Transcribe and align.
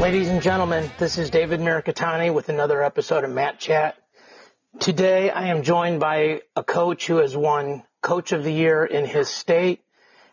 Ladies 0.00 0.30
and 0.30 0.40
gentlemen, 0.40 0.90
this 0.96 1.18
is 1.18 1.28
David 1.28 1.60
Mirikitani 1.60 2.32
with 2.32 2.48
another 2.48 2.82
episode 2.82 3.22
of 3.22 3.30
Mat 3.30 3.58
Chat. 3.58 3.98
Today 4.78 5.28
I 5.28 5.48
am 5.48 5.62
joined 5.62 6.00
by 6.00 6.40
a 6.56 6.64
coach 6.64 7.06
who 7.06 7.16
has 7.18 7.36
won 7.36 7.82
Coach 8.00 8.32
of 8.32 8.42
the 8.42 8.50
Year 8.50 8.82
in 8.82 9.04
his 9.04 9.28
state, 9.28 9.82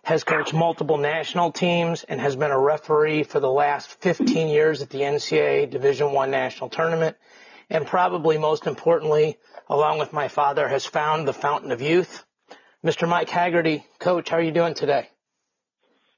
has 0.03 0.23
coached 0.23 0.53
multiple 0.53 0.97
national 0.97 1.51
teams, 1.51 2.05
and 2.05 2.21
has 2.21 2.37
been 2.37 2.51
a 2.51 2.57
referee 2.57 3.23
for 3.23 3.41
the 3.41 3.51
last 3.51 3.89
15 3.99 4.47
years 4.47 4.81
at 4.81 4.89
the 4.89 4.99
NCAA 4.99 5.69
Division 5.69 6.13
One 6.13 6.31
national 6.31 6.69
tournament. 6.69 7.17
And 7.69 7.85
probably 7.85 8.37
most 8.37 8.67
importantly, 8.67 9.37
along 9.67 9.99
with 9.99 10.13
my 10.13 10.29
father, 10.29 10.65
has 10.69 10.85
found 10.85 11.27
the 11.27 11.33
fountain 11.33 11.73
of 11.73 11.81
youth. 11.81 12.23
Mr. 12.85 13.05
Mike 13.05 13.29
Haggerty, 13.29 13.85
coach, 13.99 14.29
how 14.29 14.37
are 14.37 14.41
you 14.41 14.51
doing 14.51 14.75
today? 14.75 15.09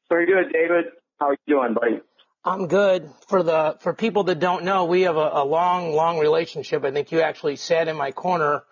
Very 0.07 0.27
good, 0.27 0.53
David. 0.53 0.85
How 1.19 1.29
are 1.29 1.37
you 1.47 1.55
doing, 1.55 1.73
buddy? 1.73 2.01
I'm 2.43 2.67
good. 2.67 3.09
For 3.27 3.43
the 3.43 3.77
for 3.81 3.93
people 3.93 4.23
that 4.25 4.39
don't 4.39 4.63
know, 4.63 4.85
we 4.85 5.01
have 5.01 5.17
a, 5.17 5.29
a 5.33 5.45
long, 5.45 5.93
long 5.93 6.19
relationship. 6.19 6.83
I 6.85 6.91
think 6.91 7.11
you 7.11 7.21
actually 7.21 7.57
sat 7.57 7.87
in 7.87 7.97
my 7.97 8.11
corner 8.11 8.63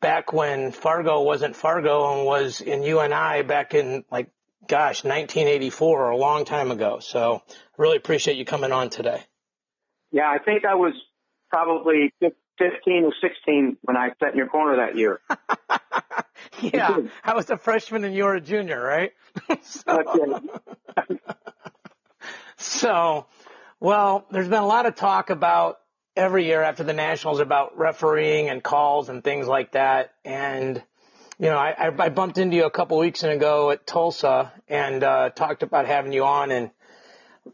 back 0.00 0.32
when 0.32 0.72
Fargo 0.72 1.22
wasn't 1.22 1.56
Fargo 1.56 2.16
and 2.16 2.26
was 2.26 2.60
in 2.60 2.82
UNI 2.82 3.42
back 3.42 3.74
in 3.74 4.04
like 4.10 4.30
gosh, 4.68 5.02
1984, 5.02 6.04
or 6.04 6.10
a 6.10 6.16
long 6.16 6.44
time 6.44 6.70
ago. 6.70 6.98
So 7.00 7.42
really 7.76 7.96
appreciate 7.96 8.36
you 8.36 8.44
coming 8.44 8.70
on 8.70 8.90
today. 8.90 9.22
Yeah, 10.12 10.28
I 10.28 10.38
think 10.38 10.64
I 10.64 10.74
was 10.74 10.92
probably 11.50 12.12
15 12.20 13.04
or 13.04 13.12
16 13.20 13.78
when 13.82 13.96
I 13.96 14.10
sat 14.20 14.32
in 14.32 14.38
your 14.38 14.48
corner 14.48 14.76
that 14.76 14.96
year. 14.96 15.20
yeah, 16.62 16.98
I 17.24 17.34
was 17.34 17.50
a 17.50 17.56
freshman 17.56 18.04
and 18.04 18.14
you 18.14 18.24
were 18.24 18.34
a 18.34 18.40
junior, 18.40 18.80
right? 18.80 19.12
so, 19.62 19.82
so, 22.58 23.26
well, 23.80 24.26
there's 24.30 24.48
been 24.48 24.62
a 24.62 24.66
lot 24.66 24.86
of 24.86 24.96
talk 24.96 25.30
about 25.30 25.78
every 26.16 26.46
year 26.46 26.62
after 26.62 26.82
the 26.82 26.92
Nationals 26.92 27.38
about 27.38 27.78
refereeing 27.78 28.48
and 28.48 28.62
calls 28.62 29.08
and 29.08 29.22
things 29.22 29.46
like 29.46 29.72
that. 29.72 30.12
And, 30.24 30.82
you 31.38 31.46
know, 31.46 31.56
I, 31.56 31.92
I 31.96 32.08
bumped 32.08 32.38
into 32.38 32.56
you 32.56 32.64
a 32.64 32.70
couple 32.70 32.98
weeks 32.98 33.22
ago 33.22 33.70
at 33.70 33.86
Tulsa 33.86 34.52
and 34.68 35.04
uh, 35.04 35.30
talked 35.30 35.62
about 35.62 35.86
having 35.86 36.12
you 36.12 36.24
on 36.24 36.50
and 36.50 36.70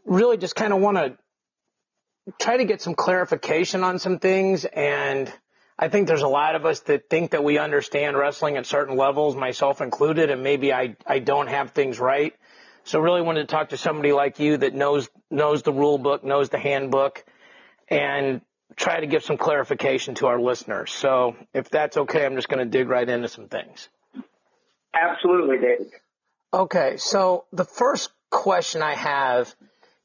really 0.03 0.37
just 0.37 0.55
kind 0.55 0.73
of 0.73 0.81
want 0.81 0.97
to 0.97 1.17
try 2.39 2.57
to 2.57 2.65
get 2.65 2.81
some 2.81 2.95
clarification 2.95 3.83
on 3.83 3.99
some 3.99 4.17
things. 4.17 4.65
And 4.65 5.31
I 5.77 5.89
think 5.89 6.07
there's 6.07 6.23
a 6.23 6.27
lot 6.27 6.55
of 6.55 6.65
us 6.65 6.79
that 6.81 7.09
think 7.09 7.31
that 7.31 7.43
we 7.43 7.59
understand 7.59 8.17
wrestling 8.17 8.57
at 8.57 8.65
certain 8.65 8.97
levels, 8.97 9.35
myself 9.35 9.81
included, 9.81 10.31
and 10.31 10.41
maybe 10.41 10.73
I, 10.73 10.95
I 11.05 11.19
don't 11.19 11.47
have 11.47 11.71
things 11.71 11.99
right. 11.99 12.33
So 12.85 12.99
really 12.99 13.23
wanted 13.23 13.41
to 13.41 13.47
talk 13.47 13.69
to 13.69 13.77
somebody 13.77 14.13
like 14.13 14.39
you 14.39 14.57
that 14.57 14.75
knows 14.75 15.09
knows 15.31 15.63
the 15.63 15.73
rule 15.73 15.97
book, 15.97 16.23
knows 16.23 16.49
the 16.49 16.59
handbook, 16.59 17.25
and 17.89 18.41
try 18.75 18.99
to 18.99 19.07
give 19.07 19.23
some 19.23 19.37
clarification 19.37 20.13
to 20.15 20.27
our 20.27 20.39
listeners. 20.39 20.91
So 20.91 21.35
if 21.53 21.69
that's 21.69 21.97
okay, 21.97 22.25
I'm 22.25 22.35
just 22.35 22.47
going 22.47 22.59
to 22.59 22.65
dig 22.65 22.87
right 22.87 23.07
into 23.07 23.27
some 23.27 23.47
things. 23.47 23.89
Absolutely, 24.93 25.57
David. 25.57 25.87
Okay, 26.53 26.97
so 26.97 27.45
the 27.51 27.65
first 27.65 28.11
question 28.29 28.83
I 28.83 28.93
have 28.93 29.53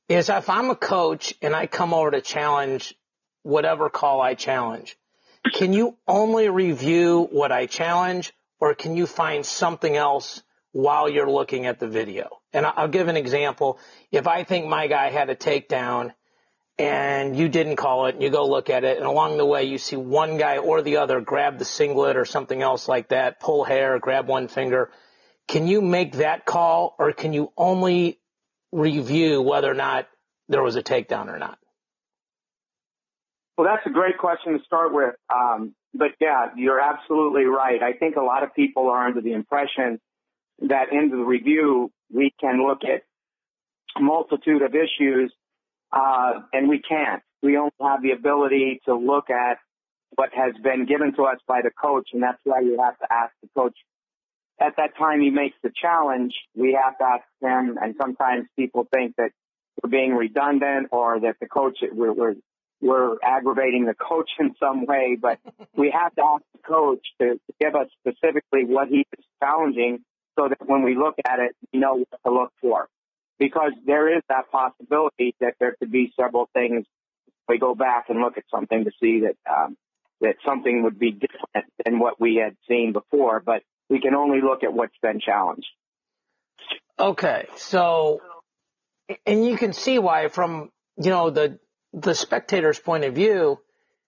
is 0.09 0.31
if 0.31 0.48
I'm 0.48 0.70
a 0.70 0.75
coach 0.75 1.34
and 1.42 1.55
I 1.55 1.67
come 1.67 1.92
over 1.92 2.11
to 2.11 2.20
challenge 2.22 2.94
whatever 3.42 3.91
call 3.91 4.22
I 4.22 4.34
challenge, 4.34 4.97
can 5.53 5.72
you 5.75 5.97
only 6.09 6.48
review 6.48 7.28
what 7.31 7.53
I 7.53 7.67
challenge 7.67 8.33
or 8.59 8.75
can 8.75 8.97
you 8.97 9.06
find 9.06 9.44
something 9.44 9.94
else 9.94 10.42
while 10.72 11.08
you're 11.08 11.30
looking 11.30 11.66
at 11.66 11.78
the 11.78 11.88
video? 11.88 12.38
And 12.52 12.66
I'll 12.66 12.88
give 12.88 13.08
an 13.08 13.16
example. 13.16 13.78
If 14.10 14.26
I 14.26 14.44
think 14.44 14.66
my 14.66 14.86
guy 14.86 15.10
had 15.10 15.31
a 15.31 15.36
takedown 15.36 16.12
and 16.78 17.36
you 17.36 17.48
didn't 17.48 17.76
call 17.76 18.06
it 18.06 18.14
and 18.14 18.22
you 18.22 18.31
go 18.31 18.47
look 18.47 18.70
at 18.70 18.84
it 18.84 18.97
and 18.97 19.06
along 19.06 19.36
the 19.36 19.44
way 19.44 19.64
you 19.64 19.78
see 19.78 19.97
one 19.97 20.38
guy 20.38 20.59
or 20.59 20.80
the 20.82 20.97
other 20.97 21.20
grab 21.20 21.59
the 21.59 21.64
singlet 21.64 22.16
or 22.16 22.25
something 22.25 22.62
else 22.62 22.88
like 22.88 23.09
that, 23.09 23.38
pull 23.41 23.64
hair, 23.64 23.98
grab 23.98 24.26
one 24.26 24.48
finger, 24.48 24.91
can 25.47 25.66
you 25.66 25.82
make 25.82 26.12
that 26.12 26.47
call 26.47 26.94
or 26.98 27.12
can 27.12 27.32
you 27.32 27.53
only 27.56 28.19
review 28.72 29.42
whether 29.42 29.70
or 29.70 29.75
not 29.75 30.09
there 30.48 30.62
was 30.62 30.76
a 30.76 30.82
takedown 30.82 31.28
or 31.28 31.38
not? 31.38 31.59
Well, 33.59 33.69
that's 33.69 33.86
a 33.86 33.91
great 33.91 34.16
question 34.16 34.59
to 34.59 34.64
start 34.64 34.94
with. 34.94 35.14
Um, 35.28 35.75
but 35.92 36.12
yeah, 36.20 36.47
you're 36.56 36.80
absolutely 36.80 37.44
right. 37.44 37.82
I 37.82 37.92
think 37.92 38.16
a 38.16 38.22
lot 38.22 38.42
of 38.42 38.54
people 38.54 38.88
are 38.88 39.06
under 39.06 39.20
the 39.20 39.32
impression 39.32 40.00
that 40.60 40.93
in 40.93 41.10
the 41.10 41.16
review, 41.16 41.91
we 42.12 42.34
can 42.41 42.66
look 42.66 42.81
at 42.84 43.03
a 43.97 44.00
multitude 44.00 44.62
of 44.62 44.75
issues, 44.75 45.32
uh, 45.93 46.41
and 46.53 46.69
we 46.69 46.81
can't. 46.81 47.22
We 47.43 47.56
only 47.56 47.72
have 47.81 48.03
the 48.03 48.12
ability 48.12 48.81
to 48.84 48.94
look 48.94 49.31
at 49.31 49.59
what 50.16 50.31
has 50.34 50.54
been 50.62 50.87
given 50.87 51.15
to 51.15 51.25
us 51.25 51.38
by 51.47 51.62
the 51.62 51.71
coach, 51.71 52.10
and 52.12 52.22
that's 52.22 52.41
why 52.44 52.60
you 52.60 52.78
have 52.82 52.98
to 52.98 53.06
ask 53.10 53.32
the 53.43 53.48
coach. 53.56 53.76
At 54.60 54.76
that 54.76 54.97
time 54.98 55.21
he 55.21 55.31
makes 55.31 55.56
the 55.62 55.71
challenge, 55.75 56.34
we 56.54 56.78
have 56.82 56.98
to 56.98 57.04
ask 57.04 57.25
him, 57.41 57.78
and 57.81 57.94
sometimes 57.98 58.47
people 58.56 58.87
think 58.92 59.16
that 59.16 59.31
we're 59.82 59.88
being 59.88 60.12
redundant 60.12 60.88
or 60.92 61.21
that 61.21 61.37
the 61.41 61.47
coach, 61.47 61.78
we're, 61.92 62.12
we're, 62.12 62.34
we're 62.82 63.16
aggravating 63.22 63.87
the 63.87 63.94
coach 63.94 64.28
in 64.38 64.54
some 64.60 64.84
way, 64.84 65.16
but 65.21 65.38
we 65.75 65.91
have 65.91 66.15
to 66.16 66.22
ask 66.22 66.44
the 66.53 66.62
coach 66.69 67.06
to, 67.21 67.34
to 67.34 67.53
give 67.59 67.75
us 67.75 67.88
specifically 68.00 68.65
what 68.66 68.88
he 68.88 69.06
is 69.19 69.25
challenging 69.42 70.04
so 70.41 70.49
that 70.49 70.59
when 70.67 70.83
we 70.83 70.97
look 70.97 71.15
at 71.27 71.39
it, 71.41 71.55
we 71.73 71.81
know 71.81 71.95
what 71.95 72.21
to 72.25 72.33
look 72.33 72.53
for. 72.61 72.89
Because 73.39 73.73
there 73.87 74.15
is 74.17 74.23
that 74.28 74.51
possibility 74.51 75.34
that 75.41 75.55
there 75.61 75.75
could 75.78 75.91
be 75.91 76.12
several 76.19 76.49
things. 76.53 76.87
We 77.49 77.59
go 77.59 77.75
back 77.75 78.06
and 78.09 78.21
look 78.21 78.37
at 78.37 78.45
something 78.51 78.84
to 78.84 78.91
see 79.01 79.21
that 79.21 79.37
um, 79.51 79.77
that 80.21 80.37
something 80.45 80.83
would 80.84 80.99
be 80.99 81.12
different 81.12 81.73
than 81.84 81.99
what 81.99 82.21
we 82.21 82.37
had 82.37 82.55
seen 82.69 82.93
before, 82.93 83.43
but 83.45 83.62
we 83.89 84.01
can 84.01 84.15
only 84.15 84.41
look 84.43 84.62
at 84.62 84.73
what's 84.73 84.97
been 85.03 85.21
challenged. 85.21 85.67
Okay, 86.99 87.47
so 87.57 88.21
and 89.27 89.45
you 89.45 89.57
can 89.57 89.72
see 89.72 89.99
why 89.99 90.28
from 90.28 90.71
you 90.99 91.11
know 91.11 91.31
the 91.31 91.59
the 91.93 92.15
spectator's 92.15 92.78
point 92.78 93.05
of 93.05 93.15
view, 93.15 93.59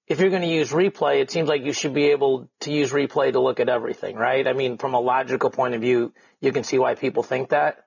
if 0.06 0.20
you're 0.20 0.30
going 0.30 0.42
to 0.42 0.48
use 0.48 0.70
replay, 0.70 1.20
it 1.20 1.30
seems 1.30 1.48
like 1.48 1.64
you 1.64 1.72
should 1.72 1.94
be 1.94 2.10
able 2.10 2.48
to 2.60 2.72
use 2.72 2.92
replay 2.92 3.32
to 3.32 3.40
look 3.40 3.60
at 3.60 3.68
everything, 3.68 4.16
right? 4.16 4.46
I 4.46 4.52
mean, 4.52 4.78
from 4.78 4.94
a 4.94 5.00
logical 5.00 5.50
point 5.50 5.74
of 5.74 5.80
view, 5.80 6.12
you 6.40 6.52
can 6.52 6.64
see 6.64 6.78
why 6.78 6.94
people 6.94 7.22
think 7.22 7.50
that. 7.50 7.84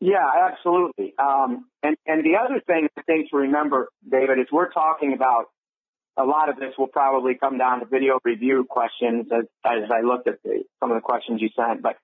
Yeah, 0.00 0.26
absolutely. 0.50 1.14
Um, 1.18 1.66
and 1.82 1.96
and 2.06 2.24
the 2.24 2.36
other 2.36 2.60
thing 2.66 2.88
I 2.96 3.02
think 3.02 3.30
to 3.30 3.38
remember, 3.38 3.88
David, 4.10 4.38
is 4.38 4.46
we're 4.50 4.72
talking 4.72 5.14
about 5.14 5.46
a 6.16 6.24
lot 6.24 6.48
of 6.48 6.56
this 6.56 6.74
will 6.78 6.88
probably 6.88 7.34
come 7.34 7.58
down 7.58 7.80
to 7.80 7.86
video 7.86 8.18
review 8.24 8.66
questions 8.68 9.26
as, 9.32 9.44
as 9.64 9.90
I 9.90 10.02
looked 10.02 10.28
at 10.28 10.42
the, 10.42 10.64
some 10.80 10.90
of 10.90 10.96
the 10.96 11.00
questions 11.00 11.40
you 11.40 11.48
sent. 11.56 11.82
But 11.82 11.96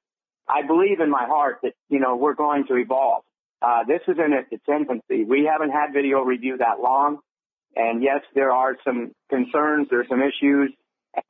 I 0.49 0.67
believe 0.67 1.01
in 1.01 1.11
my 1.11 1.27
heart 1.27 1.59
that 1.63 1.75
you 1.89 2.01
know 2.01 2.17
we're 2.17 2.35
going 2.35 2.67
to 2.69 2.77
evolve. 2.77 3.25
Uh, 3.63 3.85
this 3.87 4.01
is 4.09 4.17
in 4.19 4.33
its 4.33 4.65
infancy. 4.67 5.25
We 5.25 5.49
haven't 5.51 5.71
had 5.71 5.93
video 5.93 6.23
review 6.23 6.57
that 6.59 6.81
long. 6.81 7.19
And 7.77 8.03
yes, 8.03 8.21
there 8.35 8.53
are 8.53 8.77
some 8.85 9.13
concerns, 9.29 9.89
there 9.91 10.01
are 10.01 10.07
some 10.09 10.23
issues, 10.23 10.73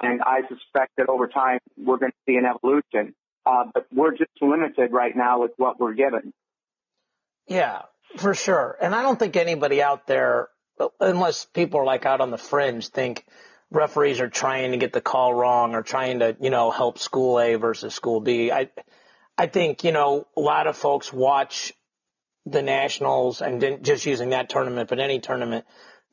and 0.03 0.21
I 0.23 0.41
suspect 0.49 0.93
that 0.97 1.09
over 1.09 1.29
time 1.29 1.59
we're 1.77 1.99
going 1.99 2.13
to 2.13 2.19
see 2.27 2.37
an 2.37 2.45
evolution. 2.47 3.15
Uh, 3.47 3.65
but 3.73 3.87
we're 3.93 4.11
just 4.11 4.31
limited 4.43 4.93
right 4.93 5.17
now 5.17 5.41
with 5.41 5.53
what 5.57 5.81
we're 5.81 5.95
given. 5.95 6.33
Yeah, 7.47 7.83
for 8.19 8.35
sure. 8.35 8.77
And 8.81 8.95
I 8.95 9.03
don't 9.03 9.19
think 9.19 9.35
anybody 9.35 9.83
out 9.83 10.07
there, 10.07 10.49
unless 11.01 11.47
people 11.47 11.81
are 11.81 11.85
like 11.85 12.05
out 12.05 12.21
on 12.21 12.31
the 12.31 12.39
fringe, 12.39 12.89
think 12.89 13.25
referees 13.71 14.21
are 14.21 14.29
trying 14.29 14.73
to 14.73 14.77
get 14.77 14.93
the 14.93 15.01
call 15.01 15.33
wrong 15.33 15.75
or 15.75 15.83
trying 15.83 16.19
to, 16.19 16.37
you 16.41 16.51
know, 16.51 16.71
help 16.71 16.99
school 16.99 17.41
A 17.41 17.55
versus 17.55 17.95
school 17.95 18.21
B. 18.21 18.53
I, 18.53 18.69
I 19.39 19.47
think, 19.47 19.85
you 19.85 19.93
know, 19.93 20.27
a 20.37 20.41
lot 20.41 20.67
of 20.67 20.77
folks 20.77 21.11
watch 21.11 21.73
the 22.45 22.63
nationals 22.63 23.41
and 23.41 23.83
just 23.83 24.05
using 24.05 24.31
that 24.31 24.51
tournament, 24.51 24.89
but 24.89 25.01
any 25.01 25.21
tournament 25.21 25.65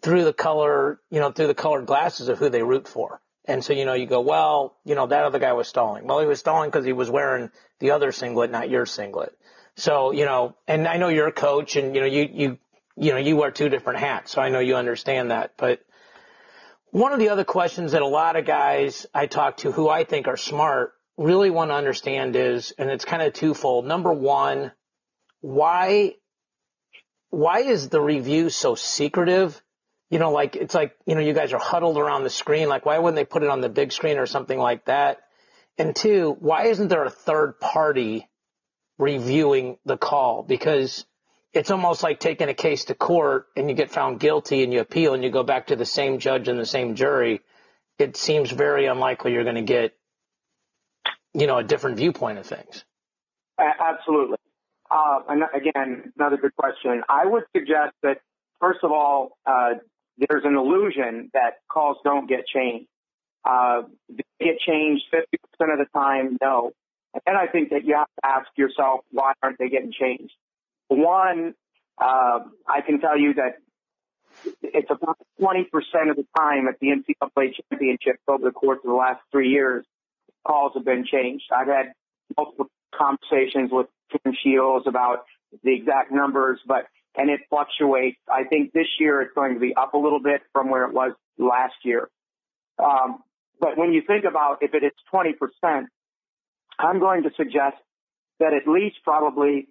through 0.01 0.23
the 0.23 0.33
color, 0.33 0.99
you 1.09 1.19
know, 1.19 1.31
through 1.31 1.47
the 1.47 1.55
colored 1.55 1.85
glasses 1.85 2.27
of 2.27 2.38
who 2.38 2.49
they 2.49 2.63
root 2.63 2.88
for. 2.88 3.21
And 3.45 3.63
so, 3.63 3.73
you 3.73 3.85
know, 3.85 3.94
you 3.94 4.05
go, 4.05 4.21
well, 4.21 4.75
you 4.83 4.95
know, 4.95 5.07
that 5.07 5.23
other 5.23 5.39
guy 5.39 5.53
was 5.53 5.67
stalling. 5.67 6.05
Well, 6.05 6.19
he 6.19 6.25
was 6.25 6.39
stalling 6.39 6.69
because 6.69 6.85
he 6.85 6.94
was 6.94 7.09
wearing 7.09 7.49
the 7.79 7.91
other 7.91 8.11
singlet, 8.11 8.51
not 8.51 8.69
your 8.69 8.85
singlet. 8.85 9.33
So, 9.75 10.11
you 10.11 10.25
know, 10.25 10.55
and 10.67 10.88
I 10.88 10.97
know 10.97 11.07
you're 11.07 11.27
a 11.27 11.31
coach 11.31 11.75
and, 11.77 11.95
you 11.95 12.01
know, 12.01 12.07
you, 12.07 12.29
you, 12.31 12.57
you 12.97 13.11
know, 13.11 13.17
you 13.17 13.38
wear 13.38 13.51
two 13.51 13.69
different 13.69 13.99
hats. 13.99 14.31
So 14.31 14.41
I 14.41 14.49
know 14.49 14.59
you 14.59 14.75
understand 14.75 15.31
that. 15.31 15.53
But 15.55 15.79
one 16.91 17.13
of 17.13 17.19
the 17.19 17.29
other 17.29 17.44
questions 17.44 17.94
that 17.94 18.01
a 18.01 18.07
lot 18.07 18.35
of 18.35 18.45
guys 18.45 19.05
I 19.13 19.27
talk 19.27 19.57
to 19.57 19.71
who 19.71 19.88
I 19.88 20.03
think 20.03 20.27
are 20.27 20.38
smart 20.38 20.94
really 21.15 21.49
want 21.49 21.71
to 21.71 21.75
understand 21.75 22.35
is, 22.35 22.73
and 22.77 22.89
it's 22.89 23.05
kind 23.05 23.21
of 23.21 23.33
twofold. 23.33 23.85
Number 23.85 24.11
one, 24.11 24.71
why, 25.41 26.15
why 27.29 27.59
is 27.59 27.89
the 27.89 28.01
review 28.01 28.49
so 28.49 28.75
secretive? 28.75 29.61
You 30.09 30.19
know, 30.19 30.31
like 30.31 30.56
it's 30.56 30.74
like, 30.74 30.95
you 31.06 31.15
know, 31.15 31.21
you 31.21 31.33
guys 31.33 31.54
are 31.54 31.59
huddled 31.59 31.98
around 31.98 32.24
the 32.24 32.30
screen. 32.30 32.69
Like, 32.69 32.86
why 32.86 32.98
wouldn't 32.98 33.15
they 33.15 33.25
put 33.25 33.44
it 33.44 33.50
on 33.50 33.62
the 33.62 33.69
big 33.69 33.92
screen 33.92 34.18
or 34.18 34.25
something 34.25 34.57
like 34.57 34.86
that? 34.86 35.19
And 35.77 35.95
two, 35.95 36.36
why 36.39 36.68
isn't 36.68 36.88
there 36.88 37.04
a 37.04 37.09
third 37.09 37.59
party 37.59 38.27
reviewing 38.98 39.77
the 39.86 39.98
call? 39.98 40.44
Because 40.44 41.06
it's 41.54 41.71
almost 41.71 42.04
like 42.04 42.19
taking 42.19 42.50
a 42.50 42.54
case 42.54 42.86
to 42.86 42.95
court 42.95 43.48
and 43.56 43.69
you 43.69 43.75
get 43.75 43.92
found 43.92 44.19
guilty 44.19 44.63
and 44.63 44.74
you 44.74 44.80
appeal 44.80 45.13
and 45.13 45.24
you 45.24 45.30
go 45.30 45.44
back 45.44 45.68
to 45.68 45.75
the 45.75 45.86
same 45.86 46.19
judge 46.19 46.48
and 46.48 46.59
the 46.59 46.65
same 46.65 46.95
jury. 46.95 47.42
It 48.00 48.15
seems 48.15 48.51
very 48.51 48.86
unlikely 48.86 49.33
you're 49.33 49.44
going 49.44 49.56
to 49.56 49.62
get, 49.62 49.94
you 51.33 51.48
know, 51.48 51.57
a 51.57 51.63
different 51.63 51.98
viewpoint 51.98 52.38
of 52.38 52.45
things. 52.45 52.83
Absolutely. 53.59 54.38
Uh, 54.89 55.19
again, 55.54 56.13
another 56.18 56.38
good 56.38 56.56
question. 56.56 57.01
I 57.09 57.25
would 57.25 57.44
suggest 57.56 57.94
that, 58.04 58.21
first 58.59 58.80
of 58.83 58.92
all, 58.92 59.38
uh, 59.45 59.75
there's 60.18 60.44
an 60.46 60.56
illusion 60.56 61.30
that 61.34 61.60
calls 61.69 61.98
don't 62.04 62.28
get 62.28 62.48
changed. 62.48 62.88
Uh, 63.46 63.84
get 64.40 64.60
changed 64.60 65.04
50% 65.14 65.24
of 65.74 65.80
the 65.80 65.86
time? 65.94 66.38
No. 66.42 66.72
And 67.14 67.22
then 67.25 67.36
I 67.36 67.48
think 67.48 67.69
that 67.69 67.86
you 67.86 67.96
have 67.96 68.08
to 68.08 68.28
ask 68.28 68.48
yourself, 68.58 69.02
why 69.12 69.34
aren't 69.42 69.58
they 69.58 69.69
getting 69.69 69.94
changed? 69.94 70.34
One, 70.90 71.54
uh, 71.98 72.40
I 72.68 72.81
can 72.86 73.00
tell 73.00 73.18
you 73.18 73.36
that 73.36 73.58
it's 74.62 74.90
about 74.90 75.18
20% 75.42 75.66
of 76.10 76.16
the 76.16 76.25
time 76.38 76.68
at 76.68 76.80
the 76.80 76.88
NCAA 76.88 77.54
championships 77.72 78.22
over 78.28 78.44
the 78.44 78.52
course 78.52 78.80
of 78.84 78.90
the 78.90 78.96
last 78.96 79.22
three 79.31 79.50
years, 79.50 79.86
calls 80.46 80.74
have 80.75 80.86
been 80.86 81.06
changed. 81.06 81.46
I've 81.56 81.68
had 81.68 81.94
multiple 82.38 82.68
conversations 82.94 83.72
with 83.72 83.88
Tim 84.12 84.34
Shields 84.44 84.86
about 84.88 85.25
the 85.64 85.74
exact 85.74 86.12
numbers, 86.12 86.60
but 86.68 86.88
and 87.18 87.30
it 87.30 87.42
fluctuates. 87.50 88.18
I 88.31 88.44
think 88.44 88.72
this 88.72 88.88
year 89.00 89.22
it's 89.22 89.34
going 89.34 89.56
to 89.56 89.60
be 89.60 89.75
up 89.75 89.94
a 89.94 89.98
little 89.98 90.22
bit 90.22 90.42
from 90.54 90.69
where 90.69 90.86
it 90.86 90.94
was 90.94 91.14
last 91.38 91.74
year. 91.84 92.10
Um, 92.80 93.24
but 93.60 93.78
when 93.78 93.92
you 93.92 94.04
think 94.06 94.24
about 94.24 94.60
if 94.62 94.74
it 94.74 94.84
is 94.84 94.92
20%, 95.12 95.34
I'm 96.80 97.00
going 97.00 97.24
to 97.24 97.31
suggest 97.36 97.78
that 98.40 98.54
at 98.54 98.72
least 98.72 98.98
probably 99.04 99.68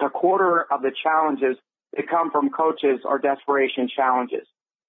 a 0.00 0.10
quarter 0.10 0.66
of 0.70 0.82
the 0.82 0.92
challenges 1.02 1.56
that 1.96 2.08
come 2.08 2.30
from 2.30 2.50
coaches 2.50 3.00
are 3.06 3.18
desperation 3.18 3.88
challenges. 3.94 4.46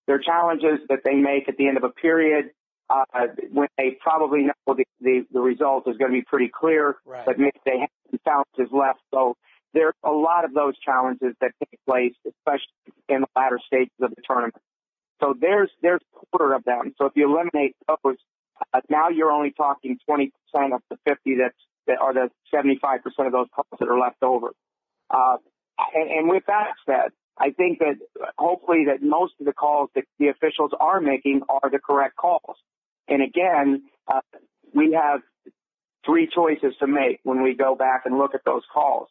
They're 0.07 0.19
challenges 0.19 0.79
that 0.89 0.99
they 1.05 1.15
make 1.15 1.47
at 1.47 1.57
the 1.57 1.67
end 1.67 1.77
of 1.77 1.83
a 1.83 1.89
period 1.89 2.51
uh, 2.89 3.27
when 3.51 3.69
they 3.77 3.97
probably 4.01 4.43
know 4.43 4.75
the, 4.75 4.83
the, 4.99 5.25
the 5.31 5.39
result 5.39 5.87
is 5.87 5.95
going 5.97 6.11
to 6.11 6.17
be 6.17 6.23
pretty 6.23 6.51
clear, 6.53 6.97
right. 7.05 7.25
but 7.25 7.39
maybe 7.39 7.57
they 7.65 7.79
have 7.79 7.89
some 8.09 8.19
challenges 8.25 8.73
left. 8.73 8.99
So 9.13 9.37
there's 9.73 9.95
a 10.03 10.11
lot 10.11 10.45
of 10.45 10.53
those 10.53 10.77
challenges 10.79 11.35
that 11.41 11.51
take 11.59 11.79
place, 11.87 12.13
especially 12.25 12.93
in 13.09 13.21
the 13.21 13.27
latter 13.35 13.59
stages 13.65 13.93
of 14.01 14.09
the 14.11 14.21
tournament. 14.27 14.55
So 15.21 15.35
there's 15.39 15.69
there's 15.81 16.01
a 16.01 16.25
quarter 16.37 16.53
of 16.53 16.63
them. 16.63 16.93
So 16.97 17.05
if 17.05 17.13
you 17.15 17.29
eliminate 17.29 17.75
those, 17.87 18.17
uh, 18.73 18.81
now 18.89 19.09
you're 19.09 19.31
only 19.31 19.51
talking 19.51 19.97
20% 20.09 20.31
of 20.73 20.81
the 20.89 20.97
50 21.07 21.37
that's 21.41 21.55
that 21.87 21.99
are 21.99 22.13
the 22.13 22.29
75% 22.53 22.99
of 23.25 23.31
those 23.31 23.47
calls 23.55 23.79
that 23.79 23.87
are 23.87 23.99
left 23.99 24.21
over. 24.21 24.51
Uh, 25.09 25.37
and, 25.93 26.09
and 26.11 26.29
with 26.29 26.43
that 26.47 26.73
said, 26.85 27.11
I 27.37 27.51
think 27.51 27.79
that 27.79 27.95
hopefully 28.37 28.85
that 28.87 29.01
most 29.01 29.33
of 29.39 29.45
the 29.45 29.53
calls 29.53 29.89
that 29.95 30.03
the 30.19 30.27
officials 30.27 30.71
are 30.79 31.01
making 31.01 31.41
are 31.49 31.69
the 31.69 31.79
correct 31.79 32.15
calls. 32.15 32.57
And 33.07 33.23
again, 33.23 33.83
uh, 34.07 34.21
we 34.73 34.93
have 34.93 35.21
three 36.05 36.29
choices 36.33 36.75
to 36.79 36.87
make 36.87 37.19
when 37.23 37.41
we 37.41 37.55
go 37.55 37.75
back 37.75 38.03
and 38.05 38.17
look 38.17 38.35
at 38.35 38.41
those 38.45 38.63
calls. 38.71 39.07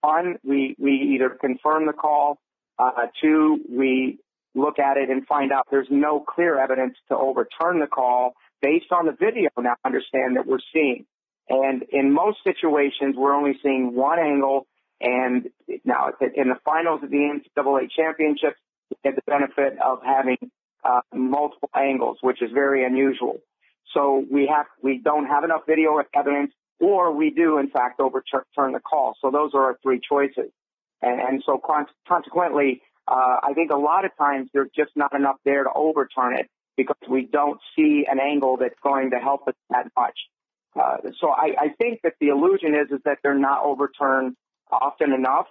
One, 0.00 0.36
we, 0.44 0.76
we 0.78 1.14
either 1.14 1.30
confirm 1.30 1.86
the 1.86 1.92
call. 1.92 2.38
Uh, 2.78 3.06
two, 3.20 3.58
we 3.68 4.18
look 4.54 4.78
at 4.78 4.96
it 4.96 5.10
and 5.10 5.26
find 5.26 5.52
out 5.52 5.66
there's 5.70 5.88
no 5.90 6.20
clear 6.20 6.58
evidence 6.58 6.96
to 7.08 7.16
overturn 7.16 7.80
the 7.80 7.86
call 7.86 8.34
based 8.62 8.90
on 8.90 9.06
the 9.06 9.12
video 9.12 9.48
now 9.58 9.76
understand 9.84 10.36
that 10.36 10.46
we're 10.46 10.58
seeing. 10.72 11.06
And 11.48 11.82
in 11.90 12.12
most 12.12 12.38
situations, 12.44 13.16
we're 13.16 13.34
only 13.34 13.58
seeing 13.62 13.94
one 13.94 14.18
angle. 14.18 14.66
And 15.00 15.48
now 15.84 16.10
in 16.20 16.48
the 16.48 16.58
finals 16.64 17.00
of 17.02 17.10
the 17.10 17.16
NCAA 17.16 17.88
championships, 17.96 18.56
we 18.90 18.96
get 19.04 19.16
the 19.16 19.22
benefit 19.26 19.78
of 19.80 20.00
having 20.04 20.38
uh, 20.84 21.00
multiple 21.14 21.70
angles, 21.74 22.18
which 22.20 22.42
is 22.42 22.50
very 22.52 22.84
unusual. 22.84 23.38
So 23.94 24.24
we 24.30 24.46
have, 24.46 24.66
we 24.82 24.98
don't 24.98 25.26
have 25.26 25.42
enough 25.42 25.62
video 25.66 26.00
evidence 26.14 26.52
or 26.80 27.12
we 27.12 27.30
do 27.30 27.58
in 27.58 27.68
fact 27.70 28.00
overturn 28.00 28.72
the 28.72 28.80
call. 28.80 29.14
So 29.20 29.30
those 29.30 29.50
are 29.54 29.62
our 29.62 29.78
three 29.82 30.00
choices. 30.00 30.50
And, 31.02 31.20
and 31.20 31.42
so 31.46 31.60
consequently, 32.06 32.82
uh, 33.06 33.36
I 33.42 33.52
think 33.54 33.70
a 33.70 33.76
lot 33.76 34.04
of 34.04 34.10
times 34.16 34.50
there's 34.52 34.70
just 34.76 34.90
not 34.96 35.14
enough 35.14 35.36
there 35.44 35.64
to 35.64 35.70
overturn 35.74 36.38
it 36.38 36.48
because 36.76 36.96
we 37.08 37.26
don't 37.26 37.60
see 37.76 38.06
an 38.10 38.18
angle 38.20 38.56
that's 38.56 38.78
going 38.82 39.10
to 39.10 39.18
help 39.18 39.46
us 39.48 39.54
that 39.70 39.88
much. 39.96 40.18
Uh, 40.78 40.96
so 41.20 41.30
I, 41.30 41.54
I, 41.58 41.68
think 41.78 42.00
that 42.04 42.14
the 42.20 42.28
illusion 42.28 42.74
is 42.74 42.92
is 42.92 43.00
that 43.04 43.18
they're 43.24 43.36
not 43.36 43.64
overturned 43.64 44.36
often 44.70 45.12
enough, 45.12 45.46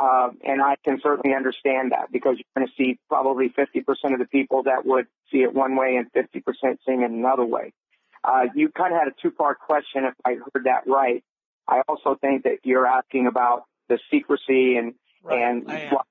uh, 0.00 0.28
and 0.44 0.62
I 0.62 0.76
can 0.84 1.00
certainly 1.02 1.34
understand 1.34 1.90
that 1.90 2.12
because 2.12 2.36
you're 2.36 2.44
going 2.56 2.68
to 2.68 2.72
see 2.76 2.98
probably 3.08 3.48
50% 3.48 4.12
of 4.12 4.20
the 4.20 4.26
people 4.30 4.62
that 4.64 4.86
would 4.86 5.06
see 5.32 5.38
it 5.38 5.52
one 5.52 5.74
way 5.74 5.96
and 5.96 6.06
50% 6.12 6.44
seeing 6.86 7.02
it 7.02 7.10
another 7.10 7.44
way. 7.44 7.72
Uh, 8.22 8.46
you 8.54 8.70
kind 8.70 8.92
of 8.92 8.98
had 8.98 9.08
a 9.08 9.14
two-part 9.22 9.58
question 9.60 10.04
if 10.04 10.14
I 10.24 10.34
heard 10.34 10.64
that 10.64 10.82
right. 10.86 11.24
I 11.66 11.82
also 11.88 12.16
think 12.20 12.44
that 12.44 12.58
you're 12.64 12.86
asking 12.86 13.26
about 13.26 13.64
the 13.88 13.98
secrecy 14.10 14.76
and 14.76 14.94
right. 15.22 15.38
and 15.38 15.64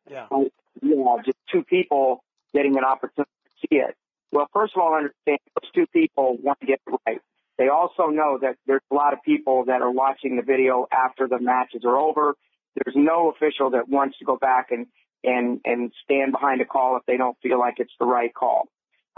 yeah. 0.10 0.28
yeah, 0.82 1.18
just 1.26 1.38
two 1.52 1.64
people 1.64 2.24
getting 2.54 2.78
an 2.78 2.84
opportunity 2.84 3.32
to 3.46 3.68
see 3.68 3.78
it. 3.78 3.96
Well, 4.32 4.48
first 4.54 4.74
of 4.76 4.82
all, 4.82 4.94
understand 4.94 5.40
those 5.62 5.72
two 5.74 5.88
people 5.88 6.38
want 6.42 6.60
to 6.62 6.66
get 6.66 6.80
it 6.88 7.00
right. 7.06 7.22
They 7.58 7.68
also 7.68 8.08
know 8.08 8.40
that 8.42 8.56
there's 8.66 8.82
a 8.90 8.96
lot 8.96 9.14
of 9.14 9.20
people 9.24 9.66
that 9.66 9.82
are 9.82 9.92
watching 9.92 10.38
the 10.38 10.44
video 10.44 10.88
after 10.92 11.28
the 11.28 11.40
matches 11.40 11.82
are 11.84 11.98
over. 11.98 12.36
There's 12.76 12.96
no 12.96 13.32
official 13.32 13.72
that 13.72 13.90
wants 13.90 14.18
to 14.20 14.26
go 14.26 14.38
back 14.38 14.68
and 14.72 14.88
and 15.24 15.60
and 15.66 15.92
stand 16.04 16.32
behind 16.32 16.62
a 16.62 16.66
call 16.66 16.96
if 16.96 17.04
they 17.06 17.18
don't 17.18 17.38
feel 17.44 17.60
like 17.60 17.76
it's 17.78 17.94
the 18.00 18.06
right 18.06 18.34
call. 18.34 18.70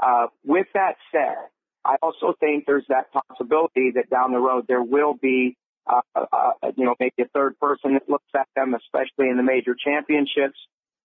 Uh, 0.01 0.27
with 0.43 0.65
that 0.73 0.95
said, 1.11 1.37
I 1.83 1.95
also 2.01 2.33
think 2.39 2.65
there's 2.65 2.85
that 2.89 3.11
possibility 3.11 3.91
that 3.95 4.09
down 4.09 4.31
the 4.31 4.39
road 4.39 4.65
there 4.67 4.83
will 4.83 5.13
be, 5.13 5.57
uh, 5.87 6.01
uh, 6.15 6.51
you 6.75 6.85
know, 6.85 6.95
maybe 6.99 7.13
a 7.19 7.27
third 7.33 7.59
person 7.59 7.93
that 7.93 8.07
looks 8.07 8.29
at 8.35 8.47
them, 8.55 8.75
especially 8.75 9.29
in 9.29 9.37
the 9.37 9.43
major 9.43 9.75
championships. 9.75 10.59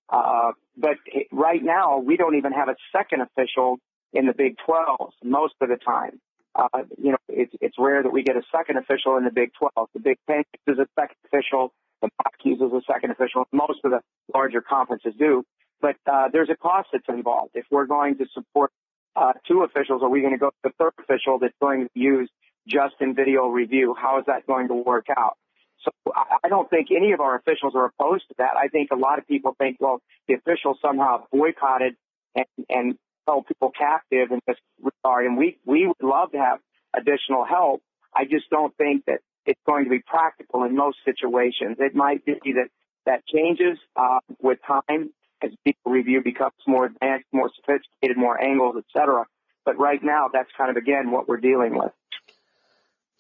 Uh, 0.09 0.53
but 0.77 0.97
right 1.33 1.63
now, 1.63 1.99
we 1.99 2.17
don't 2.17 2.37
even 2.37 2.53
have 2.53 2.69
a 2.69 2.77
second 2.93 3.23
official 3.23 3.79
in 4.13 4.27
the 4.27 4.35
Big 4.35 4.57
12 4.65 5.13
most 5.25 5.55
of 5.61 5.69
the 5.69 5.77
time. 5.77 6.21
Uh, 6.55 6.85
you 6.97 7.11
know, 7.11 7.19
it's, 7.29 7.53
it's 7.61 7.77
rare 7.79 8.03
that 8.03 8.13
we 8.13 8.23
get 8.23 8.37
a 8.37 8.43
second 8.55 8.79
official 8.79 9.17
in 9.17 9.25
the 9.25 9.31
Big 9.31 9.51
12. 9.59 9.89
The 9.95 10.01
Big 10.01 10.19
10 10.29 10.45
uses 10.67 10.85
a 10.85 11.01
second 11.01 11.17
official. 11.27 11.73
The 12.03 12.09
MAC 12.09 12.35
uses 12.45 12.73
a 12.73 12.81
second 12.91 13.11
official. 13.11 13.45
Most 13.53 13.81
of 13.85 13.91
the 13.91 14.01
larger 14.33 14.61
conferences 14.61 15.15
do. 15.19 15.45
But 15.81 15.97
uh, 16.11 16.29
there's 16.33 16.49
a 16.51 16.57
cost 16.57 16.89
that's 16.93 17.09
involved. 17.09 17.53
If 17.55 17.67
we're 17.71 17.87
going 17.87 18.17
to 18.19 18.27
support 18.33 18.71
uh, 19.17 19.33
two 19.49 19.63
officials, 19.63 20.03
are 20.03 20.11
we 20.11 20.21
going 20.21 20.35
to 20.35 20.39
go 20.39 20.51
to 20.51 20.57
the 20.65 20.71
third 20.79 20.93
official 20.99 21.39
that's 21.41 21.55
going 21.61 21.85
to 21.85 21.91
use 21.95 22.31
just 22.69 22.95
in 23.01 23.15
video 23.15 23.49
review? 23.49 23.95
How 23.99 24.19
is 24.19 24.25
that 24.27 24.47
going 24.47 24.69
to 24.69 24.75
work 24.75 25.07
out? 25.17 25.37
So 25.83 25.91
I 26.15 26.49
don't 26.49 26.69
think 26.69 26.89
any 26.91 27.13
of 27.13 27.21
our 27.21 27.37
officials 27.37 27.75
are 27.75 27.87
opposed 27.87 28.25
to 28.29 28.35
that. 28.39 28.57
I 28.57 28.69
think 28.69 28.91
a 28.93 28.97
lot 28.97 29.19
of 29.19 29.27
people 29.27 29.55
think, 29.59 29.77
well, 29.79 30.01
the 30.27 30.35
officials 30.35 30.79
somehow 30.83 31.25
boycotted 31.31 31.95
and, 32.35 32.47
and 32.69 32.99
held 33.27 33.47
people 33.47 33.71
captive 33.77 34.33
in 34.33 34.41
this 34.47 34.57
regard. 34.83 35.27
And 35.27 35.37
we, 35.37 35.59
we 35.65 35.87
would 35.87 36.03
love 36.03 36.33
to 36.33 36.39
have 36.39 36.59
additional 36.95 37.45
help. 37.45 37.83
I 38.15 38.25
just 38.25 38.51
don't 38.51 38.75
think 38.77 39.05
that 39.07 39.21
it's 39.45 39.61
going 39.67 39.85
to 39.85 39.91
be 39.91 40.01
practical 40.05 40.65
in 40.65 40.75
most 40.75 40.99
situations. 41.05 41.77
It 41.79 41.95
might 41.95 42.25
be 42.25 42.33
that 42.55 42.69
that 43.05 43.25
changes 43.27 43.79
uh, 43.95 44.19
with 44.41 44.59
time 44.67 45.11
as 45.43 45.51
people 45.65 45.93
review 45.93 46.23
becomes 46.23 46.55
more 46.67 46.87
advanced, 46.87 47.27
more 47.33 47.51
sophisticated, 47.57 48.17
more 48.17 48.41
angles, 48.43 48.77
etc. 48.77 49.25
But 49.65 49.79
right 49.79 50.03
now, 50.03 50.29
that's 50.33 50.51
kind 50.57 50.71
of 50.71 50.77
again 50.77 51.11
what 51.11 51.29
we're 51.29 51.39
dealing 51.39 51.77
with. 51.77 51.93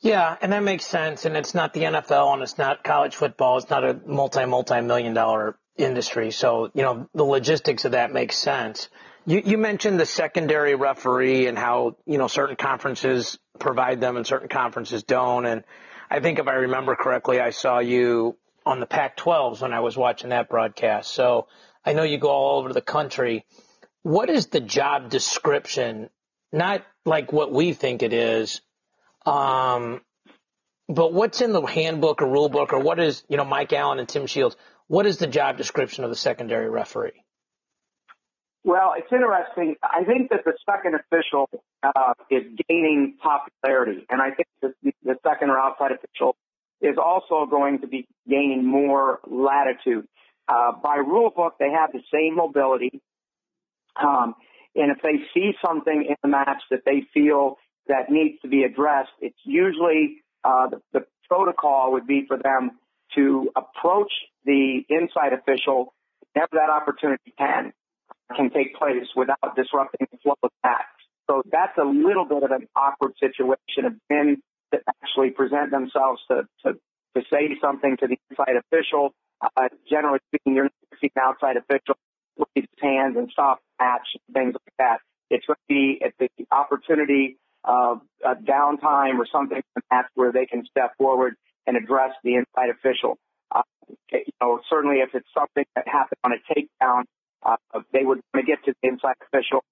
Yeah, 0.00 0.36
and 0.40 0.52
that 0.52 0.62
makes 0.62 0.84
sense. 0.84 1.24
And 1.24 1.36
it's 1.36 1.54
not 1.54 1.72
the 1.72 1.82
NFL, 1.82 2.34
and 2.34 2.42
it's 2.42 2.58
not 2.58 2.84
college 2.84 3.16
football. 3.16 3.58
It's 3.58 3.70
not 3.70 3.84
a 3.84 4.00
multi 4.06 4.44
multi 4.44 4.80
million 4.80 5.14
dollar 5.14 5.58
industry. 5.76 6.30
So 6.30 6.70
you 6.74 6.82
know 6.82 7.08
the 7.14 7.24
logistics 7.24 7.84
of 7.84 7.92
that 7.92 8.12
makes 8.12 8.36
sense. 8.36 8.88
You, 9.28 9.42
you 9.44 9.58
mentioned 9.58 9.98
the 9.98 10.06
secondary 10.06 10.76
referee 10.76 11.48
and 11.48 11.58
how 11.58 11.96
you 12.06 12.18
know 12.18 12.28
certain 12.28 12.56
conferences 12.56 13.38
provide 13.58 14.00
them 14.00 14.16
and 14.16 14.26
certain 14.26 14.48
conferences 14.48 15.02
don't. 15.02 15.46
And 15.46 15.64
I 16.10 16.20
think 16.20 16.38
if 16.38 16.46
I 16.46 16.54
remember 16.54 16.94
correctly, 16.94 17.40
I 17.40 17.50
saw 17.50 17.80
you 17.80 18.36
on 18.64 18.80
the 18.80 18.86
Pac-12s 18.86 19.60
when 19.62 19.72
I 19.72 19.80
was 19.80 19.96
watching 19.96 20.30
that 20.30 20.48
broadcast. 20.48 21.12
So 21.12 21.46
I 21.86 21.92
know 21.92 22.02
you 22.02 22.18
go 22.18 22.30
all 22.30 22.58
over 22.58 22.72
the 22.72 22.82
country. 22.82 23.46
What 24.02 24.28
is 24.28 24.48
the 24.48 24.60
job 24.60 25.08
description? 25.08 26.10
Not 26.52 26.84
like 27.04 27.32
what 27.32 27.52
we 27.52 27.72
think 27.72 28.02
it 28.02 28.12
is, 28.12 28.60
um, 29.24 30.00
but 30.88 31.12
what's 31.12 31.40
in 31.40 31.52
the 31.52 31.62
handbook 31.62 32.22
or 32.22 32.26
rule 32.26 32.48
book 32.48 32.72
or 32.72 32.80
what 32.80 32.98
is, 32.98 33.24
you 33.28 33.36
know, 33.36 33.44
Mike 33.44 33.72
Allen 33.72 33.98
and 33.98 34.08
Tim 34.08 34.26
Shields, 34.26 34.56
what 34.88 35.06
is 35.06 35.18
the 35.18 35.26
job 35.26 35.56
description 35.56 36.04
of 36.04 36.10
the 36.10 36.16
secondary 36.16 36.68
referee? 36.68 37.24
Well, 38.64 38.94
it's 38.96 39.12
interesting. 39.12 39.76
I 39.82 40.02
think 40.04 40.30
that 40.30 40.44
the 40.44 40.54
second 40.68 40.96
official 40.96 41.48
uh, 41.84 42.14
is 42.30 42.42
gaining 42.68 43.16
popularity, 43.22 44.04
and 44.10 44.20
I 44.20 44.30
think 44.32 44.48
the, 44.60 44.92
the 45.04 45.16
second 45.24 45.50
or 45.50 45.58
outside 45.58 45.92
official 45.92 46.36
is 46.80 46.96
also 46.98 47.46
going 47.48 47.80
to 47.80 47.86
be 47.86 48.08
gaining 48.28 48.64
more 48.64 49.20
latitude. 49.26 50.08
Uh, 50.48 50.72
by 50.82 50.96
rule 50.96 51.30
book, 51.34 51.54
they 51.58 51.70
have 51.70 51.92
the 51.92 52.02
same 52.12 52.36
mobility. 52.36 53.00
Um, 54.00 54.34
and 54.74 54.90
if 54.90 54.98
they 55.02 55.24
see 55.34 55.52
something 55.64 56.06
in 56.08 56.16
the 56.22 56.28
match 56.28 56.62
that 56.70 56.80
they 56.84 57.02
feel 57.14 57.56
that 57.88 58.10
needs 58.10 58.40
to 58.42 58.48
be 58.48 58.62
addressed, 58.62 59.10
it's 59.20 59.38
usually 59.44 60.22
uh, 60.44 60.68
the, 60.68 60.82
the 60.92 61.06
protocol 61.28 61.92
would 61.92 62.06
be 62.06 62.24
for 62.28 62.36
them 62.36 62.72
to 63.14 63.50
approach 63.56 64.12
the 64.44 64.82
inside 64.88 65.32
official 65.32 65.94
whenever 66.32 66.50
that 66.54 66.70
opportunity 66.70 67.32
can 67.38 67.72
can 68.36 68.50
take 68.50 68.74
place 68.74 69.06
without 69.14 69.54
disrupting 69.54 70.06
the 70.10 70.18
flow 70.18 70.34
of 70.42 70.50
the 70.50 70.68
match. 70.68 70.82
So 71.30 71.42
that's 71.50 71.76
a 71.78 71.84
little 71.84 72.24
bit 72.24 72.42
of 72.42 72.50
an 72.50 72.66
awkward 72.74 73.12
situation 73.20 73.84
of 73.86 73.94
men 74.10 74.42
that 74.72 74.82
actually 75.02 75.30
present 75.30 75.70
themselves 75.70 76.20
to, 76.28 76.42
to, 76.64 76.72
to 77.14 77.22
say 77.30 77.56
something 77.60 77.96
to 78.00 78.08
the 78.08 78.18
inside 78.30 78.56
official. 78.56 79.14
Uh, 79.40 79.68
generally 79.88 80.18
speaking, 80.28 80.54
you're 80.54 80.64
not 80.64 80.72
seeing 81.00 81.10
outside 81.20 81.56
official 81.56 81.96
raise 82.54 82.66
hands 82.80 83.16
and 83.16 83.30
stop 83.30 83.60
match 83.80 84.06
things 84.32 84.54
like 84.54 84.74
that. 84.78 84.98
It's 85.30 85.46
going 85.46 85.56
to 85.56 85.74
be 85.74 86.00
at 86.04 86.12
the 86.18 86.28
opportunity 86.50 87.38
of 87.64 88.00
a 88.24 88.34
downtime 88.34 89.18
or 89.18 89.26
something 89.30 89.58
in 89.58 89.82
match 89.90 90.06
where 90.14 90.32
they 90.32 90.46
can 90.46 90.64
step 90.70 90.96
forward 90.96 91.34
and 91.66 91.76
address 91.76 92.12
the 92.22 92.36
inside 92.36 92.70
official. 92.70 93.18
Uh, 93.50 93.62
you 94.12 94.24
know, 94.40 94.60
certainly 94.70 94.98
if 94.98 95.10
it's 95.14 95.28
something 95.34 95.64
that 95.74 95.86
happened 95.88 96.18
on 96.24 96.32
a 96.32 96.40
takedown, 96.52 97.04
uh, 97.44 97.56
they 97.92 98.04
would 98.04 98.20
want 98.32 98.46
to 98.46 98.50
get 98.50 98.64
to 98.64 98.74
the 98.82 98.88
inside 98.88 99.16
official 99.22 99.64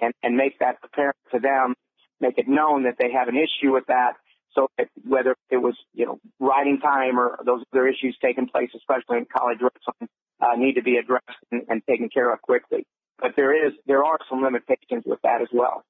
and, 0.00 0.12
and 0.22 0.36
make 0.36 0.58
that 0.58 0.76
apparent 0.84 1.16
to 1.32 1.40
them, 1.40 1.74
make 2.20 2.38
it 2.38 2.48
known 2.48 2.84
that 2.84 2.96
they 2.98 3.12
have 3.12 3.28
an 3.28 3.36
issue 3.36 3.72
with 3.72 3.86
that. 3.88 4.12
So 4.54 4.68
whether 5.06 5.36
it 5.50 5.58
was, 5.58 5.76
you 5.94 6.06
know, 6.06 6.18
riding 6.40 6.80
time 6.80 7.18
or 7.18 7.38
those 7.44 7.62
other 7.72 7.86
issues 7.86 8.16
taking 8.22 8.48
place, 8.48 8.70
especially 8.74 9.18
in 9.18 9.26
college 9.26 9.58
wrestling, 9.60 10.08
uh, 10.40 10.56
need 10.56 10.74
to 10.74 10.82
be 10.82 10.96
addressed 10.96 11.26
and, 11.52 11.62
and 11.68 11.82
taken 11.88 12.08
care 12.08 12.32
of 12.32 12.40
quickly. 12.42 12.86
But 13.18 13.32
there 13.36 13.66
is, 13.66 13.72
there 13.86 14.04
are 14.04 14.18
some 14.30 14.42
limitations 14.42 15.04
with 15.06 15.20
that 15.22 15.42
as 15.42 15.48
well. 15.52 15.84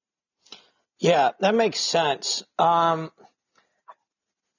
Yeah, 0.98 1.30
that 1.40 1.54
makes 1.54 1.78
sense. 1.78 2.42
Um, 2.58 3.12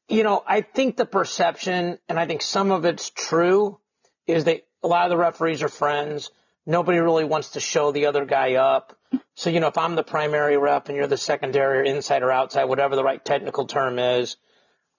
you 0.07 0.23
know, 0.23 0.43
I 0.45 0.61
think 0.61 0.95
the 0.95 1.05
perception, 1.05 1.99
and 2.07 2.19
I 2.19 2.25
think 2.25 2.41
some 2.41 2.71
of 2.71 2.85
it's 2.85 3.09
true, 3.09 3.79
is 4.25 4.45
that 4.45 4.65
a 4.81 4.87
lot 4.87 5.05
of 5.05 5.09
the 5.09 5.17
referees 5.17 5.61
are 5.61 5.69
friends. 5.69 6.31
Nobody 6.69 6.99
really 6.99 7.23
wants 7.23 7.49
to 7.51 7.59
show 7.59 7.91
the 7.91 8.05
other 8.05 8.25
guy 8.25 8.53
up. 8.53 8.95
So, 9.33 9.49
you 9.49 9.59
know, 9.59 9.69
if 9.69 9.77
I'm 9.79 9.95
the 9.95 10.03
primary 10.03 10.55
rep 10.55 10.87
and 10.87 10.95
you're 10.95 11.07
the 11.07 11.17
secondary 11.17 11.79
or 11.79 11.81
inside 11.81 12.21
or 12.21 12.31
outside, 12.31 12.65
whatever 12.65 12.95
the 12.95 13.03
right 13.03 13.25
technical 13.25 13.65
term 13.65 13.97
is, 13.97 14.37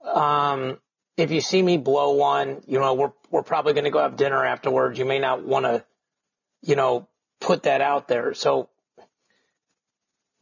um, 0.02 0.78
if 1.16 1.30
you 1.30 1.40
see 1.40 1.62
me 1.62 1.76
blow 1.76 2.14
one, 2.14 2.62
you 2.66 2.80
know, 2.80 2.94
we're, 2.94 3.12
we're 3.30 3.44
probably 3.44 3.72
going 3.72 3.84
to 3.84 3.90
go 3.90 4.00
have 4.00 4.16
dinner 4.16 4.44
afterwards. 4.44 4.98
You 4.98 5.04
may 5.04 5.20
not 5.20 5.44
want 5.44 5.64
to, 5.64 5.84
you 6.60 6.74
know, 6.74 7.06
put 7.40 7.62
that 7.62 7.80
out 7.80 8.08
there. 8.08 8.34
So 8.34 8.68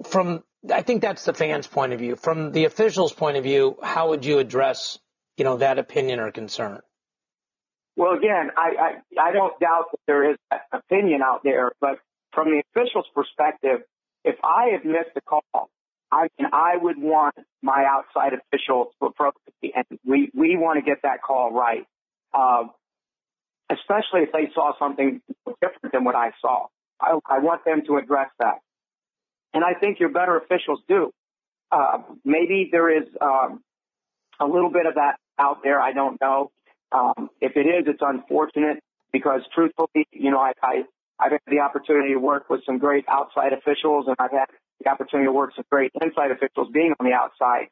from, 0.06 0.42
I 0.72 0.80
think 0.80 1.02
that's 1.02 1.26
the 1.26 1.34
fans' 1.34 1.66
point 1.66 1.92
of 1.92 1.98
view. 1.98 2.16
From 2.16 2.52
the 2.52 2.64
officials' 2.64 3.12
point 3.12 3.36
of 3.36 3.44
view, 3.44 3.76
how 3.82 4.08
would 4.08 4.24
you 4.24 4.38
address, 4.38 4.98
you 5.36 5.44
know, 5.44 5.58
that 5.58 5.78
opinion 5.78 6.20
or 6.20 6.32
concern? 6.32 6.80
Well, 7.98 8.12
again, 8.12 8.50
I, 8.56 8.70
I, 9.18 9.28
I 9.30 9.32
don't 9.32 9.58
doubt 9.58 9.86
that 9.90 10.00
there 10.06 10.30
is 10.30 10.36
that 10.52 10.62
opinion 10.72 11.20
out 11.20 11.40
there, 11.42 11.72
but 11.80 11.98
from 12.32 12.46
the 12.48 12.62
official's 12.70 13.06
perspective, 13.12 13.80
if 14.24 14.36
I 14.44 14.68
have 14.74 14.84
missed 14.84 15.16
a 15.16 15.20
call, 15.20 15.68
I 16.12 16.28
mean, 16.38 16.48
I 16.52 16.76
would 16.80 16.96
want 16.96 17.34
my 17.60 17.84
outside 17.90 18.34
official 18.34 18.92
to 19.00 19.06
approach 19.06 19.34
me, 19.60 19.72
and 19.74 19.98
we, 20.06 20.30
we 20.32 20.56
want 20.56 20.78
to 20.78 20.88
get 20.88 21.02
that 21.02 21.22
call 21.26 21.52
right. 21.52 21.86
Uh, 22.32 22.68
especially 23.68 24.20
if 24.22 24.32
they 24.32 24.48
saw 24.54 24.78
something 24.78 25.20
different 25.60 25.92
than 25.92 26.04
what 26.04 26.14
I 26.14 26.30
saw. 26.40 26.66
I, 27.00 27.18
I 27.28 27.40
want 27.40 27.64
them 27.64 27.82
to 27.88 27.96
address 27.96 28.28
that. 28.38 28.60
And 29.52 29.64
I 29.64 29.74
think 29.78 29.98
your 29.98 30.10
better 30.10 30.36
officials 30.38 30.80
do. 30.88 31.10
Uh, 31.72 31.98
maybe 32.24 32.68
there 32.70 32.96
is 32.96 33.08
um, 33.20 33.60
a 34.40 34.46
little 34.46 34.70
bit 34.70 34.86
of 34.86 34.94
that 34.94 35.16
out 35.36 35.64
there. 35.64 35.80
I 35.80 35.92
don't 35.92 36.20
know. 36.20 36.52
Um, 36.92 37.30
if 37.40 37.56
it 37.56 37.66
is, 37.66 37.84
it's 37.86 38.02
unfortunate 38.02 38.82
because 39.12 39.42
truthfully, 39.54 40.06
you 40.12 40.30
know, 40.30 40.38
I, 40.38 40.52
I, 40.62 40.82
I've 41.18 41.32
had 41.32 41.40
the 41.46 41.60
opportunity 41.60 42.14
to 42.14 42.20
work 42.20 42.48
with 42.48 42.60
some 42.64 42.78
great 42.78 43.04
outside 43.08 43.52
officials 43.52 44.06
and 44.06 44.16
I've 44.18 44.30
had 44.30 44.46
the 44.82 44.90
opportunity 44.90 45.26
to 45.26 45.32
work 45.32 45.50
with 45.50 45.56
some 45.56 45.64
great 45.70 45.92
inside 46.00 46.30
officials 46.30 46.68
being 46.72 46.94
on 46.98 47.06
the 47.06 47.12
outside. 47.12 47.68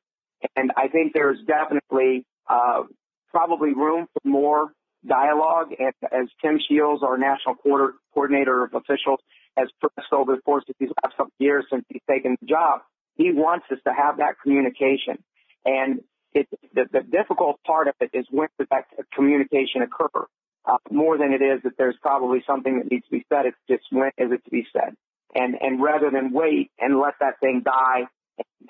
And 0.54 0.72
I 0.76 0.88
think 0.88 1.12
there's 1.14 1.38
definitely, 1.46 2.26
uh, 2.48 2.82
probably 3.30 3.74
room 3.74 4.06
for 4.12 4.28
more 4.28 4.72
dialogue. 5.06 5.68
And 5.78 5.92
as 6.10 6.28
Tim 6.42 6.58
Shields, 6.68 7.02
our 7.02 7.18
national 7.18 7.56
quarter, 7.56 7.94
coordinator 8.14 8.64
of 8.64 8.74
officials, 8.74 9.20
has 9.56 9.68
pressed 9.80 10.12
over 10.12 10.36
the 10.36 10.42
course 10.42 10.64
of 10.68 10.74
these 10.78 10.90
last 11.02 11.16
couple 11.16 11.26
of 11.38 11.44
years 11.44 11.64
since 11.70 11.84
he's 11.88 12.02
taken 12.08 12.36
the 12.40 12.46
job, 12.46 12.80
he 13.14 13.32
wants 13.32 13.66
us 13.70 13.78
to 13.86 13.92
have 13.92 14.18
that 14.18 14.40
communication. 14.42 15.18
And 15.64 16.00
it, 16.34 16.48
the, 16.74 16.84
the 16.92 17.00
difficult 17.00 17.60
part 17.66 17.88
of 17.88 17.94
it 18.00 18.10
is 18.12 18.26
when 18.30 18.48
does 18.58 18.68
that 18.70 18.84
communication 19.14 19.82
occur? 19.82 20.26
Uh, 20.64 20.78
more 20.90 21.16
than 21.16 21.32
it 21.32 21.42
is 21.42 21.62
that 21.62 21.72
there's 21.78 21.96
probably 22.02 22.42
something 22.46 22.78
that 22.78 22.90
needs 22.90 23.04
to 23.04 23.12
be 23.12 23.24
said. 23.28 23.46
It's 23.46 23.56
just 23.68 23.84
when 23.90 24.10
is 24.18 24.32
it 24.32 24.44
to 24.44 24.50
be 24.50 24.66
said? 24.72 24.94
And, 25.34 25.54
and 25.60 25.82
rather 25.82 26.10
than 26.10 26.32
wait 26.32 26.70
and 26.78 26.98
let 26.98 27.14
that 27.20 27.38
thing 27.40 27.62
die, 27.64 28.08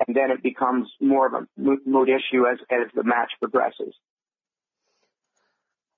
and 0.07 0.17
then 0.17 0.31
it 0.31 0.43
becomes 0.43 0.89
more 1.01 1.27
of 1.27 1.35
a 1.35 1.47
mood 1.57 2.09
issue 2.09 2.47
as, 2.47 2.59
as 2.71 2.89
the 2.95 3.03
match 3.03 3.33
progresses. 3.41 3.95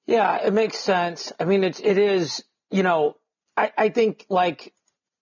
Yeah, 0.06 0.46
it 0.46 0.52
makes 0.52 0.78
sense. 0.78 1.32
I 1.38 1.44
mean, 1.44 1.64
it's, 1.64 1.80
it 1.80 1.98
is, 1.98 2.42
you 2.70 2.82
know, 2.82 3.16
I, 3.56 3.72
I 3.76 3.88
think 3.90 4.24
like 4.30 4.72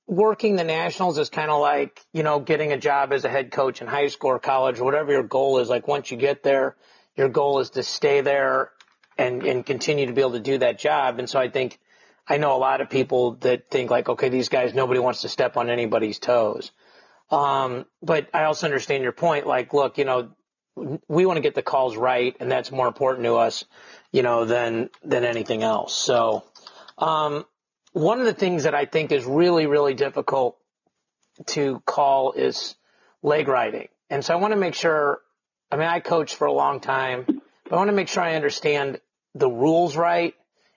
working 0.07 0.57
the 0.57 0.65
nationals 0.65 1.19
is 1.19 1.31
kind 1.31 1.51
of 1.51 1.61
like, 1.61 2.01
you 2.13 2.23
know, 2.23 2.39
getting 2.41 2.73
a 2.73 2.79
job 2.79 3.13
as 3.13 3.25
a 3.25 3.29
head 3.29 3.51
coach 3.51 3.81
in 3.81 3.87
high 3.87 4.07
school 4.09 4.31
or 4.31 4.39
college 4.39 4.79
or 4.79 4.85
whatever 4.85 5.13
your 5.13 5.23
goal 5.23 5.59
is. 5.59 5.69
Like 5.69 5.89
once 5.89 6.11
you 6.11 6.17
get 6.17 6.43
there, 6.43 6.77
your 7.17 7.29
goal 7.29 7.61
is 7.61 7.71
to 7.71 7.83
stay 7.83 8.21
there 8.21 8.71
and, 9.19 9.43
and 9.45 9.67
continue 9.67 10.07
to 10.07 10.13
be 10.13 10.21
able 10.21 10.33
to 10.33 10.41
do 10.41 10.59
that 10.59 10.79
job. 10.79 11.19
And 11.19 11.29
so 11.29 11.41
I 11.41 11.49
think 11.49 11.81
I 12.29 12.37
know 12.39 12.57
a 12.57 12.59
lot 12.59 12.81
of 12.81 12.91
people 12.91 13.33
that 13.41 13.71
think 13.71 13.91
like, 13.91 14.09
okay, 14.09 14.29
these 14.29 14.49
guys, 14.49 14.75
nobody 14.75 15.01
wants 15.01 15.23
to 15.23 15.29
step 15.29 15.57
on 15.57 15.71
anybody's 15.71 16.19
toes. 16.19 16.71
Um, 17.31 17.87
but 18.03 18.29
I 18.33 18.45
also 18.45 18.67
understand 18.67 19.03
your 19.03 19.13
point. 19.13 19.47
Like, 19.47 19.75
look, 19.75 19.99
you 19.99 20.05
know, 20.05 20.31
we 21.09 21.27
want 21.27 21.39
to 21.39 21.41
get 21.41 21.55
the 21.55 21.63
calls 21.63 21.97
right 21.97 22.37
and 22.39 22.51
that's 22.51 22.71
more 22.71 22.87
important 22.87 23.25
to 23.25 23.37
us, 23.37 23.65
you 24.13 24.23
know, 24.23 24.45
than, 24.45 24.91
than 25.03 25.25
anything 25.25 25.63
else. 25.63 25.97
So, 25.97 26.45
um, 26.99 27.45
one 27.97 28.21
of 28.21 28.27
the 28.27 28.35
things 28.35 28.65
that 28.65 28.75
I 28.75 28.85
think 28.85 29.11
is 29.11 29.25
really, 29.25 29.67
really 29.67 29.95
difficult 29.95 30.59
to 31.47 31.81
call 31.87 32.33
is 32.33 32.75
leg 33.23 33.49
riding. 33.49 33.89
And 34.11 34.23
so 34.23 34.35
I 34.35 34.37
want 34.37 34.53
to 34.53 34.59
make 34.59 34.75
sure, 34.75 35.21
I 35.73 35.77
mean, 35.77 35.89
I 35.89 36.01
coached 36.01 36.35
for 36.35 36.47
a 36.47 36.53
long 36.53 36.81
time, 36.81 37.25
but 37.27 37.73
I 37.73 37.77
want 37.77 37.89
to 37.89 37.97
make 37.97 38.09
sure 38.09 38.23
I 38.23 38.35
understand 38.35 39.01
the 39.35 39.49
rules 39.49 39.97
right. 39.97 40.35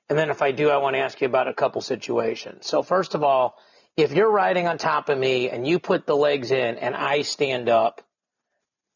And 0.07 0.17
then 0.17 0.29
if 0.29 0.41
I 0.41 0.53
do, 0.53 0.69
I 0.69 0.77
want 0.77 0.95
to 0.95 1.01
ask 1.01 1.19
you 1.19 1.27
about 1.27 1.49
a 1.49 1.53
couple 1.53 1.81
situations. 1.81 2.65
So 2.65 2.83
first 2.83 3.15
of 3.15 3.21
all, 3.21 3.57
if 3.97 4.13
you're 4.13 4.31
riding 4.31 4.69
on 4.69 4.77
top 4.77 5.09
of 5.09 5.17
me 5.17 5.49
and 5.49 5.67
you 5.67 5.77
put 5.77 6.05
the 6.05 6.15
legs 6.15 6.51
in 6.51 6.77
and 6.77 6.95
I 6.95 7.23
stand 7.23 7.67
up, 7.67 8.01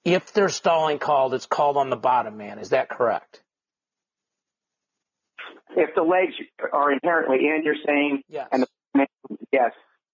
if 0.05 0.31
there's 0.31 0.55
stalling 0.55 0.97
called, 0.97 1.33
it's 1.33 1.45
called 1.45 1.75
on 1.75 1.89
the 1.89 1.97
bottom 1.97 2.37
man. 2.37 2.59
Is 2.59 2.69
that 2.69 2.87
correct? 2.87 3.42
If 5.75 5.95
the 5.95 6.03
legs 6.03 6.33
are 6.71 6.91
inherently 6.91 7.37
in, 7.47 7.61
you're 7.63 7.75
saying, 7.85 8.21
yes. 8.27 8.47
and 8.51 8.63
the 8.63 9.07
yes, 9.51 9.71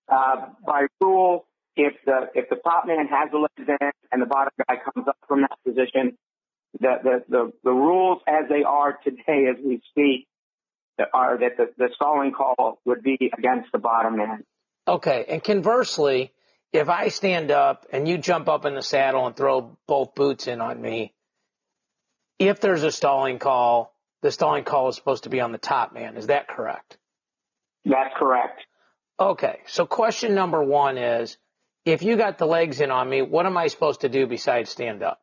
uh, 0.07 0.47
by 0.65 0.87
rule, 1.01 1.45
if 1.75 1.93
the 2.05 2.29
if 2.35 2.49
the 2.49 2.55
top 2.57 2.87
man 2.87 3.07
has 3.07 3.31
the 3.31 3.37
legs 3.37 3.69
in 3.69 3.91
and 4.11 4.21
the 4.21 4.25
bottom 4.25 4.51
guy 4.67 4.75
comes 4.75 5.07
up 5.07 5.17
from 5.27 5.41
that 5.41 5.57
position, 5.65 6.17
the 6.79 6.95
the 7.03 7.23
the, 7.29 7.51
the 7.63 7.71
rules 7.71 8.21
as 8.27 8.49
they 8.49 8.63
are 8.63 8.97
today, 9.03 9.47
as 9.49 9.57
we 9.63 9.81
speak, 9.91 10.27
are 11.13 11.37
that 11.39 11.57
the, 11.57 11.69
the 11.77 11.89
stalling 11.95 12.31
call 12.31 12.79
would 12.85 13.01
be 13.03 13.17
against 13.37 13.71
the 13.71 13.79
bottom 13.79 14.17
man. 14.17 14.43
Okay, 14.87 15.25
and 15.29 15.43
conversely, 15.43 16.31
if 16.73 16.89
I 16.89 17.09
stand 17.09 17.51
up 17.51 17.85
and 17.91 18.07
you 18.07 18.17
jump 18.17 18.47
up 18.47 18.65
in 18.65 18.75
the 18.75 18.81
saddle 18.81 19.27
and 19.27 19.35
throw 19.35 19.77
both 19.87 20.15
boots 20.15 20.47
in 20.47 20.61
on 20.61 20.81
me, 20.81 21.13
if 22.39 22.59
there's 22.59 22.83
a 22.83 22.91
stalling 22.91 23.39
call, 23.39 23.93
the 24.21 24.31
stalling 24.31 24.63
call 24.63 24.89
is 24.89 24.95
supposed 24.95 25.23
to 25.23 25.29
be 25.29 25.39
on 25.41 25.51
the 25.51 25.57
top 25.57 25.93
man. 25.93 26.17
Is 26.17 26.27
that 26.27 26.47
correct? 26.47 26.97
That's 27.85 28.13
correct. 28.17 28.61
Okay. 29.19 29.59
So 29.67 29.85
question 29.85 30.35
number 30.35 30.63
one 30.63 30.97
is, 30.97 31.37
if 31.85 32.03
you 32.03 32.17
got 32.17 32.37
the 32.37 32.45
legs 32.45 32.81
in 32.81 32.91
on 32.91 33.09
me, 33.09 33.21
what 33.21 33.45
am 33.45 33.57
I 33.57 33.67
supposed 33.67 34.01
to 34.01 34.09
do 34.09 34.27
besides 34.27 34.69
stand 34.69 35.01
up? 35.01 35.21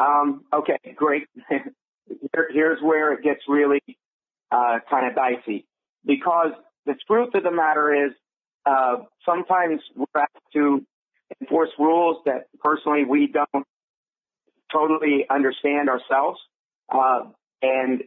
Um, 0.00 0.44
okay, 0.52 0.78
great. 0.96 1.24
Here, 1.50 2.48
here's 2.52 2.82
where 2.82 3.12
it 3.12 3.22
gets 3.22 3.40
really 3.48 3.80
uh, 4.50 4.78
kind 4.90 5.06
of 5.06 5.14
dicey 5.14 5.66
because 6.04 6.52
the 6.84 6.94
truth 7.06 7.34
of 7.34 7.42
the 7.42 7.50
matter 7.50 8.06
is 8.06 8.12
uh, 8.66 8.96
sometimes 9.24 9.80
we're 9.96 10.20
asked 10.20 10.52
to 10.54 10.84
enforce 11.40 11.70
rules 11.78 12.18
that 12.26 12.48
personally 12.62 13.04
we 13.04 13.28
don't 13.28 13.66
totally 14.72 15.26
understand 15.30 15.88
ourselves. 15.88 16.40
Uh, 16.92 17.30
and 17.62 18.02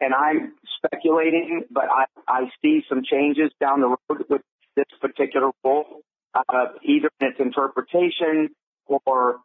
and 0.00 0.14
I'm 0.14 0.54
speculating, 0.76 1.64
but 1.70 1.84
I, 1.84 2.04
I 2.26 2.50
see 2.60 2.82
some 2.88 3.02
changes 3.04 3.52
down 3.60 3.80
the 3.80 3.88
road 3.88 4.24
with 4.28 4.42
this 4.74 4.86
particular 5.00 5.50
rule, 5.64 6.00
uh, 6.34 6.66
either 6.82 7.08
in 7.20 7.28
its 7.28 7.38
interpretation 7.38 8.50
or 8.86 9.38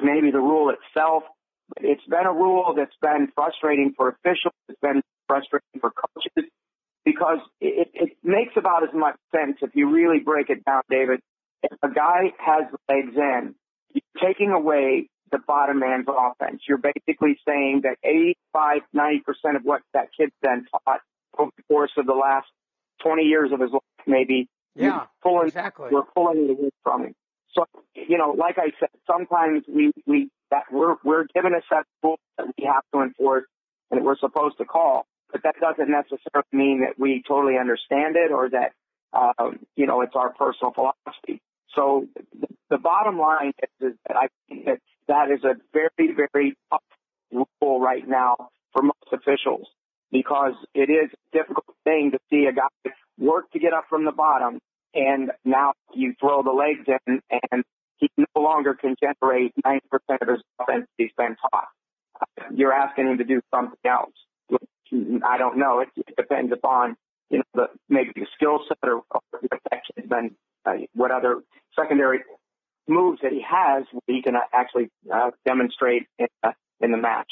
maybe 0.00 0.30
the 0.30 0.38
rule 0.38 0.70
itself. 0.70 1.24
It's 1.78 2.04
been 2.04 2.26
a 2.26 2.32
rule 2.32 2.74
that's 2.76 2.94
been 3.00 3.28
frustrating 3.34 3.94
for 3.96 4.08
officials. 4.08 4.54
It's 4.68 4.78
been 4.80 5.02
frustrating 5.26 5.80
for 5.80 5.90
coaches 5.90 6.50
because 7.04 7.38
it, 7.60 7.88
it 7.94 8.10
makes 8.22 8.52
about 8.56 8.84
as 8.84 8.94
much 8.94 9.16
sense 9.34 9.56
if 9.62 9.70
you 9.74 9.90
really 9.90 10.20
break 10.20 10.50
it 10.50 10.64
down, 10.64 10.82
David. 10.88 11.20
If 11.62 11.78
a 11.82 11.90
guy 11.90 12.32
has 12.38 12.64
legs 12.88 13.16
in, 13.16 13.54
you're 13.94 14.28
taking 14.28 14.50
away 14.50 15.08
the 15.32 15.38
bottom 15.38 15.80
man's 15.80 16.06
offense. 16.08 16.62
You're 16.68 16.78
basically 16.78 17.38
saying 17.46 17.82
that 17.82 17.96
85, 18.04 18.82
90% 18.94 19.56
of 19.56 19.62
what 19.64 19.80
that 19.94 20.08
kid's 20.16 20.32
been 20.42 20.66
taught 20.70 21.00
over 21.36 21.50
the 21.56 21.62
course 21.64 21.90
of 21.96 22.06
the 22.06 22.12
last 22.12 22.46
20 23.02 23.22
years 23.22 23.50
of 23.52 23.60
his 23.60 23.72
life, 23.72 23.82
maybe, 24.06 24.48
yeah, 24.76 25.06
pulling, 25.22 25.48
exactly. 25.48 25.88
we're 25.90 26.04
pulling 26.14 26.44
it 26.44 26.50
away 26.50 26.70
from 26.84 27.04
him. 27.06 27.14
So, 27.54 27.66
you 27.94 28.16
know, 28.18 28.30
like 28.30 28.58
I 28.58 28.72
said, 28.78 28.90
sometimes 29.06 29.64
we, 29.68 29.92
we, 30.06 30.30
that 30.50 30.64
we're, 30.70 30.96
we're 31.04 31.24
given 31.34 31.52
a 31.54 31.60
set 31.68 31.80
of 31.80 31.86
rules 32.02 32.18
that 32.38 32.46
we 32.56 32.64
have 32.64 32.82
to 32.94 33.02
enforce 33.02 33.44
and 33.90 34.00
that 34.00 34.04
we're 34.04 34.18
supposed 34.18 34.58
to 34.58 34.64
call, 34.64 35.06
but 35.30 35.42
that 35.42 35.56
doesn't 35.60 35.90
necessarily 35.90 36.48
mean 36.52 36.80
that 36.80 36.98
we 36.98 37.22
totally 37.26 37.58
understand 37.58 38.16
it 38.16 38.30
or 38.30 38.50
that, 38.50 38.72
um, 39.12 39.58
you 39.76 39.86
know, 39.86 40.00
it's 40.02 40.14
our 40.14 40.32
personal 40.32 40.72
philosophy. 40.72 41.42
So 41.74 42.06
the, 42.38 42.46
the 42.70 42.78
bottom 42.78 43.18
line 43.18 43.52
is, 43.62 43.92
is 43.92 43.98
that 44.06 44.16
I 44.16 44.28
think 44.48 44.64
that 44.66 44.78
that 45.08 45.30
is 45.30 45.44
a 45.44 45.54
very, 45.72 46.14
very 46.32 46.56
tough 46.70 46.82
rule 47.60 47.80
right 47.80 48.06
now 48.06 48.36
for 48.72 48.82
most 48.82 49.12
officials 49.12 49.66
because 50.10 50.54
it 50.74 50.90
is 50.90 51.10
a 51.12 51.38
difficult 51.38 51.76
thing 51.84 52.10
to 52.12 52.18
see 52.30 52.46
a 52.46 52.52
guy 52.52 52.92
work 53.18 53.50
to 53.52 53.58
get 53.58 53.72
up 53.72 53.84
from 53.88 54.04
the 54.04 54.12
bottom 54.12 54.58
and 54.94 55.30
now 55.44 55.72
you 55.94 56.14
throw 56.20 56.42
the 56.42 56.50
legs 56.50 56.86
in 57.06 57.20
and 57.30 57.64
he 57.96 58.08
no 58.18 58.42
longer 58.42 58.74
can 58.74 58.96
generate 59.00 59.52
90% 59.64 59.80
of 60.20 60.28
his 60.28 60.42
offense 60.60 60.86
he's 60.98 61.10
been 61.16 61.36
taught. 61.50 61.68
You're 62.54 62.72
asking 62.72 63.08
him 63.08 63.18
to 63.18 63.24
do 63.24 63.40
something 63.54 63.78
else. 63.84 64.12
I 65.24 65.38
don't 65.38 65.58
know. 65.58 65.80
It, 65.80 65.88
it 65.96 66.16
depends 66.16 66.52
upon, 66.52 66.96
you 67.30 67.38
know, 67.38 67.44
the, 67.54 67.66
maybe 67.88 68.10
the 68.14 68.26
skill 68.34 68.60
set 68.68 68.78
or, 68.82 69.02
or 69.10 69.20
that 69.42 69.82
kid's 69.94 70.08
been, 70.08 70.34
uh, 70.66 70.72
what 70.94 71.10
other 71.10 71.42
secondary 71.78 72.20
moves 72.88 73.20
that 73.22 73.32
he 73.32 73.42
has 73.48 73.84
he 74.06 74.22
can 74.22 74.34
actually 74.52 74.90
uh, 75.12 75.30
demonstrate 75.44 76.06
in, 76.18 76.26
uh, 76.42 76.52
in 76.80 76.90
the 76.90 76.98
match. 76.98 77.30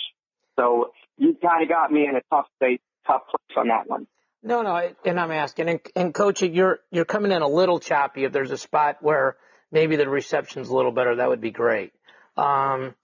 So 0.58 0.90
you 1.16 1.36
kind 1.42 1.62
of 1.62 1.68
got 1.68 1.90
me 1.90 2.06
in 2.06 2.16
a 2.16 2.22
tough 2.30 2.46
state, 2.56 2.80
tough 3.06 3.22
place 3.28 3.56
on 3.56 3.68
that 3.68 3.88
one. 3.88 4.06
No, 4.42 4.62
no, 4.62 4.90
and 5.04 5.20
I'm 5.20 5.30
asking, 5.30 5.68
and, 5.68 5.80
and 5.94 6.14
coach, 6.14 6.42
you're 6.42 6.80
you're 6.90 7.04
coming 7.04 7.32
in 7.32 7.42
a 7.42 7.48
little 7.48 7.78
choppy. 7.78 8.24
If 8.24 8.32
there's 8.32 8.50
a 8.50 8.56
spot 8.56 8.98
where 9.00 9.36
maybe 9.70 9.96
the 9.96 10.08
reception's 10.08 10.68
a 10.68 10.74
little 10.74 10.92
better, 10.92 11.16
that 11.16 11.28
would 11.28 11.42
be 11.42 11.50
great. 11.50 11.92
Um, 12.36 12.94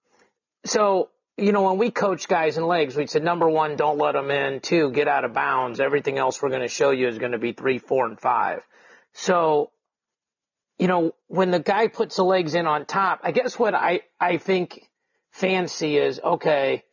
so 0.64 1.10
you 1.36 1.52
know, 1.52 1.62
when 1.62 1.78
we 1.78 1.90
coach 1.90 2.28
guys 2.28 2.56
in 2.56 2.66
legs, 2.66 2.96
we 2.96 3.06
said 3.06 3.22
number 3.22 3.48
one, 3.48 3.76
don't 3.76 3.98
let 3.98 4.12
them 4.12 4.30
in. 4.30 4.60
Two, 4.60 4.90
get 4.90 5.06
out 5.06 5.24
of 5.24 5.34
bounds. 5.34 5.80
Everything 5.80 6.16
else 6.16 6.40
we're 6.40 6.48
going 6.48 6.62
to 6.62 6.68
show 6.68 6.90
you 6.90 7.08
is 7.08 7.18
going 7.18 7.32
to 7.32 7.38
be 7.38 7.52
three, 7.52 7.78
four, 7.78 8.06
and 8.06 8.18
five. 8.18 8.62
So, 9.12 9.70
you 10.78 10.88
know, 10.88 11.14
when 11.28 11.50
the 11.50 11.60
guy 11.60 11.88
puts 11.88 12.16
the 12.16 12.24
legs 12.24 12.54
in 12.54 12.66
on 12.66 12.84
top, 12.84 13.20
I 13.22 13.32
guess 13.32 13.58
what 13.58 13.74
I 13.74 14.00
I 14.20 14.38
think 14.38 14.88
see 15.32 15.96
is 15.96 16.20
okay. 16.22 16.84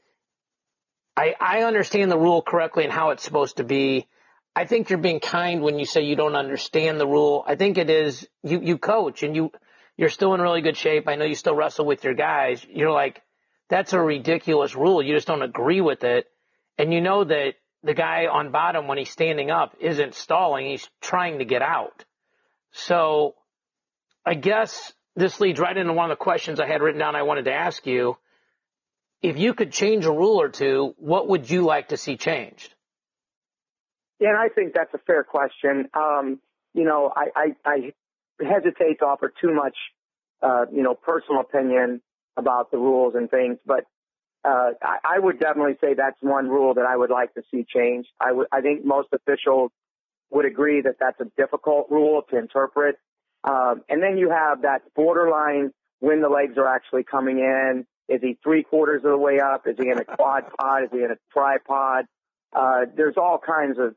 I 1.16 1.36
I 1.40 1.63
understand 1.63 2.12
the 2.12 2.17
rule 2.17 2.41
correctly 2.41 2.84
and 2.84 2.93
how 2.93 3.12
it's 3.12 3.24
supposed 3.24 3.58
to 3.58 3.63
be 3.63 4.08
I 4.56 4.65
think 4.65 4.89
you're 4.89 5.00
being 5.00 5.19
kind 5.19 5.62
when 5.62 5.80
you 5.80 5.86
say 5.86 6.02
you 6.02 6.15
don't 6.15 6.36
understand 6.36 7.00
the 7.00 7.08
rule. 7.08 7.43
I 7.48 7.56
think 7.56 7.78
it 7.78 7.89
is 7.89 8.28
you 8.43 8.62
you 8.62 8.78
coach 8.78 9.24
and 9.24 9.36
you 9.36 9.52
you're 9.98 10.10
still 10.10 10.34
in 10.34 10.41
really 10.41 10.62
good 10.62 10.78
shape. 10.78 11.08
I 11.08 11.15
know 11.15 11.26
you 11.26 11.36
still 11.36 11.56
wrestle 11.56 11.86
with 11.86 12.04
your 12.04 12.13
guys. 12.13 12.65
You're 12.69 12.91
like 12.91 13.22
that's 13.69 13.93
a 13.93 14.00
ridiculous 14.00 14.76
rule. 14.76 15.02
You 15.02 15.15
just 15.15 15.28
don't 15.28 15.41
agree 15.41 15.82
with 15.82 16.04
it. 16.04 16.28
And 16.78 16.93
you 16.93 17.02
know 17.02 17.24
that 17.24 17.56
the 17.84 17.93
guy 17.93 18.28
on 18.28 18.52
bottom 18.52 18.88
when 18.88 18.98
he's 18.98 19.10
standing 19.10 19.52
up 19.52 19.76
isn't 19.80 20.15
stalling, 20.15 20.67
he's 20.67 20.89
trying 21.02 21.39
to 21.39 21.46
get 21.46 21.62
out. 21.62 22.06
So 22.72 23.36
I 24.25 24.36
guess 24.36 24.93
this 25.15 25.39
leads 25.39 25.59
right 25.59 25.75
into 25.75 25.93
one 25.93 26.09
of 26.09 26.17
the 26.17 26.23
questions 26.23 26.59
I 26.59 26.67
had 26.67 26.81
written 26.81 26.99
down 26.99 27.15
I 27.15 27.23
wanted 27.23 27.45
to 27.45 27.53
ask 27.53 27.86
you. 27.86 28.17
If 29.21 29.38
you 29.38 29.53
could 29.53 29.71
change 29.71 30.05
a 30.05 30.12
rule 30.12 30.41
or 30.41 30.49
two, 30.49 30.95
what 30.97 31.29
would 31.29 31.49
you 31.49 31.63
like 31.63 31.89
to 31.89 31.97
see 31.97 32.17
changed? 32.17 32.73
Yeah, 34.19 34.29
and 34.29 34.38
I 34.38 34.49
think 34.49 34.73
that's 34.73 34.93
a 34.93 34.97
fair 34.99 35.23
question. 35.23 35.89
Um, 35.93 36.39
you 36.73 36.83
know, 36.83 37.12
I, 37.15 37.29
I, 37.36 37.55
I 37.65 37.93
hesitate 38.43 38.99
to 38.99 39.05
offer 39.05 39.31
too 39.41 39.53
much, 39.53 39.75
uh, 40.41 40.65
you 40.73 40.83
know, 40.83 40.93
personal 40.93 41.41
opinion 41.41 42.01
about 42.36 42.71
the 42.71 42.77
rules 42.77 43.15
and 43.15 43.29
things, 43.29 43.57
but 43.65 43.86
uh, 44.45 44.71
I, 44.81 45.15
I 45.15 45.19
would 45.19 45.39
definitely 45.39 45.77
say 45.79 45.93
that's 45.93 46.17
one 46.21 46.49
rule 46.49 46.73
that 46.73 46.86
I 46.86 46.97
would 46.97 47.09
like 47.09 47.33
to 47.36 47.43
see 47.51 47.65
changed. 47.67 48.09
I 48.19 48.33
would, 48.33 48.47
I 48.51 48.62
think 48.62 48.83
most 48.83 49.09
officials 49.13 49.71
would 50.31 50.45
agree 50.45 50.81
that 50.81 50.95
that's 50.99 51.19
a 51.21 51.31
difficult 51.38 51.88
rule 51.89 52.23
to 52.29 52.38
interpret. 52.38 52.97
Um, 53.43 53.82
and 53.89 54.01
then 54.01 54.17
you 54.17 54.29
have 54.29 54.62
that 54.62 54.82
borderline 54.95 55.71
when 55.99 56.21
the 56.21 56.29
legs 56.29 56.58
are 56.58 56.67
actually 56.67 57.03
coming 57.03 57.39
in. 57.39 57.86
Is 58.10 58.21
he 58.21 58.38
three 58.43 58.63
quarters 58.63 59.01
of 59.06 59.12
the 59.12 59.17
way 59.17 59.39
up? 59.39 59.67
Is 59.67 59.75
he 59.79 59.89
in 59.89 59.99
a 59.99 60.06
quad 60.17 60.43
pod? 60.60 60.84
Is 60.84 60.89
he 60.91 60.99
in 60.99 61.12
a 61.12 61.17
tripod? 61.32 62.06
Uh, 62.53 62.86
there's 62.95 63.15
all 63.17 63.39
kinds 63.39 63.79
of 63.79 63.95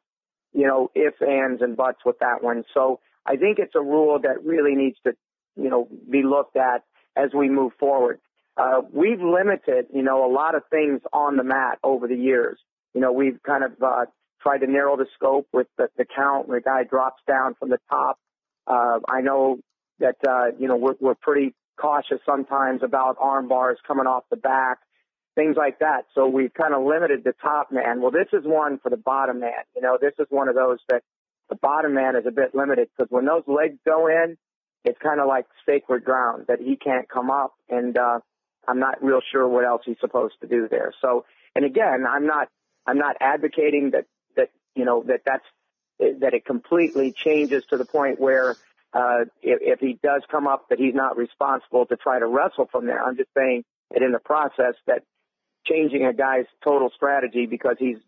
you 0.57 0.67
know, 0.67 0.91
ifs, 0.95 1.21
ands, 1.21 1.61
and 1.61 1.77
buts 1.77 1.99
with 2.05 2.19
that 2.21 2.43
one. 2.43 2.65
So 2.73 3.01
I 3.27 3.37
think 3.37 3.59
it's 3.59 3.75
a 3.75 3.81
rule 3.81 4.19
that 4.23 4.43
really 4.43 4.75
needs 4.75 4.97
to, 5.05 5.13
you 5.55 5.69
know, 5.69 5.87
be 6.11 6.23
looked 6.23 6.57
at 6.57 6.83
as 7.15 7.31
we 7.37 7.51
move 7.51 7.73
forward. 7.79 8.21
Uh, 8.57 8.81
we've 8.91 9.21
limited, 9.21 9.87
you 9.93 10.03
know, 10.03 10.25
a 10.25 10.33
lot 10.33 10.55
of 10.55 10.63
things 10.71 11.03
on 11.13 11.37
the 11.37 11.45
mat 11.45 11.79
over 11.85 12.09
the 12.09 12.17
years. 12.17 12.59
You 12.95 13.03
know, 13.03 13.13
we've 13.13 13.39
kind 13.43 13.65
of 13.65 13.73
uh, 13.83 14.07
tried 14.41 14.59
to 14.59 14.67
narrow 14.67 14.97
the 14.97 15.07
scope 15.15 15.47
with 15.53 15.67
the, 15.77 15.89
the 15.99 16.07
count 16.07 16.49
when 16.49 16.57
the 16.57 16.63
guy 16.63 16.85
drops 16.85 17.21
down 17.29 17.55
from 17.59 17.69
the 17.69 17.79
top. 17.91 18.19
Uh, 18.67 19.01
I 19.09 19.21
know 19.21 19.59
that, 20.01 20.17
uh, 20.27 20.57
you 20.59 20.69
know, 20.69 20.77
we're, 20.77 20.97
we're 21.01 21.15
pretty 21.15 21.55
cautious 21.81 22.19
sometimes 22.27 22.83
about 22.83 23.17
arm 23.21 23.49
bars 23.49 23.79
coming 23.87 24.07
off 24.07 24.25
the 24.31 24.37
back 24.37 24.79
things 25.37 25.55
like 25.57 25.79
that. 25.79 26.07
So 26.15 26.27
we've 26.27 26.53
kind 26.53 26.75
of 26.75 26.83
limited 26.83 27.23
the 27.23 27.35
top 27.41 27.71
man. 27.71 28.01
Well, 28.01 28.11
this 28.11 28.27
is 28.33 28.45
one 28.45 28.79
for 28.83 28.91
the 28.91 28.97
bottom 28.97 29.41
man. 29.41 29.63
You 29.77 29.83
know, 29.83 29.99
this 30.01 30.15
is 30.19 30.27
one 30.31 30.49
of 30.49 30.57
those 30.57 30.79
that 30.89 31.03
the 31.49 31.57
bottom 31.57 31.95
man 31.95 32.17
is 32.17 32.25
a 32.27 32.33
bit 32.33 32.55
limited 32.55 32.89
because 32.97 33.11
when 33.11 33.27
those 33.27 33.45
legs 33.47 33.77
go 33.87 34.09
in, 34.09 34.37
it's 34.85 34.99
kind 35.01 35.21
of 35.21 35.29
like 35.29 35.45
sacred 35.67 36.05
ground 36.05 36.47
that 36.49 36.59
he 36.59 36.77
can't 36.77 37.09
come 37.09 37.31
up. 37.31 37.53
And, 37.69 37.97
uh, 37.97 38.21
I'm 38.67 38.81
not 38.81 39.03
real 39.05 39.21
sure 39.31 39.47
what 39.47 39.65
else 39.65 39.83
he's 39.85 40.01
supposed 40.01 40.35
to 40.41 40.49
do 40.49 40.67
there. 40.69 40.93
So, 41.01 41.25
and 41.55 41.65
again, 41.65 42.05
I'm 42.09 42.27
not, 42.27 42.49
I'm 42.85 42.99
not 42.99 43.17
advocating 43.21 43.91
that, 43.93 44.07
that, 44.37 44.49
you 44.75 44.85
know, 44.85 45.05
that 45.07 45.21
that's, 45.25 45.45
that 45.99 46.35
it 46.35 46.45
completely 46.45 47.15
changes 47.25 47.65
to 47.71 47.77
the 47.77 47.85
point 47.85 48.21
where, 48.21 48.57
uh, 48.93 49.25
if, 49.43 49.59
if 49.63 49.81
he 49.81 49.99
does 50.03 50.23
come 50.31 50.47
up, 50.47 50.69
that 50.69 50.79
he's 50.79 50.95
not 50.95 51.17
responsible 51.17 51.87
to 51.87 51.97
try 51.97 52.19
to 52.19 52.27
wrestle 52.27 52.69
from 52.71 52.87
there. 52.87 53.03
I'm 53.03 53.17
just 53.17 53.31
saying 53.37 53.65
that 53.93 54.03
in 54.03 54.13
the 54.13 54.19
process 54.19 54.75
that 54.87 55.03
changing 55.65 56.05
a 56.05 56.13
guy's 56.13 56.47
total 56.63 56.91
strategy 56.95 57.47
because 57.47 57.77
he's 57.79 57.99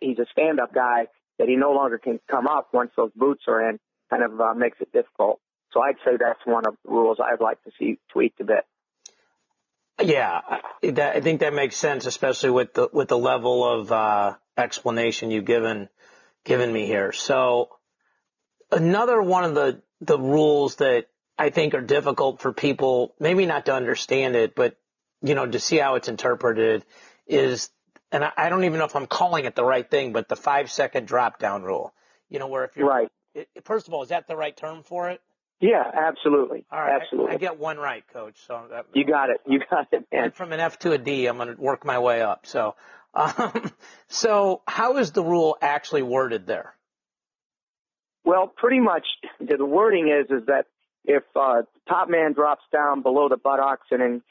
he's 0.00 0.18
a 0.18 0.26
stand 0.30 0.60
up 0.60 0.72
guy 0.72 1.08
that 1.38 1.48
he 1.48 1.56
no 1.56 1.72
longer 1.72 1.98
can 1.98 2.20
come 2.30 2.46
up 2.46 2.68
once 2.72 2.92
those 2.96 3.10
boots 3.16 3.42
are 3.48 3.68
in 3.70 3.80
kind 4.10 4.22
of 4.22 4.40
uh, 4.40 4.54
makes 4.54 4.80
it 4.80 4.92
difficult. 4.92 5.40
So 5.72 5.82
I'd 5.82 5.96
say 6.04 6.12
that's 6.18 6.38
one 6.44 6.64
of 6.66 6.76
the 6.84 6.90
rules 6.90 7.18
I'd 7.20 7.40
like 7.40 7.62
to 7.64 7.70
see 7.78 7.98
tweaked 8.12 8.40
a 8.40 8.44
bit. 8.44 8.64
Yeah, 10.02 10.40
I 10.82 11.20
think 11.20 11.40
that 11.40 11.54
makes 11.54 11.76
sense, 11.76 12.06
especially 12.06 12.50
with 12.50 12.74
the 12.74 12.88
with 12.92 13.08
the 13.08 13.18
level 13.18 13.64
of 13.64 13.92
uh, 13.92 14.34
explanation 14.56 15.30
you've 15.30 15.44
given 15.44 15.88
given 16.44 16.72
me 16.72 16.86
here. 16.86 17.12
So 17.12 17.70
another 18.70 19.20
one 19.20 19.44
of 19.44 19.54
the 19.54 19.82
the 20.00 20.18
rules 20.18 20.76
that 20.76 21.06
I 21.38 21.50
think 21.50 21.74
are 21.74 21.80
difficult 21.80 22.40
for 22.40 22.52
people, 22.52 23.14
maybe 23.18 23.46
not 23.46 23.66
to 23.66 23.74
understand 23.74 24.36
it, 24.36 24.54
but 24.54 24.76
you 25.22 25.34
know, 25.34 25.46
to 25.46 25.58
see 25.58 25.78
how 25.78 25.94
it's 25.94 26.08
interpreted 26.08 26.84
is, 27.26 27.70
and 28.12 28.24
I, 28.24 28.32
I 28.36 28.48
don't 28.50 28.64
even 28.64 28.78
know 28.78 28.84
if 28.84 28.94
I'm 28.94 29.06
calling 29.06 29.46
it 29.46 29.54
the 29.54 29.64
right 29.64 29.88
thing, 29.88 30.12
but 30.12 30.28
the 30.28 30.36
five 30.36 30.70
second 30.70 31.06
drop 31.06 31.38
down 31.38 31.62
rule, 31.62 31.94
you 32.28 32.38
know, 32.38 32.46
where 32.46 32.64
if 32.64 32.76
you're 32.76 32.88
right. 32.88 33.08
It, 33.34 33.48
first 33.64 33.88
of 33.88 33.94
all, 33.94 34.02
is 34.02 34.10
that 34.10 34.28
the 34.28 34.36
right 34.36 34.56
term 34.56 34.82
for 34.82 35.10
it? 35.10 35.20
Yeah, 35.60 35.82
absolutely. 35.92 36.66
All 36.70 36.80
right, 36.80 37.00
absolutely. 37.00 37.32
I, 37.32 37.34
I 37.34 37.38
get 37.38 37.58
one 37.58 37.78
right, 37.78 38.04
coach. 38.12 38.36
So 38.46 38.66
that, 38.70 38.86
you 38.92 39.04
got 39.04 39.30
it. 39.30 39.40
You 39.46 39.60
got 39.70 39.88
it, 39.92 40.06
man. 40.12 40.30
from 40.32 40.52
an 40.52 40.60
F 40.60 40.78
to 40.80 40.92
a 40.92 40.98
D, 40.98 41.26
I'm 41.26 41.36
going 41.36 41.54
to 41.54 41.60
work 41.60 41.84
my 41.84 41.98
way 41.98 42.20
up. 42.20 42.46
So, 42.46 42.74
um, 43.14 43.70
so 44.08 44.62
how 44.66 44.98
is 44.98 45.12
the 45.12 45.22
rule 45.22 45.56
actually 45.60 46.02
worded 46.02 46.46
there? 46.46 46.74
Well, 48.24 48.46
pretty 48.46 48.80
much 48.80 49.06
the 49.38 49.64
wording 49.64 50.08
is 50.08 50.30
is 50.30 50.46
that 50.46 50.64
if 51.04 51.24
uh, 51.36 51.62
top 51.88 52.08
man 52.08 52.32
drops 52.32 52.62
down 52.72 53.02
below 53.02 53.28
the 53.28 53.36
buttocks 53.36 53.88
and 53.90 54.02
in 54.02 54.22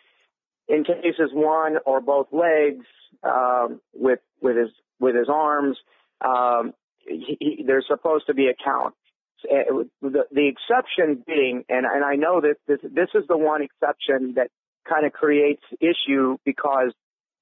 in 0.67 0.83
cases 0.83 1.29
one 1.31 1.77
or 1.85 2.01
both 2.01 2.27
legs 2.31 2.85
um, 3.23 3.81
with 3.93 4.19
with 4.41 4.57
his 4.57 4.69
with 4.99 5.15
his 5.15 5.27
arms. 5.29 5.77
Um, 6.23 6.73
he, 7.05 7.37
he, 7.39 7.63
there's 7.65 7.85
supposed 7.87 8.27
to 8.27 8.33
be 8.33 8.47
a 8.47 8.53
count. 8.63 8.95
Uh, 9.43 9.83
the, 10.01 10.23
the 10.31 10.47
exception 10.47 11.21
being, 11.27 11.65
and, 11.67 11.85
and 11.85 12.03
I 12.03 12.15
know 12.15 12.39
that 12.39 12.55
this, 12.65 12.79
this 12.81 13.09
is 13.13 13.27
the 13.27 13.37
one 13.37 13.61
exception 13.61 14.35
that 14.35 14.47
kind 14.87 15.05
of 15.05 15.11
creates 15.11 15.61
issue 15.81 16.37
because 16.45 16.93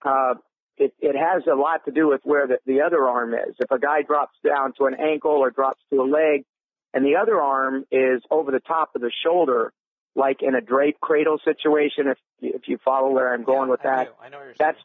uh, 0.03 0.33
it, 0.77 0.93
it 0.99 1.15
has 1.15 1.43
a 1.51 1.55
lot 1.55 1.85
to 1.85 1.91
do 1.91 2.07
with 2.07 2.21
where 2.23 2.47
the, 2.47 2.57
the 2.65 2.81
other 2.81 3.07
arm 3.07 3.33
is. 3.33 3.55
If 3.59 3.71
a 3.71 3.79
guy 3.79 4.01
drops 4.01 4.35
down 4.45 4.73
to 4.77 4.85
an 4.85 4.95
ankle 4.99 5.31
or 5.31 5.51
drops 5.51 5.81
to 5.91 6.01
a 6.01 6.03
leg, 6.03 6.45
and 6.93 7.05
the 7.05 7.15
other 7.21 7.39
arm 7.39 7.85
is 7.91 8.21
over 8.29 8.51
the 8.51 8.59
top 8.59 8.95
of 8.95 9.01
the 9.01 9.11
shoulder, 9.23 9.71
like 10.15 10.41
in 10.41 10.55
a 10.55 10.61
drape 10.61 10.99
cradle 10.99 11.39
situation. 11.43 12.07
If 12.07 12.17
if 12.41 12.61
you 12.67 12.77
follow 12.83 13.11
where 13.11 13.33
I'm 13.33 13.43
going 13.43 13.67
yeah, 13.67 13.71
with 13.71 13.83
that, 13.83 14.15
I, 14.21 14.25
I 14.25 14.29
know 14.29 14.39
you're 14.43 14.53
that's 14.57 14.77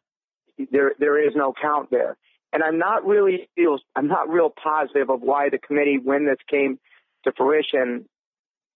saying. 0.57 0.69
there. 0.71 0.93
There 0.99 1.27
is 1.27 1.35
no 1.35 1.53
count 1.61 1.91
there, 1.91 2.17
and 2.53 2.63
I'm 2.63 2.79
not 2.79 3.05
really 3.05 3.49
feels. 3.57 3.83
I'm 3.97 4.07
not 4.07 4.29
real 4.29 4.51
positive 4.51 5.11
of 5.11 5.21
why 5.23 5.49
the 5.49 5.59
committee, 5.59 5.99
when 6.03 6.27
this 6.27 6.39
came 6.49 6.79
to 7.25 7.33
fruition, 7.37 8.09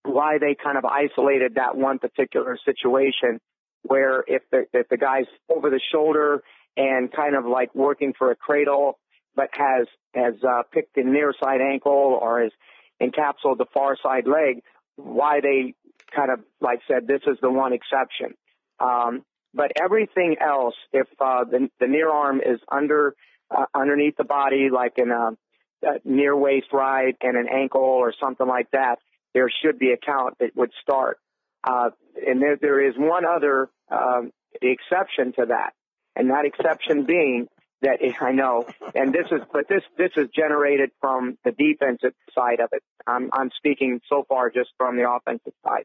why 0.02 0.38
they 0.38 0.56
kind 0.60 0.76
of 0.76 0.84
isolated 0.84 1.54
that 1.54 1.76
one 1.76 1.98
particular 1.98 2.58
situation 2.64 3.40
where 3.82 4.24
if 4.26 4.42
the 4.50 4.66
if 4.72 4.88
the 4.88 4.96
guy's 4.96 5.26
over 5.48 5.70
the 5.70 5.80
shoulder 5.92 6.42
and 6.76 7.12
kind 7.12 7.34
of 7.36 7.44
like 7.46 7.74
working 7.74 8.12
for 8.16 8.30
a 8.30 8.36
cradle, 8.36 8.98
but 9.34 9.48
has 9.52 9.86
has 10.14 10.34
uh, 10.42 10.62
picked 10.72 10.94
the 10.94 11.02
near 11.02 11.32
side 11.42 11.60
ankle 11.60 12.18
or 12.20 12.42
has 12.42 12.52
encapsulated 13.00 13.58
the 13.58 13.66
far 13.72 13.96
side 14.02 14.26
leg, 14.26 14.62
why 14.96 15.40
they 15.40 15.74
kind 16.14 16.30
of 16.30 16.40
like 16.60 16.80
said 16.88 17.06
this 17.06 17.22
is 17.26 17.38
the 17.40 17.50
one 17.50 17.72
exception. 17.72 18.34
Um, 18.78 19.24
but 19.52 19.72
everything 19.82 20.36
else, 20.40 20.74
if 20.92 21.06
uh, 21.20 21.44
the, 21.44 21.68
the 21.80 21.86
near 21.86 22.10
arm 22.10 22.40
is 22.40 22.60
under 22.70 23.14
uh, 23.50 23.64
underneath 23.74 24.16
the 24.16 24.24
body, 24.24 24.68
like 24.72 24.92
in 24.96 25.10
a, 25.10 25.36
a 25.82 25.98
near 26.04 26.36
waist 26.36 26.68
ride 26.72 27.16
and 27.20 27.36
an 27.36 27.48
ankle 27.52 27.82
or 27.82 28.14
something 28.20 28.46
like 28.46 28.70
that, 28.72 28.96
there 29.34 29.50
should 29.62 29.78
be 29.78 29.92
a 29.92 29.96
count 29.96 30.36
that 30.38 30.56
would 30.56 30.70
start. 30.82 31.18
Uh, 31.64 31.90
and 32.26 32.40
there, 32.40 32.56
there 32.60 32.88
is 32.88 32.94
one 32.96 33.24
other 33.24 33.68
um, 33.90 34.30
exception 34.62 35.32
to 35.32 35.46
that, 35.48 35.72
and 36.16 36.30
that 36.30 36.44
exception 36.44 37.04
being 37.04 37.48
that 37.82 37.98
I 38.20 38.32
know, 38.32 38.66
and 38.94 39.12
this 39.12 39.26
is, 39.30 39.40
but 39.52 39.68
this 39.68 39.82
this 39.96 40.10
is 40.16 40.28
generated 40.34 40.90
from 41.00 41.38
the 41.44 41.52
defensive 41.52 42.14
side 42.34 42.60
of 42.60 42.70
it. 42.72 42.82
I'm 43.06 43.30
I'm 43.32 43.50
speaking 43.56 44.00
so 44.08 44.24
far 44.28 44.50
just 44.50 44.70
from 44.76 44.96
the 44.96 45.10
offensive 45.10 45.54
side. 45.64 45.84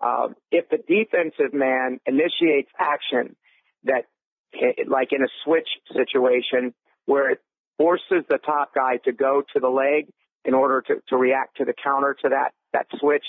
Uh, 0.00 0.28
if 0.50 0.68
the 0.70 0.78
defensive 0.78 1.52
man 1.52 2.00
initiates 2.06 2.70
action 2.78 3.36
that, 3.84 4.06
like 4.86 5.12
in 5.12 5.22
a 5.22 5.28
switch 5.44 5.68
situation, 5.94 6.72
where 7.04 7.30
it 7.30 7.40
forces 7.76 8.24
the 8.28 8.38
top 8.38 8.74
guy 8.74 8.96
to 9.04 9.12
go 9.12 9.42
to 9.52 9.60
the 9.60 9.68
leg 9.68 10.08
in 10.44 10.54
order 10.54 10.80
to, 10.80 10.96
to 11.08 11.16
react 11.16 11.58
to 11.58 11.64
the 11.64 11.74
counter 11.82 12.16
to 12.22 12.30
that 12.30 12.52
that 12.72 12.86
switch, 12.98 13.24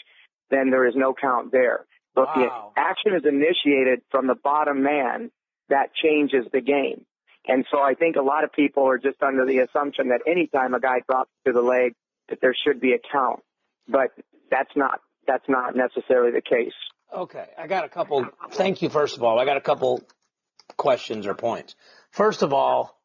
then 0.49 0.69
there 0.69 0.87
is 0.87 0.93
no 0.95 1.13
count 1.13 1.51
there. 1.51 1.85
But 2.13 2.27
wow. 2.35 2.71
the 2.75 2.81
action 2.81 3.15
is 3.15 3.23
initiated 3.25 4.01
from 4.09 4.27
the 4.27 4.35
bottom 4.35 4.83
man, 4.83 5.31
that 5.71 5.93
changes 5.95 6.45
the 6.53 6.61
game. 6.61 7.05
And 7.47 7.65
so 7.71 7.79
I 7.79 7.95
think 7.95 8.15
a 8.17 8.21
lot 8.21 8.43
of 8.43 8.53
people 8.53 8.87
are 8.87 8.99
just 8.99 9.21
under 9.23 9.45
the 9.45 9.59
assumption 9.59 10.09
that 10.09 10.21
anytime 10.27 10.75
a 10.75 10.79
guy 10.79 11.01
drops 11.09 11.31
to 11.47 11.53
the 11.53 11.61
leg, 11.61 11.95
that 12.29 12.39
there 12.39 12.55
should 12.65 12.79
be 12.79 12.93
a 12.93 12.99
count. 13.11 13.39
But 13.87 14.11
that's 14.51 14.69
not 14.75 15.01
that's 15.25 15.47
not 15.47 15.75
necessarily 15.75 16.31
the 16.31 16.41
case. 16.41 16.73
Okay, 17.15 17.45
I 17.57 17.67
got 17.67 17.83
a 17.83 17.89
couple. 17.89 18.27
Thank 18.51 18.81
you. 18.81 18.89
First 18.89 19.17
of 19.17 19.23
all, 19.23 19.39
I 19.39 19.45
got 19.45 19.57
a 19.57 19.61
couple 19.61 20.01
questions 20.77 21.25
or 21.25 21.33
points. 21.33 21.75
First 22.11 22.43
of 22.43 22.53
all, 22.53 22.97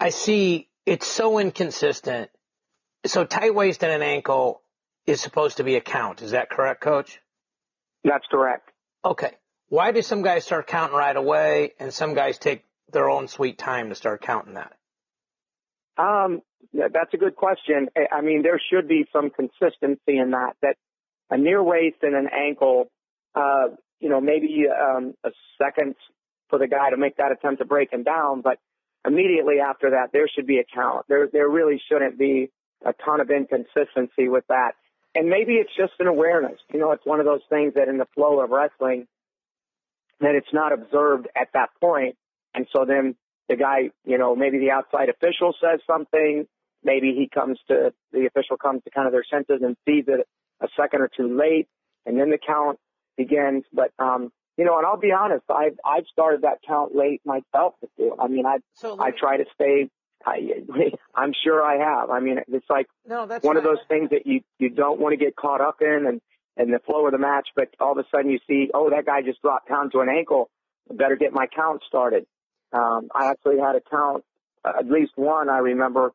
I 0.00 0.10
see 0.10 0.68
it's 0.84 1.06
so 1.06 1.38
inconsistent. 1.38 2.30
So 3.06 3.24
tight 3.24 3.54
waist 3.54 3.84
and 3.84 3.92
an 3.92 4.02
ankle 4.02 4.62
is 5.06 5.20
supposed 5.20 5.58
to 5.58 5.64
be 5.64 5.76
a 5.76 5.80
count. 5.80 6.22
Is 6.22 6.32
that 6.32 6.50
correct, 6.50 6.80
Coach? 6.80 7.20
That's 8.02 8.24
correct. 8.30 8.70
Okay. 9.04 9.32
Why 9.74 9.90
do 9.90 10.02
some 10.02 10.22
guys 10.22 10.44
start 10.44 10.68
counting 10.68 10.96
right 10.96 11.16
away 11.16 11.72
and 11.80 11.92
some 11.92 12.14
guys 12.14 12.38
take 12.38 12.62
their 12.92 13.10
own 13.10 13.26
sweet 13.26 13.58
time 13.58 13.88
to 13.88 13.96
start 13.96 14.22
counting 14.22 14.54
that? 14.54 14.72
Um, 15.98 16.42
that's 16.72 17.12
a 17.12 17.16
good 17.16 17.34
question. 17.34 17.88
I 17.96 18.20
mean, 18.20 18.44
there 18.44 18.60
should 18.70 18.86
be 18.86 19.04
some 19.12 19.30
consistency 19.30 20.16
in 20.16 20.30
that. 20.30 20.52
That 20.62 20.76
a 21.28 21.36
near 21.36 21.60
waist 21.60 21.96
and 22.02 22.14
an 22.14 22.28
ankle, 22.32 22.84
uh, 23.34 23.74
you 23.98 24.08
know, 24.08 24.20
maybe 24.20 24.66
um, 24.70 25.14
a 25.24 25.30
second 25.60 25.96
for 26.50 26.60
the 26.60 26.68
guy 26.68 26.90
to 26.90 26.96
make 26.96 27.16
that 27.16 27.32
attempt 27.32 27.58
to 27.58 27.64
break 27.64 27.92
him 27.92 28.04
down, 28.04 28.42
but 28.42 28.60
immediately 29.04 29.56
after 29.58 29.90
that, 29.90 30.10
there 30.12 30.28
should 30.28 30.46
be 30.46 30.58
a 30.58 30.64
count. 30.72 31.04
There, 31.08 31.26
there 31.32 31.48
really 31.48 31.82
shouldn't 31.88 32.16
be 32.16 32.48
a 32.86 32.92
ton 33.04 33.20
of 33.20 33.28
inconsistency 33.28 34.28
with 34.28 34.44
that. 34.50 34.74
And 35.16 35.28
maybe 35.28 35.54
it's 35.54 35.74
just 35.76 35.94
an 35.98 36.06
awareness. 36.06 36.60
You 36.72 36.78
know, 36.78 36.92
it's 36.92 37.04
one 37.04 37.18
of 37.18 37.26
those 37.26 37.42
things 37.50 37.74
that 37.74 37.88
in 37.88 37.98
the 37.98 38.06
flow 38.14 38.38
of 38.38 38.50
wrestling, 38.50 39.08
that 40.20 40.34
it's 40.34 40.52
not 40.52 40.72
observed 40.72 41.28
at 41.36 41.48
that 41.54 41.70
point. 41.80 42.16
And 42.54 42.66
so 42.72 42.84
then 42.84 43.16
the 43.48 43.56
guy, 43.56 43.90
you 44.04 44.18
know, 44.18 44.34
maybe 44.34 44.58
the 44.58 44.70
outside 44.70 45.08
official 45.08 45.54
says 45.60 45.80
something. 45.86 46.46
Maybe 46.82 47.14
he 47.16 47.28
comes 47.32 47.58
to, 47.68 47.92
the 48.12 48.26
official 48.26 48.56
comes 48.56 48.82
to 48.84 48.90
kind 48.90 49.06
of 49.06 49.12
their 49.12 49.24
senses 49.28 49.62
and 49.62 49.76
sees 49.86 50.04
it 50.06 50.26
a 50.60 50.68
second 50.76 51.00
or 51.00 51.10
two 51.14 51.36
late. 51.36 51.68
And 52.06 52.18
then 52.18 52.30
the 52.30 52.38
count 52.38 52.78
begins. 53.16 53.64
But, 53.72 53.92
um, 53.98 54.30
you 54.56 54.64
know, 54.64 54.76
and 54.76 54.86
I'll 54.86 55.00
be 55.00 55.12
honest, 55.12 55.44
I've, 55.48 55.78
I've 55.84 56.04
started 56.12 56.42
that 56.42 56.58
count 56.66 56.94
late 56.94 57.22
myself. 57.24 57.74
I 58.20 58.28
mean, 58.28 58.46
I, 58.46 58.58
So 58.74 59.00
I 59.00 59.10
try 59.10 59.38
to 59.38 59.44
stay 59.54 59.90
I, 60.26 60.40
I'm 61.14 61.32
sure 61.44 61.62
I 61.62 61.76
have. 61.78 62.10
I 62.10 62.20
mean, 62.20 62.38
it's 62.48 62.70
like 62.70 62.86
no, 63.06 63.26
one 63.42 63.56
of 63.56 63.64
those 63.64 63.78
things 63.88 64.10
that 64.10 64.26
you 64.26 64.40
you 64.58 64.70
don't 64.70 65.00
want 65.00 65.12
to 65.12 65.16
get 65.16 65.36
caught 65.36 65.60
up 65.60 65.76
in, 65.80 66.06
and 66.06 66.20
and 66.56 66.72
the 66.72 66.78
flow 66.80 67.06
of 67.06 67.12
the 67.12 67.18
match. 67.18 67.48
But 67.54 67.68
all 67.80 67.92
of 67.92 67.98
a 67.98 68.04
sudden, 68.10 68.30
you 68.30 68.38
see, 68.46 68.70
oh, 68.74 68.90
that 68.90 69.06
guy 69.06 69.22
just 69.22 69.42
dropped 69.42 69.68
down 69.68 69.90
to 69.90 70.00
an 70.00 70.08
ankle. 70.08 70.50
Better 70.90 71.16
get 71.16 71.32
my 71.32 71.46
count 71.46 71.82
started. 71.88 72.26
Um, 72.72 73.08
I 73.14 73.30
actually 73.30 73.58
had 73.58 73.76
a 73.76 73.80
count, 73.80 74.24
uh, 74.64 74.72
at 74.80 74.90
least 74.90 75.12
one 75.16 75.48
I 75.48 75.58
remember, 75.58 76.12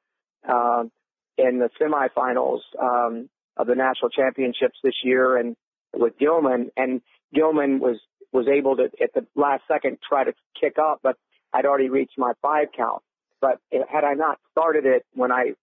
um, 0.48 0.92
in 1.38 1.60
the 1.60 1.70
semifinals 1.80 2.60
um, 2.82 3.30
of 3.58 3.68
the 3.68 3.76
national 3.76 4.10
championships 4.10 4.78
this 4.84 4.96
year, 5.04 5.38
and 5.38 5.56
with 5.94 6.18
Gilman, 6.20 6.70
and 6.76 7.02
Gilman 7.34 7.80
was 7.80 7.98
was 8.32 8.48
able 8.48 8.76
to 8.76 8.90
at 9.02 9.14
the 9.14 9.26
last 9.36 9.64
second 9.68 9.98
try 10.08 10.24
to 10.24 10.34
kick 10.60 10.78
up, 10.78 11.00
but 11.02 11.16
I'd 11.54 11.66
already 11.66 11.90
reached 11.90 12.18
my 12.18 12.34
five 12.42 12.68
count. 12.76 13.02
But 13.42 13.60
had 13.72 14.04
I 14.04 14.14
not 14.14 14.38
started 14.52 14.86
it 14.86 15.06
when 15.14 15.32
I 15.32 15.54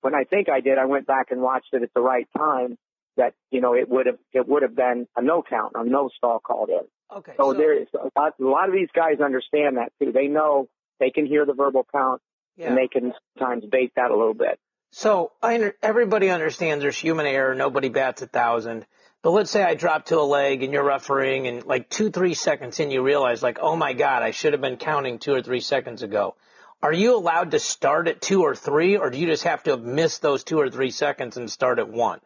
when 0.00 0.14
I 0.14 0.24
think 0.24 0.48
I 0.48 0.60
did, 0.60 0.78
I 0.78 0.86
went 0.86 1.06
back 1.06 1.30
and 1.30 1.40
watched 1.40 1.68
it 1.72 1.82
at 1.82 1.92
the 1.94 2.00
right 2.00 2.26
time. 2.36 2.78
That 3.18 3.34
you 3.50 3.60
know 3.60 3.74
it 3.74 3.88
would 3.88 4.06
have 4.06 4.18
it 4.32 4.48
would 4.48 4.62
have 4.62 4.74
been 4.74 5.06
a 5.16 5.22
no 5.22 5.42
count, 5.42 5.72
a 5.74 5.84
no 5.84 6.08
stall 6.16 6.38
called 6.40 6.70
in. 6.70 6.86
Okay. 7.14 7.32
So, 7.36 7.52
So, 7.52 7.58
there 7.58 7.78
is 7.80 7.88
a 7.94 8.08
lot, 8.18 8.34
a 8.40 8.44
lot 8.44 8.68
of 8.68 8.74
these 8.74 8.88
guys 8.94 9.20
understand 9.20 9.76
that 9.76 9.92
too. 10.00 10.12
They 10.12 10.28
know 10.28 10.68
they 11.00 11.10
can 11.10 11.26
hear 11.26 11.46
the 11.46 11.54
verbal 11.54 11.86
count 11.92 12.20
yeah. 12.56 12.68
and 12.68 12.76
they 12.76 12.88
can 12.88 13.12
sometimes 13.38 13.64
bait 13.70 13.92
that 13.96 14.10
a 14.10 14.16
little 14.16 14.34
bit. 14.34 14.58
So 14.90 15.32
I 15.42 15.72
everybody 15.82 16.30
understands 16.30 16.82
there's 16.82 16.96
human 16.96 17.26
error. 17.26 17.54
Nobody 17.54 17.88
bats 17.88 18.22
a 18.22 18.26
thousand. 18.26 18.86
But 19.22 19.30
let's 19.30 19.50
say 19.50 19.62
I 19.62 19.74
drop 19.74 20.06
to 20.06 20.20
a 20.20 20.22
leg 20.22 20.62
and 20.62 20.72
you're 20.72 20.84
refereeing 20.84 21.46
and 21.46 21.64
like 21.64 21.88
two, 21.88 22.10
three 22.10 22.34
seconds 22.34 22.78
in 22.78 22.90
you 22.90 23.02
realize 23.02 23.42
like, 23.42 23.58
oh 23.60 23.76
my 23.76 23.92
God, 23.92 24.22
I 24.22 24.30
should 24.30 24.52
have 24.52 24.62
been 24.62 24.76
counting 24.76 25.18
two 25.18 25.34
or 25.34 25.42
three 25.42 25.60
seconds 25.60 26.02
ago. 26.02 26.36
Are 26.82 26.92
you 26.92 27.16
allowed 27.16 27.50
to 27.50 27.58
start 27.58 28.06
at 28.06 28.20
two 28.20 28.42
or 28.42 28.54
three 28.54 28.96
or 28.96 29.10
do 29.10 29.18
you 29.18 29.26
just 29.26 29.44
have 29.44 29.62
to 29.64 29.72
have 29.72 29.82
missed 29.82 30.22
those 30.22 30.44
two 30.44 30.58
or 30.58 30.70
three 30.70 30.90
seconds 30.90 31.36
and 31.36 31.50
start 31.50 31.80
at 31.80 31.88
one? 31.88 32.20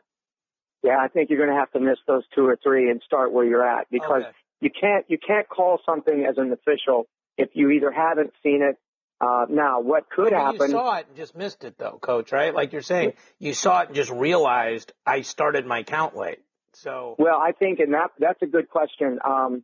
Yeah, 0.83 0.99
I 0.99 1.09
think 1.09 1.31
you're 1.31 1.39
going 1.39 1.55
to 1.55 1.59
have 1.59 1.71
to 1.73 1.81
miss 1.81 1.99
those 2.07 2.25
two 2.35 2.47
or 2.47 2.59
three 2.63 2.91
and 2.91 3.01
start 3.07 3.33
where 3.33 3.45
you're 3.45 3.67
at 3.67 3.89
because 3.91 4.23
Okay. 4.25 4.31
you 4.61 4.71
can't 4.71 5.05
you 5.09 5.19
can't 5.19 5.49
call 5.49 5.81
something 5.87 6.25
as 6.29 6.39
an 6.39 6.53
official 6.53 7.07
if 7.39 7.51
you 7.55 7.71
either 7.71 7.91
haven't 7.91 8.33
seen 8.43 8.63
it. 8.63 8.77
Uh, 9.21 9.47
now, 9.49 9.81
what 9.81 10.11
could 10.11 10.33
happen? 10.33 10.61
You 10.61 10.69
saw 10.73 10.97
it 10.97 11.07
and 11.07 11.17
just 11.17 11.37
missed 11.37 11.63
it 11.63 11.79
though, 11.79 11.99
coach, 12.01 12.33
right? 12.33 12.53
Like 12.53 12.73
you're 12.73 12.83
saying, 12.83 13.13
you 13.39 13.55
saw 13.55 13.83
it 13.83 13.89
and 13.89 13.95
just 13.95 14.11
realized 14.11 14.93
I 15.07 15.21
started 15.21 15.65
my 15.65 15.85
count 15.85 16.17
late. 16.17 16.41
So, 16.75 17.15
Well, 17.19 17.39
I 17.39 17.53
think, 17.53 17.79
and 17.79 17.95
that 17.95 18.11
that's 18.19 18.43
a 18.43 18.47
good 18.47 18.69
question. 18.69 19.21
Um, 19.25 19.63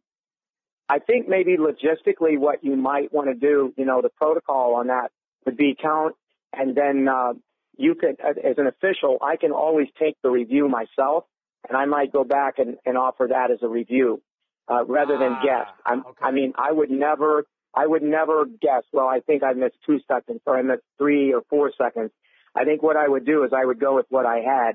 I 0.88 1.00
think 1.00 1.28
maybe 1.28 1.56
logistically, 1.56 2.38
what 2.38 2.62
you 2.62 2.76
might 2.76 3.12
want 3.12 3.28
to 3.28 3.34
do, 3.34 3.74
you 3.76 3.84
know, 3.84 4.00
the 4.00 4.10
protocol 4.10 4.76
on 4.76 4.86
that 4.86 5.10
would 5.44 5.56
be 5.56 5.74
count, 5.80 6.14
and 6.52 6.76
then 6.76 7.08
uh, 7.08 7.32
you 7.78 7.94
could, 7.94 8.16
as 8.20 8.58
an 8.58 8.66
official, 8.66 9.18
I 9.22 9.36
can 9.36 9.52
always 9.52 9.88
take 9.98 10.16
the 10.22 10.30
review 10.30 10.68
myself, 10.68 11.24
and 11.68 11.76
I 11.76 11.86
might 11.86 12.12
go 12.12 12.24
back 12.24 12.58
and, 12.58 12.76
and 12.84 12.98
offer 12.98 13.28
that 13.30 13.50
as 13.50 13.58
a 13.62 13.68
review 13.68 14.20
uh, 14.68 14.84
rather 14.84 15.16
than 15.16 15.32
Ah, 15.32 15.42
guess. 15.42 15.66
I'm, 15.86 16.00
okay. 16.00 16.10
I 16.22 16.30
mean, 16.32 16.52
I 16.58 16.72
would 16.72 16.90
never, 16.90 17.44
I 17.74 17.86
would 17.86 18.02
never 18.02 18.44
guess. 18.46 18.82
Well, 18.92 19.06
I 19.06 19.20
think 19.20 19.42
I 19.42 19.52
missed 19.52 19.76
two 19.86 20.00
seconds, 20.08 20.40
or 20.44 20.58
I 20.58 20.62
missed 20.62 20.82
three 20.98 21.32
or 21.32 21.42
four 21.48 21.72
seconds. 21.78 22.10
I 22.54 22.64
think 22.64 22.82
what 22.82 22.96
I 22.96 23.08
would 23.08 23.24
do 23.24 23.44
is 23.44 23.52
I 23.56 23.64
would 23.64 23.78
go 23.78 23.94
with 23.94 24.06
what 24.08 24.26
I 24.26 24.38
had. 24.40 24.72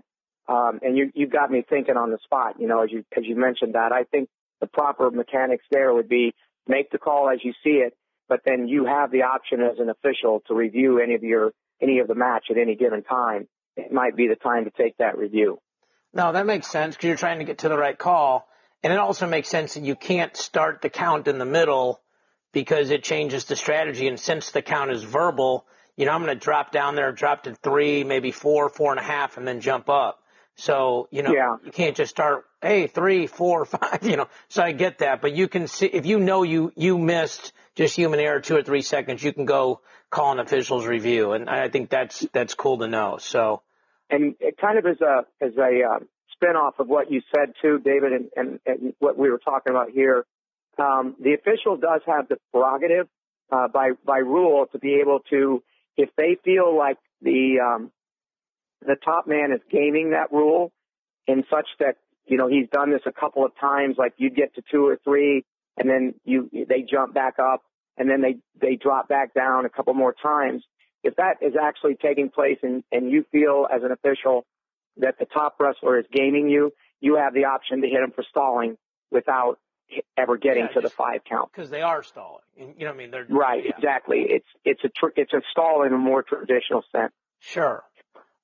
Um, 0.47 0.79
and 0.81 0.97
you, 0.97 1.11
you 1.13 1.27
got 1.27 1.51
me 1.51 1.63
thinking 1.69 1.95
on 1.95 2.11
the 2.11 2.17
spot, 2.23 2.55
you 2.59 2.67
know, 2.67 2.83
as 2.83 2.91
you, 2.91 3.03
as 3.17 3.23
you 3.25 3.35
mentioned 3.35 3.75
that. 3.75 3.91
I 3.91 4.03
think 4.03 4.29
the 4.61 4.67
proper 4.67 5.09
mechanics 5.11 5.65
there 5.71 5.93
would 5.93 6.09
be 6.09 6.33
make 6.67 6.89
the 6.91 6.97
call 6.97 7.29
as 7.29 7.39
you 7.43 7.53
see 7.63 7.81
it, 7.85 7.95
but 8.29 8.41
then 8.45 8.67
you 8.67 8.85
have 8.85 9.11
the 9.11 9.23
option 9.23 9.61
as 9.61 9.79
an 9.79 9.89
official 9.89 10.41
to 10.47 10.53
review 10.53 10.99
any 10.99 11.15
of 11.15 11.23
your 11.23 11.51
any 11.81 11.99
of 11.99 12.07
the 12.07 12.15
match 12.15 12.45
at 12.49 12.57
any 12.57 12.75
given 12.75 13.03
time. 13.03 13.47
It 13.75 13.91
might 13.91 14.15
be 14.15 14.27
the 14.27 14.35
time 14.35 14.65
to 14.65 14.71
take 14.71 14.97
that 14.97 15.17
review. 15.17 15.59
No, 16.13 16.31
that 16.31 16.45
makes 16.45 16.67
sense 16.67 16.95
because 16.95 17.07
you're 17.07 17.17
trying 17.17 17.39
to 17.39 17.45
get 17.45 17.59
to 17.59 17.69
the 17.69 17.77
right 17.77 17.97
call. 17.97 18.47
And 18.83 18.93
it 18.93 18.99
also 18.99 19.27
makes 19.27 19.49
sense 19.49 19.73
that 19.73 19.83
you 19.83 19.95
can't 19.95 20.35
start 20.35 20.81
the 20.81 20.89
count 20.89 21.27
in 21.27 21.39
the 21.39 21.45
middle 21.45 22.01
because 22.51 22.91
it 22.91 23.03
changes 23.03 23.45
the 23.45 23.55
strategy. 23.55 24.07
And 24.07 24.19
since 24.19 24.51
the 24.51 24.61
count 24.61 24.91
is 24.91 25.03
verbal, 25.03 25.65
you 25.95 26.05
know, 26.05 26.11
I'm 26.11 26.23
going 26.23 26.37
to 26.37 26.39
drop 26.39 26.71
down 26.71 26.95
there, 26.95 27.11
drop 27.11 27.43
to 27.43 27.55
three, 27.55 28.03
maybe 28.03 28.31
four, 28.31 28.69
four 28.69 28.91
and 28.91 28.99
a 28.99 29.03
half, 29.03 29.37
and 29.37 29.47
then 29.47 29.61
jump 29.61 29.89
up. 29.89 30.19
So, 30.55 31.07
you 31.11 31.23
know, 31.23 31.33
yeah. 31.33 31.57
you 31.63 31.71
can't 31.71 31.95
just 31.95 32.11
start, 32.11 32.45
hey, 32.61 32.87
three, 32.87 33.25
four, 33.25 33.65
five, 33.65 34.03
you 34.03 34.17
know. 34.17 34.27
So 34.49 34.61
I 34.61 34.71
get 34.71 34.99
that. 34.99 35.21
But 35.21 35.33
you 35.33 35.47
can 35.47 35.67
see, 35.67 35.87
if 35.87 36.05
you 36.05 36.19
know 36.19 36.43
you, 36.43 36.71
you 36.75 36.97
missed 36.97 37.53
just 37.75 37.95
human 37.95 38.19
error 38.19 38.39
two 38.39 38.55
or 38.55 38.63
three 38.63 38.81
seconds, 38.83 39.23
you 39.23 39.33
can 39.33 39.45
go 39.45 39.81
call 40.13 40.31
an 40.33 40.39
official's 40.39 40.85
review. 40.85 41.31
And 41.33 41.49
I 41.49 41.69
think 41.69 41.89
that's, 41.89 42.25
that's 42.31 42.53
cool 42.53 42.77
to 42.79 42.87
know. 42.87 43.17
So, 43.19 43.63
and 44.09 44.35
it 44.39 44.57
kind 44.57 44.77
of 44.77 44.85
is 44.85 45.01
a 45.01 45.25
as 45.43 45.53
a 45.57 45.81
uh, 45.83 45.99
spinoff 46.35 46.73
of 46.79 46.87
what 46.87 47.11
you 47.11 47.21
said 47.35 47.53
too, 47.61 47.79
David, 47.83 48.13
and, 48.13 48.29
and, 48.35 48.59
and 48.65 48.93
what 48.99 49.17
we 49.17 49.29
were 49.29 49.39
talking 49.39 49.71
about 49.71 49.89
here. 49.89 50.25
Um, 50.77 51.15
the 51.19 51.33
official 51.33 51.77
does 51.77 52.01
have 52.05 52.27
the 52.27 52.37
prerogative 52.51 53.07
uh, 53.51 53.67
by 53.67 53.91
by 54.05 54.17
rule 54.17 54.65
to 54.71 54.79
be 54.79 54.99
able 55.01 55.19
to, 55.29 55.63
if 55.97 56.09
they 56.17 56.37
feel 56.43 56.77
like 56.77 56.97
the 57.21 57.59
um, 57.63 57.91
the 58.81 58.95
top 59.03 59.27
man 59.27 59.51
is 59.51 59.61
gaming 59.71 60.11
that 60.11 60.31
rule 60.31 60.71
in 61.27 61.43
such 61.49 61.67
that 61.79 61.97
you 62.25 62.37
know 62.37 62.47
he's 62.47 62.67
done 62.71 62.91
this 62.91 63.01
a 63.05 63.11
couple 63.11 63.45
of 63.45 63.51
times, 63.59 63.95
like 63.97 64.13
you 64.17 64.29
get 64.29 64.55
to 64.55 64.63
two 64.71 64.85
or 64.85 64.99
three, 65.03 65.45
and 65.77 65.89
then 65.89 66.15
you 66.25 66.49
they 66.51 66.81
jump 66.81 67.13
back 67.13 67.35
up, 67.39 67.63
and 67.97 68.09
then 68.09 68.21
they 68.21 68.37
they 68.59 68.75
drop 68.75 69.07
back 69.07 69.33
down 69.33 69.65
a 69.65 69.69
couple 69.69 69.93
more 69.93 70.13
times 70.21 70.63
if 71.03 71.15
that 71.17 71.35
is 71.41 71.53
actually 71.61 71.95
taking 71.95 72.29
place 72.29 72.57
and, 72.63 72.83
and 72.91 73.11
you 73.11 73.25
feel 73.31 73.67
as 73.73 73.83
an 73.83 73.91
official 73.91 74.45
that 74.97 75.15
the 75.19 75.25
top 75.25 75.55
wrestler 75.59 75.99
is 75.99 76.05
gaming 76.11 76.49
you, 76.49 76.71
you 77.01 77.17
have 77.17 77.33
the 77.33 77.45
option 77.45 77.81
to 77.81 77.87
hit 77.87 78.01
him 78.01 78.11
for 78.15 78.23
stalling 78.29 78.77
without 79.11 79.59
ever 80.17 80.37
getting 80.37 80.63
yeah, 80.63 80.73
to 80.73 80.81
the 80.81 80.89
five 80.89 81.21
count. 81.29 81.51
Because 81.53 81.69
they 81.69 81.81
are 81.81 82.03
stalling. 82.03 82.41
You 82.57 82.65
know 82.65 82.85
what 82.85 82.93
I 82.93 82.97
mean? 82.97 83.11
They're, 83.11 83.25
right, 83.29 83.63
yeah. 83.63 83.71
exactly. 83.75 84.25
It's, 84.27 84.47
it's 84.63 84.83
a, 84.83 84.89
tr- 84.89 85.13
it's 85.17 85.33
a 85.33 85.41
stall 85.51 85.83
in 85.85 85.93
a 85.93 85.97
more 85.97 86.23
traditional 86.23 86.83
sense. 86.91 87.11
Sure. 87.39 87.83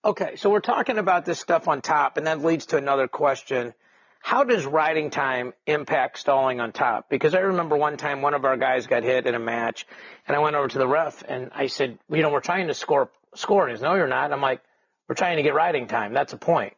Okay. 0.04 0.36
So 0.36 0.50
we're 0.50 0.60
talking 0.60 0.98
about 0.98 1.26
this 1.26 1.40
stuff 1.40 1.68
on 1.68 1.82
top 1.82 2.18
and 2.18 2.28
that 2.28 2.44
leads 2.44 2.68
to 2.68 2.78
another 2.78 3.08
question 3.08 3.74
how 4.20 4.44
does 4.44 4.66
riding 4.66 5.10
time 5.10 5.54
impact 5.66 6.20
stalling 6.20 6.60
on 6.60 6.72
top? 6.72 7.10
Because 7.10 7.34
I 7.34 7.40
remember 7.40 7.78
one 7.78 7.98
time 7.98 8.22
one 8.22 8.34
of 8.34 8.46
our 8.46 8.58
guys 8.58 8.86
got 8.86 9.04
hit 9.04 9.26
in 9.26 9.34
a 9.34 9.40
match, 9.40 9.88
and 10.28 10.36
I 10.36 10.40
went 10.40 10.56
over 10.56 10.68
to 10.68 10.78
the 10.78 10.88
ref 10.88 11.24
and 11.28 11.52
I 11.56 11.68
said, 11.68 11.98
you 12.10 12.22
know, 12.22 12.30
we're 12.30 12.42
trying 12.42 12.68
to 12.68 12.74
score 12.74 13.10
score. 13.36 13.64
And 13.64 13.72
he 13.72 13.78
says, 13.78 13.84
no, 13.84 13.96
you're 13.96 14.08
not. 14.08 14.32
I'm 14.32 14.42
like, 14.42 14.62
we're 15.08 15.16
trying 15.16 15.38
to 15.38 15.44
get 15.44 15.54
riding 15.54 15.88
time. 15.88 16.14
That's 16.14 16.34
a 16.34 16.38
point. 16.38 16.74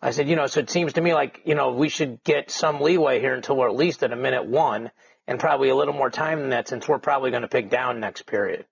I 0.00 0.10
said, 0.10 0.28
you 0.28 0.36
know, 0.36 0.46
so 0.46 0.60
it 0.60 0.70
seems 0.70 0.94
to 0.94 1.00
me 1.00 1.14
like, 1.14 1.40
you 1.44 1.54
know, 1.54 1.72
we 1.72 1.88
should 1.88 2.22
get 2.22 2.50
some 2.50 2.80
leeway 2.80 3.20
here 3.20 3.34
until 3.34 3.56
we're 3.56 3.68
at 3.68 3.76
least 3.76 4.02
at 4.02 4.12
a 4.12 4.16
minute 4.16 4.46
one 4.46 4.90
and 5.26 5.40
probably 5.40 5.70
a 5.70 5.74
little 5.74 5.94
more 5.94 6.10
time 6.10 6.40
than 6.40 6.50
that 6.50 6.68
since 6.68 6.86
we're 6.86 6.98
probably 6.98 7.30
going 7.30 7.42
to 7.42 7.48
pick 7.48 7.70
down 7.70 7.98
next 7.98 8.26
period. 8.26 8.66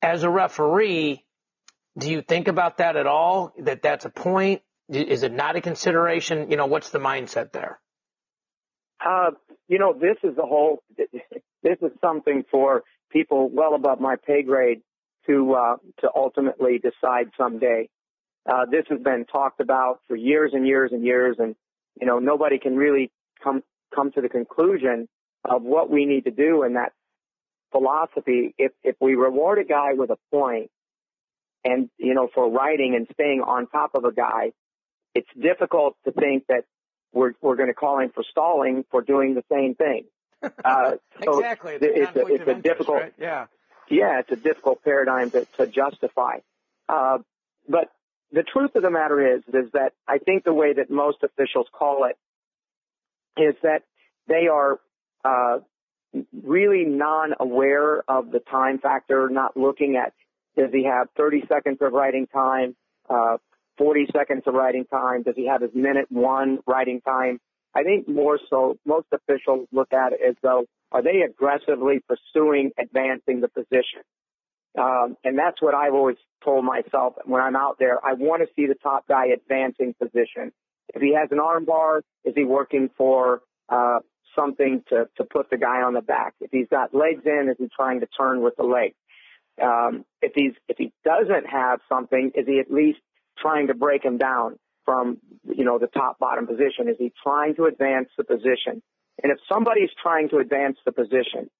As 0.00 0.22
a 0.22 0.30
referee, 0.30 1.24
do 1.98 2.10
you 2.10 2.22
think 2.22 2.48
about 2.48 2.78
that 2.78 2.96
at 2.96 3.06
all? 3.06 3.52
That 3.58 3.82
that's 3.82 4.04
a 4.04 4.10
point? 4.10 4.62
Is 4.88 5.22
it 5.22 5.32
not 5.32 5.56
a 5.56 5.60
consideration? 5.60 6.50
You 6.50 6.56
know, 6.56 6.66
what's 6.66 6.90
the 6.90 6.98
mindset 6.98 7.52
there? 7.52 7.80
Uh, 9.04 9.30
you 9.68 9.78
know, 9.78 9.92
this 9.92 10.16
is 10.22 10.36
the 10.36 10.42
whole, 10.42 10.82
this 10.96 11.78
is 11.80 11.90
something 12.00 12.44
for 12.50 12.82
people 13.10 13.48
well 13.52 13.74
above 13.74 14.00
my 14.00 14.16
pay 14.26 14.42
grade 14.42 14.82
to, 15.26 15.54
uh, 15.54 15.76
to 16.00 16.08
ultimately 16.14 16.78
decide 16.78 17.30
someday. 17.36 17.88
Uh, 18.46 18.66
this 18.70 18.84
has 18.90 19.00
been 19.00 19.24
talked 19.24 19.60
about 19.60 20.00
for 20.08 20.16
years 20.16 20.50
and 20.52 20.66
years 20.66 20.90
and 20.92 21.04
years 21.04 21.36
and, 21.38 21.54
you 22.00 22.06
know, 22.06 22.18
nobody 22.18 22.58
can 22.58 22.76
really 22.76 23.10
come, 23.42 23.62
come 23.94 24.10
to 24.12 24.20
the 24.20 24.28
conclusion 24.28 25.08
of 25.44 25.62
what 25.62 25.90
we 25.90 26.06
need 26.06 26.24
to 26.24 26.30
do 26.30 26.64
in 26.64 26.74
that 26.74 26.92
philosophy. 27.70 28.54
If, 28.58 28.72
if 28.82 28.96
we 29.00 29.14
reward 29.14 29.58
a 29.58 29.64
guy 29.64 29.92
with 29.94 30.10
a 30.10 30.18
point 30.30 30.70
and, 31.64 31.88
you 31.98 32.14
know, 32.14 32.28
for 32.34 32.50
riding 32.50 32.94
and 32.96 33.06
staying 33.12 33.42
on 33.46 33.68
top 33.68 33.94
of 33.94 34.04
a 34.04 34.12
guy, 34.12 34.52
it's 35.14 35.28
difficult 35.40 35.96
to 36.04 36.12
think 36.12 36.46
that 36.48 36.64
we're 37.12 37.32
we're 37.40 37.56
going 37.56 37.68
to 37.68 37.74
call 37.74 38.00
him 38.00 38.10
for 38.14 38.24
stalling 38.30 38.84
for 38.90 39.02
doing 39.02 39.34
the 39.34 39.44
same 39.50 39.74
thing. 39.74 40.04
Uh, 40.64 40.96
so 41.22 41.38
exactly. 41.38 41.74
It's, 41.74 41.84
it's, 41.84 42.16
a, 42.16 42.26
it's 42.26 42.48
a 42.48 42.54
difficult, 42.60 43.00
right? 43.00 43.14
yeah, 43.16 43.46
yeah, 43.88 44.18
it's 44.18 44.32
a 44.32 44.36
difficult 44.36 44.82
paradigm 44.82 45.30
to, 45.30 45.46
to 45.56 45.68
justify. 45.68 46.38
Uh, 46.88 47.18
but 47.68 47.92
the 48.32 48.42
truth 48.42 48.74
of 48.74 48.82
the 48.82 48.90
matter 48.90 49.36
is, 49.36 49.42
is 49.54 49.70
that 49.72 49.92
I 50.08 50.18
think 50.18 50.42
the 50.42 50.52
way 50.52 50.72
that 50.72 50.90
most 50.90 51.18
officials 51.22 51.68
call 51.72 52.06
it 52.06 52.18
is 53.40 53.54
that 53.62 53.82
they 54.26 54.48
are 54.48 54.80
uh, 55.24 55.58
really 56.42 56.84
non-aware 56.84 58.02
of 58.08 58.30
the 58.30 58.40
time 58.40 58.78
factor, 58.78 59.28
not 59.30 59.56
looking 59.56 59.96
at 59.96 60.12
does 60.56 60.70
he 60.72 60.84
have 60.84 61.08
30 61.16 61.44
seconds 61.48 61.78
of 61.80 61.92
riding 61.92 62.26
time, 62.26 62.76
uh, 63.08 63.38
40 63.82 64.06
seconds 64.16 64.42
of 64.46 64.54
riding 64.54 64.84
time? 64.84 65.24
Does 65.24 65.34
he 65.34 65.48
have 65.48 65.60
his 65.60 65.72
minute 65.74 66.06
one 66.08 66.60
riding 66.68 67.00
time? 67.00 67.40
I 67.74 67.82
think 67.82 68.08
more 68.08 68.38
so, 68.48 68.76
most 68.86 69.08
officials 69.10 69.66
look 69.72 69.92
at 69.92 70.12
it 70.12 70.20
as 70.24 70.36
though, 70.40 70.66
are 70.92 71.02
they 71.02 71.22
aggressively 71.28 72.00
pursuing 72.06 72.70
advancing 72.78 73.40
the 73.40 73.48
position? 73.48 74.02
Um, 74.78 75.16
and 75.24 75.36
that's 75.36 75.60
what 75.60 75.74
I've 75.74 75.94
always 75.94 76.16
told 76.44 76.64
myself 76.64 77.14
when 77.24 77.42
I'm 77.42 77.56
out 77.56 77.76
there. 77.80 77.98
I 78.04 78.12
want 78.12 78.42
to 78.42 78.48
see 78.54 78.68
the 78.68 78.76
top 78.80 79.08
guy 79.08 79.26
advancing 79.34 79.94
position. 80.00 80.52
If 80.94 81.02
he 81.02 81.16
has 81.18 81.30
an 81.32 81.40
arm 81.40 81.64
bar, 81.64 82.02
is 82.24 82.34
he 82.36 82.44
working 82.44 82.88
for 82.96 83.42
uh, 83.68 83.98
something 84.36 84.84
to, 84.90 85.08
to 85.16 85.24
put 85.24 85.50
the 85.50 85.58
guy 85.58 85.82
on 85.82 85.94
the 85.94 86.02
back? 86.02 86.34
If 86.40 86.52
he's 86.52 86.68
got 86.70 86.94
legs 86.94 87.22
in, 87.26 87.48
is 87.50 87.56
he 87.58 87.68
trying 87.74 87.98
to 88.00 88.06
turn 88.06 88.42
with 88.42 88.54
the 88.56 88.64
legs? 88.64 88.94
Um, 89.60 90.04
if 90.20 90.32
he's 90.36 90.52
if 90.68 90.78
he 90.78 90.92
doesn't 91.04 91.46
have 91.50 91.80
something, 91.88 92.30
is 92.36 92.46
he 92.46 92.60
at 92.60 92.70
least 92.70 93.00
trying 93.38 93.68
to 93.68 93.74
break 93.74 94.04
him 94.04 94.18
down 94.18 94.58
from, 94.84 95.18
you 95.44 95.64
know, 95.64 95.78
the 95.78 95.86
top 95.86 96.18
bottom 96.18 96.46
position? 96.46 96.88
Is 96.88 96.96
he 96.98 97.12
trying 97.22 97.54
to 97.56 97.64
advance 97.64 98.08
the 98.16 98.24
position? 98.24 98.82
And 99.22 99.30
if 99.30 99.38
somebody's 99.48 99.90
trying 100.02 100.28
to 100.30 100.38
advance 100.38 100.78
the 100.84 100.92
position, 100.92 101.50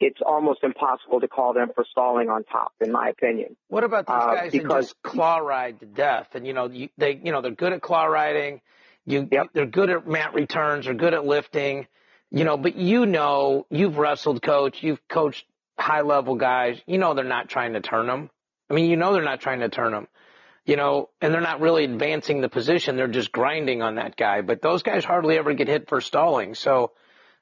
it's 0.00 0.20
almost 0.24 0.64
impossible 0.64 1.20
to 1.20 1.28
call 1.28 1.52
them 1.52 1.68
for 1.74 1.84
stalling 1.88 2.28
on 2.28 2.44
top, 2.44 2.72
in 2.80 2.90
my 2.90 3.08
opinion. 3.08 3.56
What 3.68 3.84
about 3.84 4.06
these 4.06 4.14
uh, 4.14 4.34
guys 4.34 4.48
uh, 4.48 4.50
because, 4.50 4.68
that 4.68 4.80
just 4.80 5.02
claw 5.02 5.36
ride 5.38 5.80
to 5.80 5.86
death? 5.86 6.34
And 6.34 6.46
you 6.46 6.52
know, 6.52 6.68
you, 6.68 6.88
they, 6.98 7.20
you 7.22 7.30
know, 7.30 7.40
they're 7.40 7.52
good 7.52 7.72
at 7.72 7.82
claw 7.82 8.04
riding. 8.04 8.60
You, 9.06 9.28
yep. 9.30 9.48
they're 9.52 9.66
good 9.66 9.90
at 9.90 10.06
mat 10.06 10.34
returns. 10.34 10.86
They're 10.86 10.94
good 10.94 11.14
at 11.14 11.24
lifting. 11.24 11.86
You 12.30 12.44
know, 12.44 12.56
but 12.56 12.76
you 12.76 13.04
know, 13.04 13.66
you've 13.70 13.98
wrestled, 13.98 14.42
coach. 14.42 14.82
You've 14.82 15.06
coached 15.06 15.44
high 15.78 16.00
level 16.00 16.34
guys. 16.34 16.80
You 16.86 16.98
know, 16.98 17.14
they're 17.14 17.24
not 17.24 17.48
trying 17.48 17.74
to 17.74 17.80
turn 17.80 18.06
them. 18.06 18.30
I 18.70 18.74
mean, 18.74 18.88
you 18.88 18.96
know, 18.96 19.12
they're 19.12 19.22
not 19.22 19.40
trying 19.40 19.60
to 19.60 19.68
turn 19.68 19.92
them 19.92 20.08
you 20.64 20.76
know, 20.76 21.10
and 21.20 21.34
they're 21.34 21.40
not 21.40 21.60
really 21.60 21.84
advancing 21.84 22.40
the 22.40 22.48
position. 22.48 22.96
They're 22.96 23.08
just 23.08 23.32
grinding 23.32 23.82
on 23.82 23.96
that 23.96 24.16
guy. 24.16 24.42
But 24.42 24.62
those 24.62 24.82
guys 24.82 25.04
hardly 25.04 25.36
ever 25.36 25.54
get 25.54 25.68
hit 25.68 25.88
for 25.88 26.00
stalling. 26.00 26.54
So, 26.54 26.92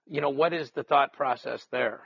you 0.06 0.20
know, 0.20 0.30
what 0.30 0.52
is 0.52 0.70
the 0.70 0.82
thought 0.82 1.12
process 1.12 1.66
there? 1.70 2.00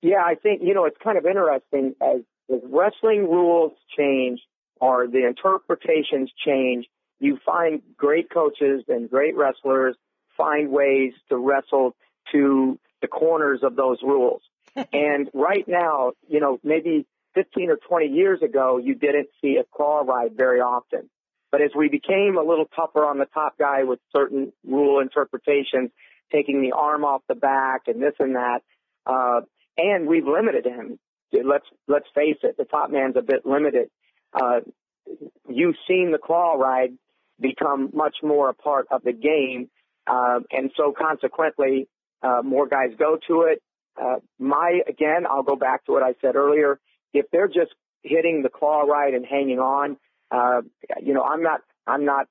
Yeah, 0.00 0.22
I 0.24 0.36
think, 0.36 0.62
you 0.62 0.74
know, 0.74 0.84
it's 0.84 0.96
kind 1.02 1.18
of 1.18 1.26
interesting 1.26 1.94
as, 2.00 2.20
as 2.52 2.60
wrestling 2.64 3.28
rules 3.28 3.72
change 3.96 4.40
or 4.80 5.08
the 5.08 5.26
interpretations 5.26 6.30
change, 6.46 6.86
you 7.18 7.38
find 7.44 7.82
great 7.96 8.30
coaches 8.30 8.84
and 8.86 9.10
great 9.10 9.36
wrestlers 9.36 9.96
find 10.36 10.70
ways 10.70 11.12
to 11.28 11.36
wrestle 11.36 11.96
to 12.30 12.78
the 13.02 13.08
corners 13.08 13.60
of 13.64 13.74
those 13.74 13.98
rules. 14.02 14.40
and 14.92 15.28
right 15.34 15.66
now, 15.66 16.12
you 16.28 16.38
know, 16.38 16.60
maybe 16.62 17.06
15 17.34 17.70
or 17.70 17.76
20 17.76 18.06
years 18.06 18.42
ago, 18.42 18.78
you 18.78 18.94
didn't 18.94 19.28
see 19.40 19.56
a 19.56 19.64
claw 19.76 20.00
ride 20.00 20.36
very 20.36 20.60
often. 20.60 21.08
But 21.50 21.62
as 21.62 21.70
we 21.76 21.88
became 21.88 22.36
a 22.38 22.46
little 22.46 22.66
tougher 22.76 23.04
on 23.04 23.18
the 23.18 23.26
top 23.26 23.58
guy 23.58 23.84
with 23.84 24.00
certain 24.14 24.52
rule 24.66 25.00
interpretations, 25.00 25.90
taking 26.30 26.62
the 26.62 26.72
arm 26.72 27.04
off 27.04 27.22
the 27.28 27.34
back 27.34 27.82
and 27.86 28.02
this 28.02 28.14
and 28.18 28.34
that, 28.34 28.60
uh, 29.06 29.40
and 29.76 30.06
we've 30.06 30.26
limited 30.26 30.66
him. 30.66 30.98
Let's 31.32 31.64
let's 31.86 32.06
face 32.14 32.38
it, 32.42 32.56
the 32.56 32.64
top 32.64 32.90
man's 32.90 33.16
a 33.16 33.22
bit 33.22 33.44
limited. 33.44 33.88
Uh, 34.32 34.60
you've 35.48 35.76
seen 35.86 36.10
the 36.10 36.18
claw 36.18 36.54
ride 36.54 36.90
become 37.40 37.90
much 37.92 38.16
more 38.22 38.50
a 38.50 38.54
part 38.54 38.88
of 38.90 39.02
the 39.04 39.12
game, 39.12 39.70
uh, 40.06 40.40
and 40.50 40.70
so 40.76 40.92
consequently, 40.98 41.86
uh, 42.22 42.40
more 42.42 42.66
guys 42.66 42.90
go 42.98 43.18
to 43.28 43.42
it. 43.42 43.62
Uh, 44.00 44.16
my 44.38 44.80
again, 44.86 45.26
I'll 45.30 45.42
go 45.42 45.56
back 45.56 45.84
to 45.84 45.92
what 45.92 46.02
I 46.02 46.14
said 46.20 46.34
earlier 46.34 46.80
if 47.12 47.26
they're 47.32 47.48
just 47.48 47.74
hitting 48.02 48.42
the 48.42 48.48
claw 48.48 48.82
ride 48.82 49.14
and 49.14 49.24
hanging 49.26 49.58
on, 49.58 49.96
uh, 50.30 50.62
you 51.02 51.14
know, 51.14 51.22
I'm 51.22 51.42
not, 51.42 51.60
I'm 51.86 52.04
not, 52.04 52.26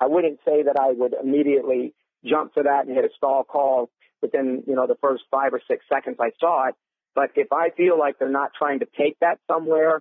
I 0.00 0.06
wouldn't 0.06 0.38
say 0.44 0.62
that 0.62 0.76
I 0.80 0.92
would 0.92 1.14
immediately 1.20 1.94
jump 2.24 2.54
to 2.54 2.62
that 2.62 2.86
and 2.86 2.94
hit 2.94 3.04
a 3.04 3.10
stall 3.16 3.44
call. 3.44 3.90
within, 4.22 4.62
you 4.66 4.74
know, 4.74 4.86
the 4.86 4.96
first 5.00 5.24
five 5.30 5.52
or 5.54 5.60
six 5.68 5.84
seconds 5.92 6.16
I 6.20 6.30
saw 6.40 6.68
it. 6.68 6.74
But 7.14 7.30
if 7.34 7.52
I 7.52 7.70
feel 7.70 7.98
like 7.98 8.18
they're 8.18 8.28
not 8.28 8.52
trying 8.56 8.80
to 8.80 8.86
take 8.96 9.18
that 9.20 9.38
somewhere 9.46 10.00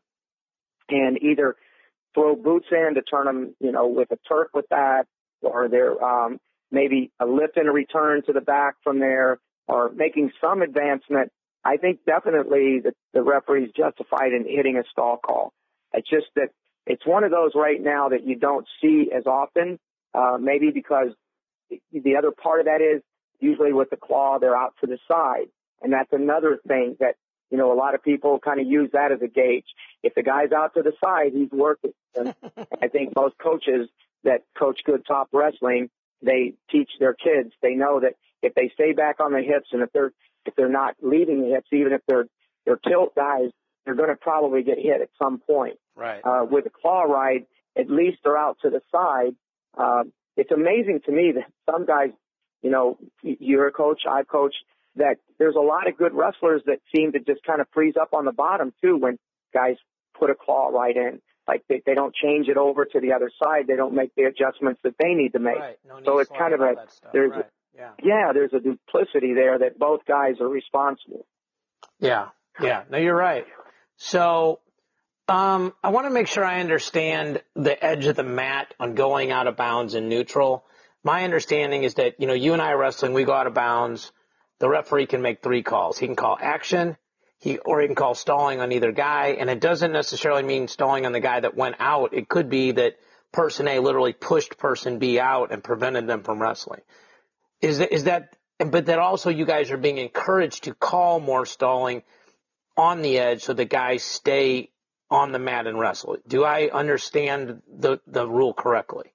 and 0.89 1.17
either 1.21 1.56
throw 2.13 2.36
boots 2.36 2.67
in 2.71 2.95
to 2.95 3.01
turn 3.01 3.25
them, 3.25 3.56
you 3.60 3.71
know, 3.71 3.88
with 3.88 4.12
a 4.12 4.17
turf 4.27 4.49
with 4.53 4.65
that, 4.69 5.06
or 5.41 5.67
they're 5.69 6.01
um, 6.03 6.39
maybe 6.71 7.12
a 7.19 7.25
lift 7.25 7.58
and 7.58 7.67
a 7.67 7.71
return 7.71 8.23
to 8.25 8.34
the 8.34 8.41
back 8.41 8.75
from 8.84 8.99
there, 8.99 9.39
or 9.67 9.91
making 9.91 10.32
some 10.41 10.62
advancement, 10.62 11.32
I 11.67 11.75
think 11.75 11.99
definitely 12.06 12.80
the, 12.80 12.93
the 13.13 13.21
referee's 13.21 13.71
justified 13.75 14.32
in 14.32 14.45
hitting 14.47 14.77
a 14.77 14.84
stall 14.89 15.17
call. 15.17 15.51
It's 15.93 16.10
just 16.10 16.27
that 16.36 16.49
it's 16.86 17.06
one 17.06 17.25
of 17.25 17.32
those 17.32 17.51
right 17.56 17.82
now 17.82 18.10
that 18.10 18.25
you 18.25 18.38
don't 18.38 18.65
see 18.82 19.12
as 19.13 19.25
often, 19.25 19.77
uh, 20.13 20.38
maybe 20.39 20.71
because 20.73 21.10
the 21.91 22.15
other 22.15 22.32
part 22.32 22.62
of 22.62 22.67
that 22.67 22.80
is 22.80 23.03
usually 23.41 23.73
with 23.73 23.89
the 23.89 23.97
claw, 23.97 24.39
they're 24.39 24.56
out 24.56 24.75
to 24.80 24.88
the 24.88 24.97
side. 25.10 25.47
And 25.82 25.91
that's 25.91 26.13
another 26.13 26.58
thing 26.65 26.95
that, 27.01 27.15
you 27.51 27.58
know, 27.58 27.73
a 27.73 27.75
lot 27.75 27.95
of 27.95 28.01
people 28.01 28.39
kind 28.39 28.62
of 28.62 28.67
use 28.67 28.89
that 28.93 29.12
as 29.12 29.21
a 29.21 29.27
gauge. 29.27 29.65
If 30.03 30.15
the 30.15 30.23
guy's 30.23 30.53
out 30.53 30.73
to 30.75 30.82
the 30.82 30.93
side, 31.03 31.34
he's 31.34 31.51
working. 31.51 31.91
And 32.15 32.34
I 32.82 32.88
think 32.88 33.13
most 33.13 33.36
coaches 33.39 33.89
that 34.23 34.43
coach 34.58 34.80
good 34.86 35.06
top 35.06 35.27
wrestling, 35.34 35.89
they 36.21 36.53
teach 36.71 36.91
their 36.97 37.13
kids. 37.13 37.51
They 37.62 37.73
know 37.73 37.99
that 37.99 38.13
if 38.41 38.56
they 38.56 38.71
stay 38.73 38.93
back 38.93 39.19
on 39.19 39.34
the 39.34 39.41
hips 39.41 39.67
and 39.73 39.82
if 39.82 39.91
they're, 39.91 40.13
if 40.47 40.55
they're 40.55 40.69
not 40.69 40.95
leaving 41.01 41.41
the 41.41 41.49
hips, 41.49 41.67
even 41.71 41.93
if 41.93 42.01
they're, 42.07 42.25
they're 42.65 42.79
tilt 42.88 43.15
guys, 43.15 43.49
they're 43.86 43.95
going 43.95 44.10
to 44.10 44.15
probably 44.15 44.63
get 44.63 44.77
hit 44.77 45.01
at 45.01 45.10
some 45.21 45.39
point. 45.39 45.77
Right. 45.95 46.21
Uh, 46.23 46.45
with 46.49 46.65
a 46.65 46.69
claw 46.69 47.03
ride, 47.03 47.45
at 47.77 47.89
least 47.89 48.17
they're 48.23 48.38
out 48.38 48.57
to 48.63 48.69
the 48.69 48.81
side. 48.91 49.36
Uh, 49.77 50.03
it's 50.36 50.51
amazing 50.51 51.01
to 51.05 51.12
me 51.12 51.33
that 51.36 51.45
some 51.69 51.86
guys, 51.86 52.10
you 52.62 52.69
know, 52.69 52.97
you're 53.23 53.67
a 53.67 53.71
coach, 53.71 54.01
I've 54.10 54.27
coached, 54.27 54.57
that 54.95 55.17
there's 55.39 55.55
a 55.55 55.62
lot 55.62 55.88
of 55.88 55.97
good 55.97 56.13
wrestlers 56.13 56.62
that 56.65 56.79
seem 56.93 57.12
to 57.13 57.19
just 57.19 57.43
kind 57.43 57.62
of 57.62 57.67
freeze 57.73 57.95
up 57.99 58.13
on 58.13 58.25
the 58.25 58.31
bottom 58.31 58.73
too 58.81 58.97
when 58.97 59.17
guys 59.53 59.75
put 60.19 60.29
a 60.29 60.36
claw 60.36 60.69
ride 60.69 60.97
in. 60.97 61.21
Like 61.47 61.63
they, 61.69 61.81
they 61.86 61.93
don't 61.93 62.13
change 62.13 62.49
it 62.49 62.57
over 62.57 62.83
to 62.83 62.99
the 62.99 63.13
other 63.13 63.31
side. 63.41 63.67
They 63.67 63.75
don't 63.75 63.93
make 63.93 64.13
the 64.15 64.23
adjustments 64.23 64.81
that 64.83 64.95
they 64.99 65.13
need 65.13 65.31
to 65.33 65.39
make. 65.39 65.57
Right. 65.57 65.77
No 65.88 65.99
so 66.03 66.19
it's 66.19 66.31
kind 66.31 66.53
of 66.53 66.62
a 66.62 66.75
there's 67.13 67.31
right. 67.31 67.45
Yeah. 67.78 67.92
yeah 68.04 68.32
there's 68.34 68.54
a 68.54 68.60
duplicity 68.60 69.34
there 69.34 69.60
that 69.60 69.78
both 69.78 70.02
guys 70.06 70.36
are 70.42 70.48
responsible. 70.48 71.26
Yeah. 72.00 72.30
Yeah. 72.60 72.84
No, 72.90 72.98
you're 72.98 73.16
right. 73.16 73.46
So 73.98 74.60
um, 75.28 75.74
I 75.84 75.90
want 75.90 76.08
to 76.08 76.10
make 76.12 76.28
sure 76.28 76.44
I 76.44 76.60
understand 76.60 77.42
the 77.56 77.84
edge 77.84 78.06
of 78.06 78.16
the 78.16 78.24
mat 78.24 78.74
on 78.80 78.96
going 78.96 79.32
out 79.32 79.48
of 79.48 79.58
bounds 79.58 79.94
in 79.94 80.10
neutral. 80.10 80.66
My 81.04 81.24
understanding 81.24 81.84
is 81.84 81.96
that, 81.96 82.16
you 82.20 82.28
know, 82.28 82.34
you 82.34 82.54
and 82.54 82.62
I 82.62 82.72
are 82.72 82.78
wrestling, 82.78 83.13
we 83.13 83.24
go 83.24 83.34
out 83.34 83.48
of 83.48 83.54
bounds. 83.54 84.12
The 84.60 84.70
referee 84.70 85.06
can 85.06 85.22
make 85.22 85.44
three 85.44 85.63
calls. 85.63 85.98
He 85.98 86.08
can 86.08 86.16
call 86.16 86.38
action, 86.42 86.98
he, 87.40 87.58
or 87.60 87.82
he 87.82 87.88
can 87.88 87.96
call 87.96 88.16
stalling 88.16 88.60
on 88.62 88.72
either 88.72 88.92
guy. 88.92 89.38
And 89.40 89.50
it 89.50 89.60
doesn't 89.60 89.92
necessarily 89.92 90.44
mean 90.44 90.68
stalling 90.68 91.06
on 91.06 91.12
the 91.12 91.20
guy 91.20 91.40
that 91.40 91.56
went 91.56 91.76
out. 91.80 92.13
It 92.13 92.28
could 92.28 92.50
be 92.50 92.72
that 92.72 92.98
person 93.32 93.68
A 93.68 93.80
literally 93.80 94.13
pushed 94.13 94.58
person 94.58 94.98
B 94.98 95.20
out 95.20 95.52
and 95.52 95.63
prevented 95.63 96.08
them 96.08 96.24
from 96.24 96.42
wrestling. 96.42 96.82
Is 97.62 97.80
that, 97.80 97.93
is 97.93 98.04
that, 98.06 98.36
but 98.60 98.86
that 98.88 99.00
also 99.00 99.30
you 99.30 99.46
guys 99.46 99.72
are 99.72 99.78
being 99.78 99.98
encouraged 99.98 100.65
to 100.65 100.74
call 100.74 101.20
more 101.20 101.46
stalling 101.46 102.04
on 102.76 103.02
the 103.02 103.17
edge 103.17 103.43
so 103.43 103.54
the 103.54 103.65
guys 103.65 104.04
stay 104.04 104.70
on 105.10 105.32
the 105.32 105.39
mat 105.39 105.67
and 105.67 105.80
wrestle. 105.80 106.17
Do 106.28 106.43
I 106.43 106.70
understand 106.72 107.62
the, 107.67 108.00
the 108.06 108.28
rule 108.28 108.54
correctly? 108.54 109.13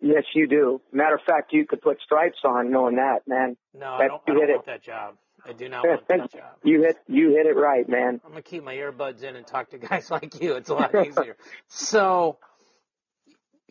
Yes, 0.00 0.24
you 0.34 0.48
do. 0.48 0.80
Matter 0.92 1.16
of 1.16 1.20
fact, 1.26 1.52
you 1.52 1.66
could 1.66 1.82
put 1.82 2.00
stripes 2.00 2.38
on 2.44 2.70
knowing 2.70 2.96
that, 2.96 3.28
man. 3.28 3.56
No, 3.74 3.98
that, 3.98 4.04
I 4.04 4.08
don't, 4.08 4.22
I 4.26 4.32
don't 4.32 4.38
want 4.38 4.50
it. 4.50 4.66
that 4.66 4.82
job. 4.82 5.16
I 5.44 5.52
do 5.52 5.68
not 5.68 5.86
want 5.86 6.08
that 6.08 6.32
job. 6.32 6.42
You 6.64 6.82
hit 6.82 6.96
you 7.06 7.30
hit 7.30 7.46
it 7.46 7.56
right, 7.56 7.88
man. 7.88 8.20
I'm 8.24 8.30
gonna 8.30 8.42
keep 8.42 8.62
my 8.62 8.74
earbuds 8.74 9.22
in 9.22 9.36
and 9.36 9.46
talk 9.46 9.70
to 9.70 9.78
guys 9.78 10.10
like 10.10 10.40
you. 10.40 10.54
It's 10.54 10.68
a 10.68 10.74
lot 10.74 10.94
easier. 10.94 11.36
so, 11.68 12.38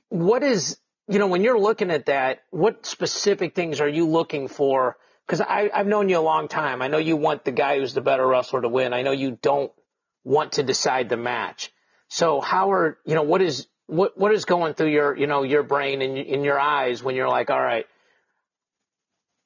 what 0.10 0.44
is 0.44 0.78
you 1.10 1.20
know 1.20 1.28
when 1.28 1.44
you're 1.44 1.60
looking 1.60 1.92
at 1.92 2.08
that? 2.08 2.44
What 2.52 2.86
specific 2.86 3.56
things 3.56 3.82
are 3.82 3.90
you 3.90 4.08
looking 4.08 4.48
for? 4.48 4.98
Because 5.28 5.42
I've 5.42 5.88
known 5.88 6.10
you 6.10 6.20
a 6.20 6.22
long 6.22 6.48
time. 6.48 6.82
I 6.82 6.88
know 6.88 7.00
you 7.00 7.18
want 7.18 7.46
the 7.46 7.52
guy 7.52 7.80
who's 7.80 7.94
the 7.94 8.02
better 8.02 8.28
wrestler 8.28 8.62
to 8.62 8.70
win. 8.70 8.94
I 8.94 9.04
know 9.04 9.12
you 9.12 9.38
don't 9.42 9.72
want 10.24 10.54
to 10.54 10.64
decide 10.64 11.10
the 11.10 11.18
match. 11.18 11.72
So 12.10 12.42
how 12.42 12.72
are, 12.72 12.98
you 13.06 13.16
know, 13.16 13.24
what 13.24 13.42
is, 13.42 13.68
what, 13.88 14.18
what 14.18 14.34
is 14.34 14.46
going 14.46 14.76
through 14.76 14.90
your, 14.90 15.18
you 15.18 15.28
know, 15.28 15.44
your 15.44 15.64
brain 15.64 16.02
and 16.02 16.18
in 16.18 16.44
your 16.44 16.60
eyes 16.60 17.04
when 17.04 17.16
you're 17.16 17.30
like, 17.30 17.52
all 17.52 17.62
right, 17.62 17.86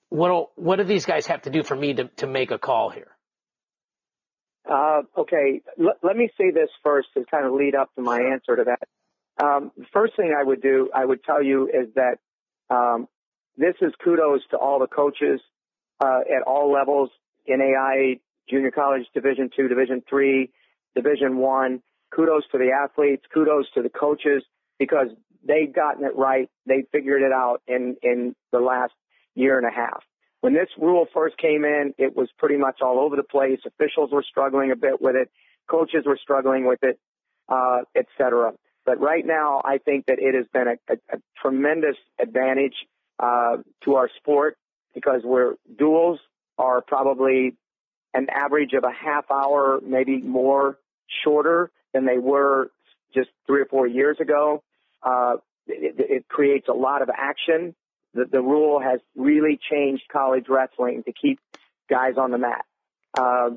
what 0.09 0.29
do, 0.29 0.47
what 0.55 0.77
do 0.77 0.85
these 0.85 1.05
guys 1.05 1.27
have 1.27 1.43
to 1.43 1.49
do 1.49 1.63
for 1.63 1.75
me 1.75 1.95
to, 1.95 2.05
to 2.17 2.27
make 2.27 2.51
a 2.51 2.59
call 2.59 2.91
here? 2.91 3.09
Uh, 4.69 5.01
okay, 5.17 5.61
L- 5.79 5.97
let 6.03 6.15
me 6.17 6.29
say 6.37 6.51
this 6.51 6.69
first 6.83 7.09
to 7.15 7.25
kind 7.29 7.45
of 7.45 7.53
lead 7.53 7.75
up 7.75 7.93
to 7.95 8.01
my 8.01 8.21
answer 8.21 8.55
to 8.55 8.63
that. 8.65 8.87
Um, 9.41 9.71
the 9.77 9.85
first 9.91 10.15
thing 10.15 10.35
I 10.37 10.43
would 10.43 10.61
do, 10.61 10.89
I 10.93 11.05
would 11.05 11.23
tell 11.23 11.41
you 11.43 11.67
is 11.67 11.87
that 11.95 12.17
um, 12.69 13.07
this 13.57 13.75
is 13.81 13.91
kudos 14.03 14.41
to 14.51 14.57
all 14.57 14.79
the 14.79 14.87
coaches 14.87 15.41
uh, 16.03 16.19
at 16.35 16.43
all 16.45 16.71
levels, 16.71 17.09
NAI, 17.47 18.19
junior 18.49 18.71
college, 18.71 19.03
Division 19.13 19.49
two, 19.55 19.67
Division 19.67 20.03
three, 20.09 20.51
Division 20.95 21.37
One. 21.37 21.81
Kudos 22.15 22.43
to 22.51 22.59
the 22.59 22.69
athletes. 22.71 23.23
Kudos 23.33 23.65
to 23.73 23.81
the 23.81 23.89
coaches 23.89 24.43
because 24.77 25.07
they've 25.47 25.73
gotten 25.73 26.05
it 26.05 26.15
right. 26.15 26.47
They 26.67 26.83
figured 26.91 27.23
it 27.23 27.31
out 27.31 27.61
in 27.67 27.95
in 28.03 28.35
the 28.51 28.59
last 28.59 28.93
year 29.33 29.57
and 29.57 29.67
a 29.67 29.71
half. 29.71 30.03
When 30.41 30.53
this 30.53 30.67
rule 30.77 31.07
first 31.13 31.37
came 31.37 31.63
in, 31.65 31.93
it 31.97 32.15
was 32.15 32.29
pretty 32.37 32.57
much 32.57 32.81
all 32.81 32.99
over 32.99 33.15
the 33.15 33.23
place. 33.23 33.59
Officials 33.65 34.11
were 34.11 34.23
struggling 34.29 34.71
a 34.71 34.75
bit 34.75 35.01
with 35.01 35.15
it. 35.15 35.31
Coaches 35.69 36.03
were 36.05 36.19
struggling 36.21 36.67
with 36.67 36.79
it, 36.83 36.99
uh, 37.49 37.79
et 37.95 38.05
cetera. 38.17 38.51
But 38.85 38.99
right 38.99 39.25
now, 39.25 39.61
I 39.63 39.77
think 39.77 40.07
that 40.07 40.19
it 40.19 40.35
has 40.35 40.45
been 40.53 40.67
a, 40.67 40.93
a, 40.93 41.15
a 41.17 41.21
tremendous 41.41 41.95
advantage 42.19 42.75
uh, 43.19 43.57
to 43.85 43.95
our 43.95 44.09
sport 44.17 44.57
because 44.93 45.21
we're 45.23 45.55
duels 45.77 46.19
are 46.57 46.81
probably 46.81 47.55
an 48.13 48.27
average 48.29 48.73
of 48.73 48.83
a 48.83 48.91
half 48.91 49.25
hour, 49.31 49.79
maybe 49.83 50.21
more 50.21 50.77
shorter 51.23 51.71
than 51.93 52.05
they 52.05 52.17
were 52.17 52.71
just 53.13 53.29
three 53.47 53.61
or 53.61 53.65
four 53.65 53.87
years 53.87 54.17
ago. 54.19 54.63
Uh, 55.01 55.35
it, 55.67 55.95
it, 55.97 56.27
creates 56.27 56.67
a 56.67 56.73
lot 56.73 57.01
of 57.01 57.09
action. 57.09 57.75
The, 58.13 58.25
the, 58.25 58.41
rule 58.41 58.79
has 58.79 58.99
really 59.15 59.59
changed 59.71 60.03
college 60.11 60.45
wrestling 60.49 61.03
to 61.03 61.13
keep 61.13 61.39
guys 61.89 62.13
on 62.17 62.31
the 62.31 62.37
mat. 62.37 62.65
Uh, 63.17 63.51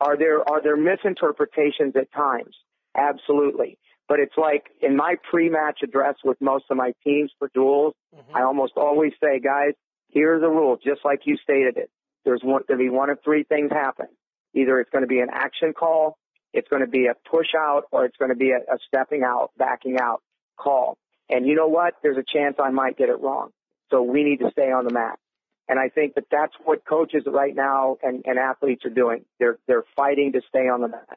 are 0.00 0.16
there 0.16 0.48
are 0.48 0.62
there 0.62 0.76
misinterpretations 0.76 1.94
at 1.96 2.10
times? 2.12 2.54
Absolutely. 2.96 3.78
But 4.10 4.18
it's 4.18 4.36
like 4.36 4.64
in 4.82 4.96
my 4.96 5.14
pre-match 5.30 5.82
address 5.84 6.16
with 6.24 6.36
most 6.40 6.64
of 6.68 6.76
my 6.76 6.94
teams 7.04 7.30
for 7.38 7.48
duels, 7.54 7.94
mm-hmm. 8.12 8.36
I 8.36 8.42
almost 8.42 8.72
always 8.76 9.12
say, 9.22 9.38
guys, 9.38 9.74
here's 10.08 10.40
the 10.40 10.48
rule, 10.48 10.76
just 10.84 11.04
like 11.04 11.20
you 11.26 11.36
stated 11.36 11.76
it. 11.76 11.90
There's 12.24 12.42
going 12.42 12.64
to 12.68 12.76
be 12.76 12.88
one 12.90 13.08
of 13.08 13.18
three 13.22 13.44
things 13.44 13.70
happen. 13.70 14.06
Either 14.52 14.80
it's 14.80 14.90
going 14.90 15.04
to 15.04 15.08
be 15.08 15.20
an 15.20 15.28
action 15.30 15.72
call, 15.72 16.18
it's 16.52 16.66
going 16.68 16.82
to 16.82 16.88
be 16.88 17.06
a 17.06 17.14
push 17.30 17.54
out 17.56 17.84
or 17.92 18.04
it's 18.04 18.16
going 18.16 18.30
to 18.30 18.36
be 18.36 18.50
a, 18.50 18.56
a 18.56 18.78
stepping 18.88 19.22
out, 19.22 19.52
backing 19.56 20.00
out 20.00 20.22
call. 20.56 20.98
And 21.28 21.46
you 21.46 21.54
know 21.54 21.68
what? 21.68 21.94
There's 22.02 22.18
a 22.18 22.24
chance 22.24 22.56
I 22.60 22.70
might 22.70 22.98
get 22.98 23.10
it 23.10 23.20
wrong. 23.20 23.50
So 23.90 24.02
we 24.02 24.24
need 24.24 24.40
to 24.40 24.50
stay 24.50 24.72
on 24.72 24.86
the 24.86 24.92
mat. 24.92 25.20
And 25.68 25.78
I 25.78 25.88
think 25.88 26.16
that 26.16 26.24
that's 26.32 26.54
what 26.64 26.84
coaches 26.84 27.22
right 27.28 27.54
now 27.54 27.98
and, 28.02 28.24
and 28.26 28.40
athletes 28.40 28.84
are 28.84 28.90
doing. 28.90 29.24
They're, 29.38 29.58
they're 29.68 29.84
fighting 29.94 30.32
to 30.32 30.40
stay 30.48 30.68
on 30.68 30.80
the 30.80 30.88
mat. 30.88 31.16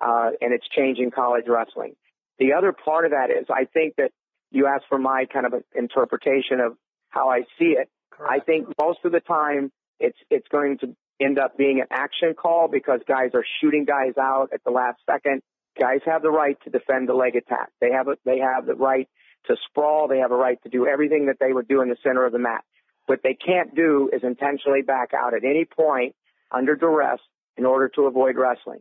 Uh, 0.00 0.30
and 0.40 0.52
it's 0.52 0.66
changing 0.74 1.12
college 1.12 1.44
wrestling. 1.46 1.94
The 2.38 2.52
other 2.52 2.72
part 2.72 3.04
of 3.04 3.12
that 3.12 3.30
is 3.30 3.46
I 3.50 3.64
think 3.64 3.94
that 3.96 4.10
you 4.50 4.66
asked 4.66 4.86
for 4.88 4.98
my 4.98 5.26
kind 5.32 5.46
of 5.46 5.54
interpretation 5.74 6.60
of 6.60 6.76
how 7.10 7.28
I 7.28 7.40
see 7.58 7.76
it. 7.78 7.88
Correct. 8.10 8.32
I 8.32 8.44
think 8.44 8.68
most 8.80 9.00
of 9.04 9.12
the 9.12 9.20
time 9.20 9.72
it's, 10.00 10.18
it's 10.30 10.46
going 10.48 10.78
to 10.78 10.96
end 11.20 11.38
up 11.38 11.56
being 11.56 11.80
an 11.80 11.86
action 11.90 12.34
call 12.34 12.68
because 12.70 13.00
guys 13.06 13.30
are 13.34 13.44
shooting 13.60 13.84
guys 13.84 14.14
out 14.20 14.48
at 14.52 14.62
the 14.64 14.70
last 14.70 14.98
second. 15.08 15.42
Guys 15.80 16.00
have 16.06 16.22
the 16.22 16.30
right 16.30 16.56
to 16.64 16.70
defend 16.70 17.08
the 17.08 17.14
leg 17.14 17.36
attack. 17.36 17.70
They 17.80 17.90
have 17.92 18.08
a, 18.08 18.16
they 18.24 18.38
have 18.38 18.66
the 18.66 18.74
right 18.74 19.08
to 19.46 19.56
sprawl. 19.68 20.08
They 20.08 20.18
have 20.18 20.30
a 20.30 20.36
right 20.36 20.58
to 20.62 20.68
do 20.68 20.86
everything 20.86 21.26
that 21.26 21.36
they 21.40 21.52
would 21.52 21.68
do 21.68 21.82
in 21.82 21.88
the 21.88 21.96
center 22.02 22.24
of 22.24 22.32
the 22.32 22.38
mat. 22.38 22.64
What 23.06 23.20
they 23.22 23.34
can't 23.34 23.74
do 23.74 24.08
is 24.12 24.22
intentionally 24.22 24.82
back 24.82 25.10
out 25.14 25.34
at 25.34 25.44
any 25.44 25.64
point 25.64 26.14
under 26.50 26.74
duress 26.76 27.20
in 27.56 27.66
order 27.66 27.88
to 27.96 28.02
avoid 28.02 28.36
wrestling. 28.36 28.80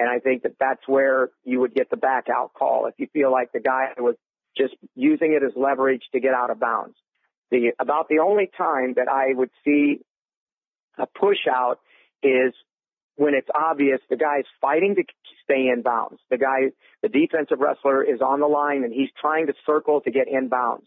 And 0.00 0.08
I 0.08 0.18
think 0.18 0.44
that 0.44 0.54
that's 0.58 0.80
where 0.86 1.28
you 1.44 1.60
would 1.60 1.74
get 1.74 1.90
the 1.90 1.98
back 1.98 2.28
out 2.34 2.54
call 2.54 2.86
if 2.86 2.94
you 2.96 3.06
feel 3.12 3.30
like 3.30 3.52
the 3.52 3.60
guy 3.60 3.88
was 3.98 4.14
just 4.56 4.74
using 4.94 5.34
it 5.34 5.44
as 5.44 5.52
leverage 5.54 6.04
to 6.12 6.20
get 6.20 6.32
out 6.32 6.48
of 6.48 6.58
bounds. 6.58 6.96
The, 7.50 7.72
about 7.78 8.08
the 8.08 8.20
only 8.20 8.48
time 8.56 8.94
that 8.96 9.08
I 9.08 9.34
would 9.34 9.50
see 9.62 10.00
a 10.96 11.04
push 11.06 11.46
out 11.46 11.80
is 12.22 12.54
when 13.16 13.34
it's 13.34 13.50
obvious 13.54 14.00
the 14.08 14.16
guy's 14.16 14.46
fighting 14.58 14.94
to 14.94 15.02
stay 15.44 15.68
in 15.68 15.82
bounds. 15.82 16.18
The 16.30 16.38
guy, 16.38 16.72
the 17.02 17.10
defensive 17.10 17.58
wrestler 17.60 18.02
is 18.02 18.22
on 18.22 18.40
the 18.40 18.46
line 18.46 18.84
and 18.84 18.94
he's 18.94 19.10
trying 19.20 19.48
to 19.48 19.54
circle 19.66 20.00
to 20.00 20.10
get 20.10 20.28
in 20.28 20.48
bounds. 20.48 20.86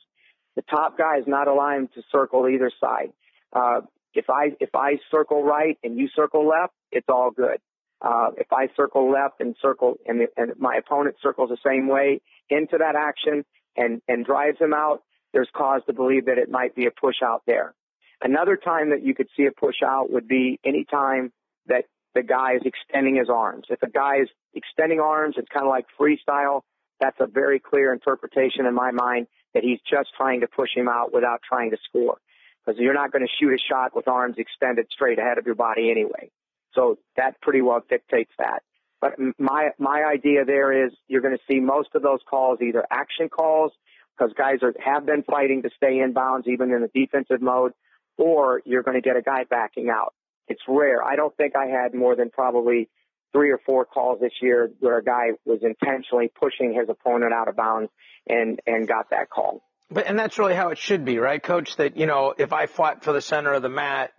The 0.56 0.64
top 0.64 0.98
guy 0.98 1.20
is 1.20 1.26
not 1.28 1.48
allowing 1.48 1.88
to 1.90 2.02
circle 2.12 2.50
either 2.50 2.72
side. 2.82 3.14
Uh, 3.56 3.82
if 4.16 4.28
I 4.32 4.56
if 4.60 4.74
I 4.74 4.94
circle 5.12 5.44
right 5.44 5.78
and 5.84 6.00
you 6.00 6.08
circle 6.16 6.48
left, 6.48 6.74
it's 6.92 7.10
all 7.10 7.30
good. 7.30 7.60
Uh, 8.04 8.32
if 8.38 8.52
I 8.52 8.68
circle 8.76 9.10
left 9.10 9.40
and 9.40 9.56
circle 9.62 9.96
and, 10.06 10.28
and 10.36 10.52
my 10.60 10.76
opponent 10.76 11.16
circles 11.24 11.50
the 11.50 11.58
same 11.66 11.88
way 11.88 12.22
into 12.50 12.78
that 12.78 12.96
action 12.96 13.46
and 13.78 14.02
and 14.08 14.26
drives 14.26 14.60
him 14.60 14.74
out, 14.74 15.04
there's 15.32 15.50
cause 15.56 15.82
to 15.88 15.94
believe 15.94 16.26
that 16.26 16.38
it 16.38 16.50
might 16.50 16.76
be 16.76 16.86
a 16.86 16.92
push 16.92 17.22
out 17.24 17.44
there. 17.48 17.74
Another 18.22 18.58
time 18.58 18.92
that 18.92 19.04
you 19.04 19.16
could 19.16 19.28
see 19.36 19.46
a 19.46 19.52
push 19.52 19.78
out 19.86 20.12
would 20.12 20.28
be 20.28 20.60
any 20.66 20.86
time 20.86 21.32
that 21.68 21.86
the 22.14 22.24
guy 22.24 22.56
is 22.56 22.62
extending 22.66 23.16
his 23.16 23.30
arms. 23.30 23.66
If 23.70 23.82
a 23.84 23.90
guy 23.90 24.18
is 24.22 24.30
extending 24.54 25.00
arms, 25.00 25.36
it's 25.38 25.48
kind 25.50 25.66
of 25.66 25.70
like 25.70 25.86
freestyle. 26.00 26.62
That's 27.00 27.18
a 27.20 27.28
very 27.28 27.60
clear 27.60 27.92
interpretation 27.92 28.66
in 28.66 28.74
my 28.74 28.92
mind 28.92 29.28
that 29.54 29.64
he's 29.64 29.80
just 29.90 30.10
trying 30.16 30.42
to 30.42 30.48
push 30.48 30.70
him 30.76 30.88
out 30.88 31.14
without 31.14 31.42
trying 31.48 31.72
to 31.72 31.78
score. 31.90 32.18
Because 32.66 32.80
you're 32.80 32.94
not 32.94 33.12
going 33.12 33.26
to 33.26 33.32
shoot 33.40 33.54
a 33.54 33.58
shot 33.58 33.96
with 33.96 34.08
arms 34.08 34.36
extended 34.38 34.88
straight 34.92 35.20
ahead 35.20 35.38
of 35.38 35.46
your 35.46 35.56
body 35.56 35.92
anyway. 35.92 36.32
So 36.76 36.98
that 37.18 37.40
pretty 37.42 37.62
well 37.62 37.82
dictates 37.88 38.32
that. 38.38 38.64
But 39.02 39.14
my 39.38 39.72
my 39.78 40.04
idea 40.04 40.46
there 40.46 40.86
is 40.86 40.94
you're 41.08 41.22
going 41.22 41.36
to 41.36 41.44
see 41.52 41.60
most 41.60 41.90
of 41.94 42.02
those 42.02 42.20
calls 42.30 42.60
either 42.62 42.86
action 42.90 43.28
calls 43.28 43.72
because 44.18 44.34
guys 44.38 44.60
are 44.62 44.74
have 44.84 45.06
been 45.06 45.24
fighting 45.24 45.64
to 45.64 45.70
stay 45.76 46.00
in 46.00 46.14
bounds 46.14 46.48
even 46.48 46.72
in 46.72 46.82
the 46.82 46.90
defensive 46.94 47.42
mode, 47.42 47.74
or 48.18 48.62
you're 48.66 48.84
going 48.84 48.96
to 48.96 49.02
get 49.02 49.18
a 49.18 49.22
guy 49.22 49.44
backing 49.50 49.90
out. 49.90 50.14
It's 50.48 50.62
rare. 50.68 51.04
I 51.04 51.16
don't 51.16 51.36
think 51.36 51.54
I 51.56 51.66
had 51.66 51.94
more 51.94 52.16
than 52.16 52.30
probably 52.30 52.90
three 53.34 53.52
or 53.52 53.60
four 53.66 53.84
calls 53.84 54.20
this 54.22 54.34
year 54.42 54.72
where 54.80 55.00
a 55.00 55.04
guy 55.04 55.32
was 55.46 55.60
intentionally 55.64 56.32
pushing 56.40 56.74
his 56.74 56.88
opponent 56.88 57.34
out 57.34 57.50
of 57.50 57.58
bounds 57.58 57.92
and 58.28 58.62
and 58.66 58.88
got 58.88 59.10
that 59.10 59.30
call. 59.30 59.62
But 59.92 60.08
and 60.08 60.18
that's 60.18 60.40
really 60.40 60.56
how 60.56 60.70
it 60.70 60.78
should 60.78 61.04
be, 61.04 61.18
right, 61.18 61.42
Coach? 61.42 61.76
That 61.76 61.98
you 61.98 62.06
know, 62.06 62.34
if 62.38 62.54
I 62.54 62.68
fought 62.68 63.04
for 63.04 63.12
the 63.12 63.22
center 63.22 63.54
of 63.54 63.62
the 63.62 63.70
mat, 63.70 64.12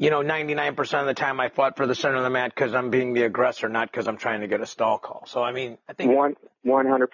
you 0.00 0.08
know, 0.08 0.22
99% 0.22 1.00
of 1.00 1.06
the 1.06 1.14
time 1.14 1.40
I 1.40 1.50
fought 1.50 1.76
for 1.76 1.86
the 1.86 1.94
center 1.94 2.16
of 2.16 2.22
the 2.22 2.30
mat 2.30 2.54
because 2.54 2.74
I'm 2.74 2.88
being 2.88 3.12
the 3.12 3.24
aggressor, 3.24 3.68
not 3.68 3.92
because 3.92 4.08
I'm 4.08 4.16
trying 4.16 4.40
to 4.40 4.48
get 4.48 4.62
a 4.62 4.66
stall 4.66 4.98
call. 4.98 5.24
So 5.26 5.42
I 5.42 5.52
mean, 5.52 5.76
I 5.88 5.92
think 5.92 6.16
one 6.16 6.36
100% 6.66 7.06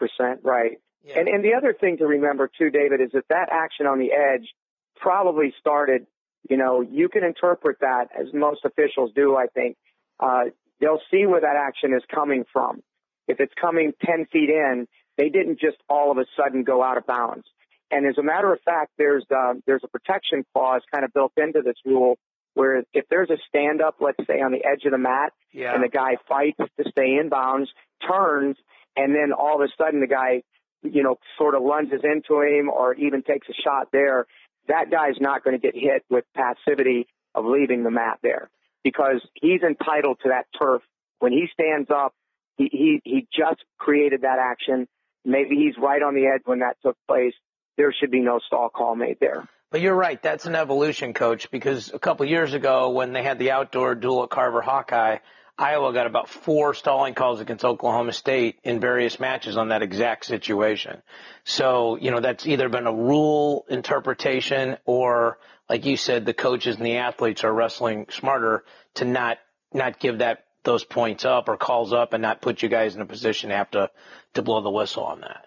right. 0.44 0.78
Yeah. 1.04 1.18
And 1.18 1.28
and 1.28 1.44
the 1.44 1.54
other 1.54 1.74
thing 1.78 1.98
to 1.98 2.06
remember 2.06 2.48
too, 2.56 2.70
David, 2.70 3.00
is 3.00 3.10
that 3.12 3.24
that 3.28 3.48
action 3.50 3.86
on 3.86 3.98
the 3.98 4.12
edge 4.12 4.46
probably 4.94 5.52
started. 5.58 6.06
You 6.48 6.56
know, 6.56 6.80
you 6.80 7.08
can 7.08 7.24
interpret 7.24 7.78
that 7.80 8.06
as 8.16 8.28
most 8.32 8.64
officials 8.64 9.10
do. 9.16 9.34
I 9.34 9.46
think 9.52 9.76
uh, 10.20 10.44
they'll 10.80 11.02
see 11.10 11.26
where 11.26 11.40
that 11.40 11.56
action 11.56 11.92
is 11.92 12.02
coming 12.14 12.44
from. 12.52 12.84
If 13.26 13.40
it's 13.40 13.54
coming 13.60 13.94
10 14.04 14.26
feet 14.32 14.48
in, 14.48 14.86
they 15.18 15.28
didn't 15.28 15.58
just 15.58 15.78
all 15.88 16.12
of 16.12 16.18
a 16.18 16.26
sudden 16.36 16.62
go 16.62 16.84
out 16.84 16.98
of 16.98 17.06
bounds. 17.06 17.46
And 17.90 18.06
as 18.06 18.16
a 18.16 18.22
matter 18.22 18.52
of 18.52 18.60
fact, 18.64 18.92
there's 18.96 19.24
uh, 19.28 19.54
there's 19.66 19.82
a 19.82 19.88
protection 19.88 20.44
clause 20.54 20.82
kind 20.92 21.04
of 21.04 21.12
built 21.12 21.32
into 21.36 21.62
this 21.62 21.76
rule 21.84 22.16
where 22.56 22.82
if 22.94 23.04
there's 23.10 23.28
a 23.28 23.36
stand 23.46 23.82
up, 23.82 23.96
let's 24.00 24.26
say 24.26 24.40
on 24.40 24.50
the 24.50 24.64
edge 24.64 24.86
of 24.86 24.92
the 24.92 24.98
mat, 24.98 25.34
yeah. 25.52 25.74
and 25.74 25.84
the 25.84 25.90
guy 25.90 26.16
fights 26.26 26.56
to 26.58 26.90
stay 26.90 27.18
in 27.20 27.28
bounds, 27.28 27.68
turns, 28.08 28.56
and 28.96 29.14
then 29.14 29.32
all 29.32 29.62
of 29.62 29.68
a 29.68 29.70
sudden 29.76 30.00
the 30.00 30.06
guy, 30.06 30.42
you 30.82 31.02
know, 31.02 31.18
sort 31.36 31.54
of 31.54 31.62
lunges 31.62 32.00
into 32.02 32.40
him 32.40 32.70
or 32.70 32.94
even 32.94 33.22
takes 33.22 33.46
a 33.50 33.52
shot 33.62 33.88
there, 33.92 34.26
that 34.68 34.90
guy's 34.90 35.20
not 35.20 35.44
going 35.44 35.54
to 35.54 35.60
get 35.60 35.74
hit 35.74 36.02
with 36.08 36.24
passivity 36.34 37.06
of 37.34 37.44
leaving 37.44 37.84
the 37.84 37.90
mat 37.90 38.18
there 38.22 38.48
because 38.82 39.20
he's 39.34 39.60
entitled 39.60 40.18
to 40.22 40.30
that 40.30 40.46
turf. 40.58 40.80
When 41.18 41.32
he 41.32 41.48
stands 41.52 41.90
up, 41.90 42.14
he, 42.56 42.70
he, 42.72 43.00
he 43.04 43.28
just 43.36 43.62
created 43.78 44.22
that 44.22 44.38
action. 44.40 44.88
Maybe 45.26 45.56
he's 45.56 45.74
right 45.76 46.02
on 46.02 46.14
the 46.14 46.26
edge 46.26 46.42
when 46.46 46.60
that 46.60 46.78
took 46.82 46.96
place. 47.06 47.34
There 47.76 47.92
should 47.92 48.10
be 48.10 48.20
no 48.20 48.40
stall 48.46 48.70
call 48.70 48.96
made 48.96 49.18
there. 49.20 49.46
You're 49.76 49.94
right. 49.94 50.20
That's 50.22 50.46
an 50.46 50.54
evolution, 50.54 51.12
coach, 51.12 51.50
because 51.50 51.92
a 51.92 51.98
couple 51.98 52.24
years 52.26 52.54
ago 52.54 52.90
when 52.90 53.12
they 53.12 53.22
had 53.22 53.38
the 53.38 53.50
outdoor 53.50 53.94
duel 53.94 54.24
at 54.24 54.30
Carver 54.30 54.62
Hawkeye, 54.62 55.18
Iowa 55.58 55.92
got 55.92 56.06
about 56.06 56.28
four 56.28 56.74
stalling 56.74 57.14
calls 57.14 57.40
against 57.40 57.64
Oklahoma 57.64 58.12
State 58.12 58.58
in 58.62 58.80
various 58.80 59.18
matches 59.18 59.56
on 59.56 59.68
that 59.68 59.82
exact 59.82 60.26
situation. 60.26 61.02
So, 61.44 61.96
you 61.96 62.10
know, 62.10 62.20
that's 62.20 62.46
either 62.46 62.68
been 62.68 62.86
a 62.86 62.92
rule 62.92 63.64
interpretation 63.68 64.76
or, 64.84 65.38
like 65.68 65.86
you 65.86 65.96
said, 65.96 66.26
the 66.26 66.34
coaches 66.34 66.76
and 66.76 66.84
the 66.84 66.96
athletes 66.98 67.42
are 67.42 67.52
wrestling 67.52 68.06
smarter 68.10 68.64
to 68.94 69.04
not, 69.04 69.38
not 69.72 69.98
give 69.98 70.18
that, 70.18 70.44
those 70.62 70.84
points 70.84 71.24
up 71.24 71.48
or 71.48 71.56
calls 71.56 71.92
up 71.92 72.12
and 72.12 72.20
not 72.20 72.42
put 72.42 72.62
you 72.62 72.68
guys 72.68 72.94
in 72.94 73.00
a 73.00 73.06
position 73.06 73.50
to 73.50 73.56
have 73.56 73.70
to, 73.70 73.90
to 74.34 74.42
blow 74.42 74.60
the 74.60 74.70
whistle 74.70 75.04
on 75.04 75.20
that. 75.20 75.46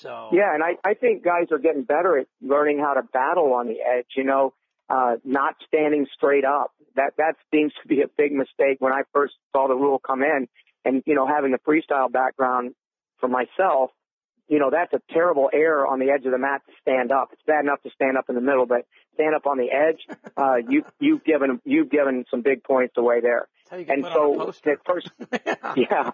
So. 0.00 0.30
Yeah, 0.32 0.54
and 0.54 0.62
I, 0.62 0.76
I 0.84 0.94
think 0.94 1.24
guys 1.24 1.46
are 1.50 1.58
getting 1.58 1.82
better 1.82 2.18
at 2.18 2.26
learning 2.40 2.78
how 2.78 2.94
to 2.94 3.02
battle 3.02 3.52
on 3.54 3.66
the 3.66 3.80
edge, 3.80 4.06
you 4.16 4.24
know, 4.24 4.54
uh, 4.88 5.16
not 5.24 5.54
standing 5.66 6.06
straight 6.16 6.44
up 6.44 6.72
that 6.98 7.12
that 7.16 7.34
seems 7.54 7.72
to 7.80 7.88
be 7.88 8.02
a 8.02 8.08
big 8.16 8.32
mistake 8.32 8.76
when 8.80 8.92
I 8.92 9.02
first 9.14 9.34
saw 9.52 9.68
the 9.68 9.74
rule 9.74 9.98
come 9.98 10.22
in. 10.22 10.48
And 10.84 11.02
you 11.06 11.14
know, 11.14 11.26
having 11.26 11.54
a 11.54 11.58
freestyle 11.58 12.10
background 12.10 12.74
for 13.18 13.28
myself, 13.28 13.90
you 14.48 14.58
know, 14.58 14.70
that's 14.70 14.92
a 14.92 15.00
terrible 15.12 15.48
error 15.52 15.86
on 15.86 15.98
the 15.98 16.10
edge 16.10 16.24
of 16.24 16.32
the 16.32 16.38
mat 16.38 16.62
to 16.66 16.72
stand 16.80 17.12
up. 17.12 17.28
It's 17.32 17.42
bad 17.46 17.64
enough 17.64 17.82
to 17.82 17.90
stand 17.90 18.16
up 18.16 18.26
in 18.28 18.34
the 18.34 18.40
middle, 18.40 18.66
but 18.66 18.86
stand 19.14 19.34
up 19.34 19.46
on 19.46 19.58
the 19.58 19.70
edge, 19.70 20.00
uh, 20.36 20.56
you 20.68 20.84
you've 20.98 21.24
given 21.24 21.60
you've 21.64 21.90
given 21.90 22.24
some 22.30 22.42
big 22.42 22.64
points 22.64 22.94
away 22.96 23.20
there. 23.20 23.48
And 23.70 24.04
so 24.04 24.52
at 24.66 24.78
first, 24.86 25.10
yeah, 25.76 26.10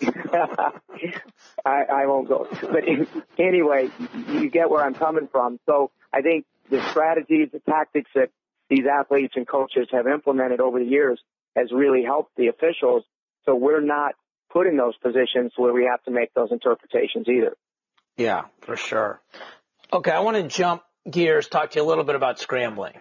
I, 1.64 1.82
I 1.84 2.06
won't 2.06 2.28
go. 2.28 2.46
But 2.60 2.86
in, 2.86 3.06
anyway, 3.38 3.88
you 4.28 4.50
get 4.50 4.70
where 4.70 4.84
I'm 4.84 4.94
coming 4.94 5.28
from. 5.30 5.58
So 5.66 5.90
I 6.12 6.22
think 6.22 6.44
the 6.70 6.86
strategies, 6.90 7.48
the 7.52 7.60
tactics 7.60 8.10
that 8.14 8.30
these 8.68 8.84
athletes 8.86 9.34
and 9.36 9.48
coaches 9.48 9.88
have 9.92 10.06
implemented 10.06 10.60
over 10.60 10.78
the 10.78 10.84
years 10.84 11.20
has 11.56 11.72
really 11.72 12.04
helped 12.04 12.36
the 12.36 12.48
officials. 12.48 13.04
So 13.46 13.54
we're 13.54 13.80
not 13.80 14.14
put 14.50 14.66
in 14.66 14.76
those 14.76 14.96
positions 14.98 15.52
where 15.56 15.72
we 15.72 15.86
have 15.90 16.02
to 16.04 16.10
make 16.10 16.34
those 16.34 16.52
interpretations 16.52 17.26
either. 17.28 17.56
Yeah, 18.16 18.42
for 18.62 18.76
sure. 18.76 19.20
Okay, 19.92 20.10
I 20.10 20.20
want 20.20 20.36
to 20.36 20.42
jump 20.42 20.82
gears, 21.10 21.48
talk 21.48 21.70
to 21.70 21.78
you 21.78 21.84
a 21.84 21.88
little 21.88 22.04
bit 22.04 22.14
about 22.14 22.38
scrambling. 22.38 22.94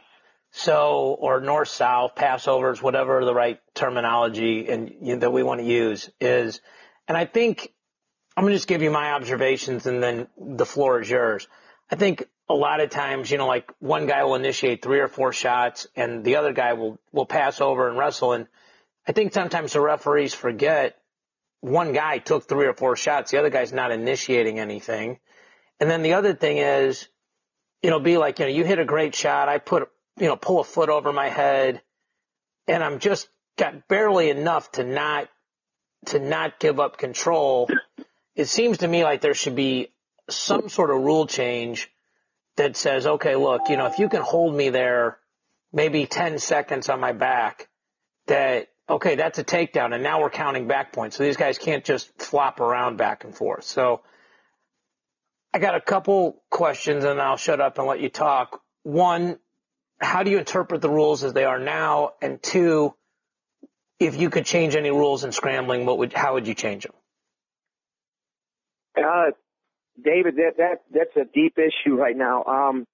So, 0.52 1.16
or 1.20 1.39
north 1.41 1.68
south, 1.68 2.16
passovers, 2.16 2.82
whatever 2.82 3.24
the 3.26 3.34
right 3.34 3.60
terminology 3.76 4.68
and 4.70 4.89
you 5.02 5.14
know, 5.14 5.20
that 5.20 5.32
we 5.32 5.43
want 5.43 5.60
to 5.60 5.66
use 5.68 6.10
is, 6.20 6.62
and 7.08 7.18
I 7.18 7.26
think 7.26 7.72
I'm 8.36 8.43
going 8.43 8.52
to 8.52 8.58
just 8.58 8.68
give 8.68 8.82
you 8.82 8.91
my 8.91 9.12
observations 9.14 9.86
and 9.86 10.02
then 10.02 10.28
the 10.38 10.66
floor 10.66 11.02
is 11.02 11.10
yours. 11.10 11.48
I 11.91 11.95
think 11.95 12.24
a 12.50 12.54
lot 12.54 12.80
of 12.82 12.89
times, 12.89 13.30
you 13.30 13.38
know, 13.38 13.48
like 13.48 13.72
one 13.80 14.08
guy 14.08 14.24
will 14.24 14.36
initiate 14.36 14.82
three 14.82 15.00
or 15.00 15.08
four 15.08 15.34
shots 15.34 15.88
and 15.95 16.24
the 16.24 16.38
other 16.38 16.54
guy 16.54 16.74
will, 16.74 17.00
will 17.12 17.26
pass 17.26 17.62
over 17.62 17.89
and 17.89 17.98
wrestle. 17.98 18.34
And 18.34 18.48
I 19.08 19.12
think 19.12 19.34
sometimes 19.34 19.74
the 19.74 19.82
referees 19.82 20.34
forget 20.34 20.98
one 21.62 21.93
guy 21.93 22.20
took 22.20 22.48
three 22.48 22.68
or 22.68 22.74
four 22.74 22.95
shots. 22.95 23.32
The 23.32 23.39
other 23.39 23.50
guy's 23.50 23.74
not 23.74 23.91
initiating 23.91 24.60
anything. 24.60 25.20
And 25.80 25.89
then 25.89 26.04
the 26.04 26.14
other 26.14 26.34
thing 26.34 26.58
is, 26.58 27.08
you 27.82 27.89
know, 27.89 28.00
be 28.00 28.18
like, 28.18 28.39
you 28.39 28.45
know, 28.45 28.52
you 28.52 28.64
hit 28.64 28.80
a 28.80 28.86
great 28.86 29.16
shot. 29.16 29.50
I 29.50 29.58
put, 29.58 29.89
you 30.18 30.28
know, 30.28 30.36
pull 30.36 30.59
a 30.59 30.63
foot 30.63 30.89
over 30.89 31.13
my 31.13 31.30
head 31.30 31.82
and 32.68 32.84
I'm 32.84 32.99
just 32.99 33.30
got 33.57 33.88
barely 33.88 34.30
enough 34.30 34.72
to 34.74 34.84
not, 34.84 35.30
to 36.07 36.20
not 36.20 36.59
give 36.59 36.80
up 36.80 36.97
control. 36.97 37.70
It 38.36 38.45
seems 38.45 38.80
to 38.80 38.88
me 38.88 39.03
like 39.03 39.22
there 39.22 39.34
should 39.34 39.55
be 39.55 39.93
some 40.30 40.70
sort 40.70 40.89
of 40.89 41.01
rule 41.01 41.28
change 41.28 41.89
that 42.57 42.76
says, 42.76 43.05
okay, 43.07 43.36
look, 43.36 43.70
you 43.70 43.78
know, 43.78 43.86
if 43.86 43.99
you 43.99 44.09
can 44.09 44.22
hold 44.22 44.55
me 44.55 44.70
there 44.70 45.20
maybe 45.72 46.05
10 46.05 46.39
seconds 46.39 46.89
on 46.89 46.99
my 46.99 47.11
back, 47.11 47.70
that, 48.28 48.70
okay, 48.89 49.15
that's 49.15 49.38
a 49.39 49.43
takedown. 49.43 49.93
And 49.93 50.03
now 50.03 50.22
we're 50.22 50.30
counting 50.30 50.68
back 50.68 50.93
points. 50.93 51.15
So 51.15 51.24
these 51.24 51.38
guys 51.38 51.57
can't 51.57 51.84
just 51.84 52.22
flop 52.22 52.59
around 52.59 52.97
back 52.97 53.24
and 53.24 53.36
forth. 53.36 53.63
So 53.63 54.01
I 55.53 55.59
got 55.59 55.76
a 55.76 55.82
couple 55.82 56.41
questions 56.49 57.03
and 57.03 57.22
I'll 57.22 57.38
shut 57.38 57.61
up 57.61 57.78
and 57.78 57.88
let 57.88 57.99
you 57.99 58.09
talk. 58.09 58.61
One, 58.84 59.38
how 60.00 60.24
do 60.24 60.32
you 60.32 60.38
interpret 60.38 60.82
the 60.82 60.89
rules 60.89 61.24
as 61.24 61.34
they 61.34 61.45
are 61.45 61.60
now? 61.60 62.12
And 62.22 62.41
two, 62.41 62.93
if 64.00 64.16
you 64.16 64.30
could 64.30 64.45
change 64.45 64.76
any 64.76 64.91
rules 64.91 65.24
in 65.24 65.32
scrambling, 65.32 65.86
what 65.86 65.98
would, 65.98 66.14
how 66.14 66.34
would 66.34 66.48
you 66.48 66.54
change 66.54 66.84
them? 66.84 66.93
Uh, 68.98 69.32
David, 70.04 70.36
that, 70.36 70.58
that 70.58 70.82
that's 70.91 71.16
a 71.16 71.26
deep 71.34 71.58
issue 71.58 71.95
right 71.95 72.16
now. 72.16 72.43
Um, 72.43 72.86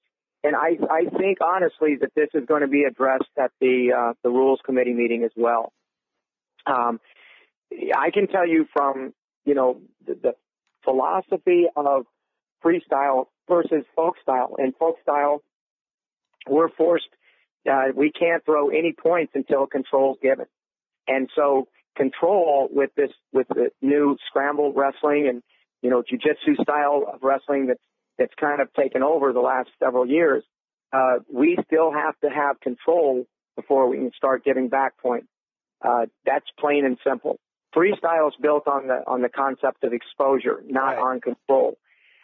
and 0.44 0.56
I 0.56 0.78
I 0.90 1.06
think 1.18 1.40
honestly 1.42 1.98
that 2.02 2.12
this 2.16 2.28
is 2.34 2.46
going 2.46 2.62
to 2.62 2.68
be 2.68 2.84
addressed 2.84 3.30
at 3.38 3.52
the 3.62 3.92
uh, 3.98 4.14
the 4.24 4.30
rules 4.30 4.60
committee 4.66 4.94
meeting 4.94 5.24
as 5.24 5.32
well. 5.36 5.72
Um, 6.66 7.00
I 7.96 8.12
can 8.12 8.28
tell 8.28 8.48
you 8.48 8.66
from 8.74 9.14
you 9.46 9.56
know 9.56 9.82
the, 10.06 10.16
the 10.16 10.36
philosophy 10.84 11.66
of 11.76 12.06
freestyle 12.64 13.26
versus 13.48 13.84
folk 13.96 14.16
style. 14.22 14.56
And 14.58 14.74
folk 14.76 14.96
style, 15.02 15.42
we're 16.48 16.70
forced. 16.70 17.10
Uh, 17.70 17.88
we 17.96 18.12
can't 18.12 18.44
throw 18.46 18.70
any 18.70 18.94
points 18.94 19.32
until 19.36 19.66
control's 19.68 20.18
given. 20.22 20.46
And 21.08 21.30
so 21.36 21.68
control 21.96 22.68
with 22.72 22.90
this 22.96 23.12
with 23.32 23.48
the 23.50 23.70
new 23.82 24.18
scramble 24.30 24.74
wrestling 24.74 25.28
and 25.30 25.44
you 25.84 25.90
know, 25.90 26.02
jujitsu 26.02 26.60
style 26.64 27.06
of 27.14 27.22
wrestling 27.22 27.68
that's 27.68 27.84
that's 28.18 28.34
kind 28.40 28.62
of 28.62 28.74
taken 28.74 29.04
over 29.04 29.34
the 29.34 29.42
last 29.42 29.70
several 29.84 30.08
years. 30.08 30.44
Uh, 30.92 31.16
we 31.32 31.58
still 31.66 31.92
have 31.92 32.18
to 32.22 32.30
have 32.30 32.60
control 32.62 33.26
before 33.56 33.90
we 33.90 33.98
can 33.98 34.12
start 34.16 34.44
giving 34.44 34.70
back 34.70 34.98
points. 34.98 35.28
Uh, 35.84 36.06
that's 36.26 36.46
plain 36.60 36.86
and 36.86 36.98
simple. 37.06 37.38
Freestyle 37.76 38.28
is 38.30 38.36
built 38.42 38.68
on 38.68 38.88
the 38.88 39.04
on 39.06 39.22
the 39.22 39.30
concept 39.30 39.84
of 39.84 39.94
exposure, 39.94 40.64
not 40.66 40.92
right. 40.92 41.00
on 41.00 41.22
control. 41.22 41.78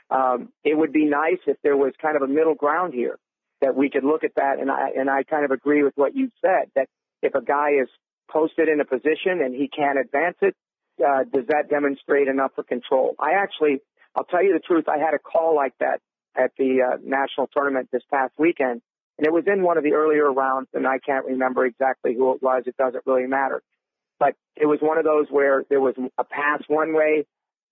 Um, 0.09 0.49
it 0.63 0.77
would 0.77 0.93
be 0.93 1.05
nice 1.05 1.39
if 1.45 1.57
there 1.61 1.77
was 1.77 1.93
kind 2.01 2.15
of 2.15 2.23
a 2.23 2.27
middle 2.27 2.55
ground 2.55 2.93
here 2.93 3.19
that 3.61 3.75
we 3.75 3.89
could 3.89 4.03
look 4.03 4.23
at 4.23 4.35
that, 4.35 4.59
and 4.59 4.71
I 4.71 4.89
and 4.95 5.09
I 5.09 5.23
kind 5.23 5.45
of 5.45 5.51
agree 5.51 5.83
with 5.83 5.93
what 5.95 6.15
you 6.15 6.29
said 6.41 6.71
that 6.75 6.87
if 7.21 7.35
a 7.35 7.41
guy 7.41 7.71
is 7.81 7.89
posted 8.31 8.69
in 8.69 8.79
a 8.79 8.85
position 8.85 9.41
and 9.41 9.53
he 9.53 9.67
can't 9.67 9.99
advance 9.99 10.37
it, 10.41 10.55
uh, 11.03 11.23
does 11.33 11.45
that 11.47 11.69
demonstrate 11.69 12.27
enough 12.27 12.51
for 12.55 12.63
control? 12.63 13.15
I 13.19 13.33
actually, 13.33 13.81
I'll 14.15 14.23
tell 14.23 14.43
you 14.43 14.53
the 14.53 14.59
truth, 14.59 14.85
I 14.87 14.97
had 14.97 15.13
a 15.13 15.19
call 15.19 15.55
like 15.55 15.73
that 15.79 15.99
at 16.35 16.51
the 16.57 16.79
uh, 16.81 16.97
national 17.03 17.47
tournament 17.47 17.89
this 17.91 18.03
past 18.11 18.33
weekend, 18.37 18.81
and 19.17 19.27
it 19.27 19.33
was 19.33 19.43
in 19.47 19.63
one 19.63 19.77
of 19.77 19.83
the 19.83 19.93
earlier 19.93 20.31
rounds, 20.31 20.69
and 20.73 20.87
I 20.87 20.99
can't 20.99 21.25
remember 21.25 21.65
exactly 21.65 22.13
who 22.15 22.33
it 22.35 22.41
was. 22.41 22.63
It 22.65 22.77
doesn't 22.77 23.03
really 23.05 23.27
matter. 23.27 23.61
But 24.19 24.35
it 24.55 24.65
was 24.65 24.79
one 24.81 24.97
of 24.97 25.05
those 25.05 25.27
where 25.29 25.63
there 25.69 25.81
was 25.81 25.95
a 26.17 26.23
pass 26.23 26.61
one 26.67 26.93
way, 26.93 27.25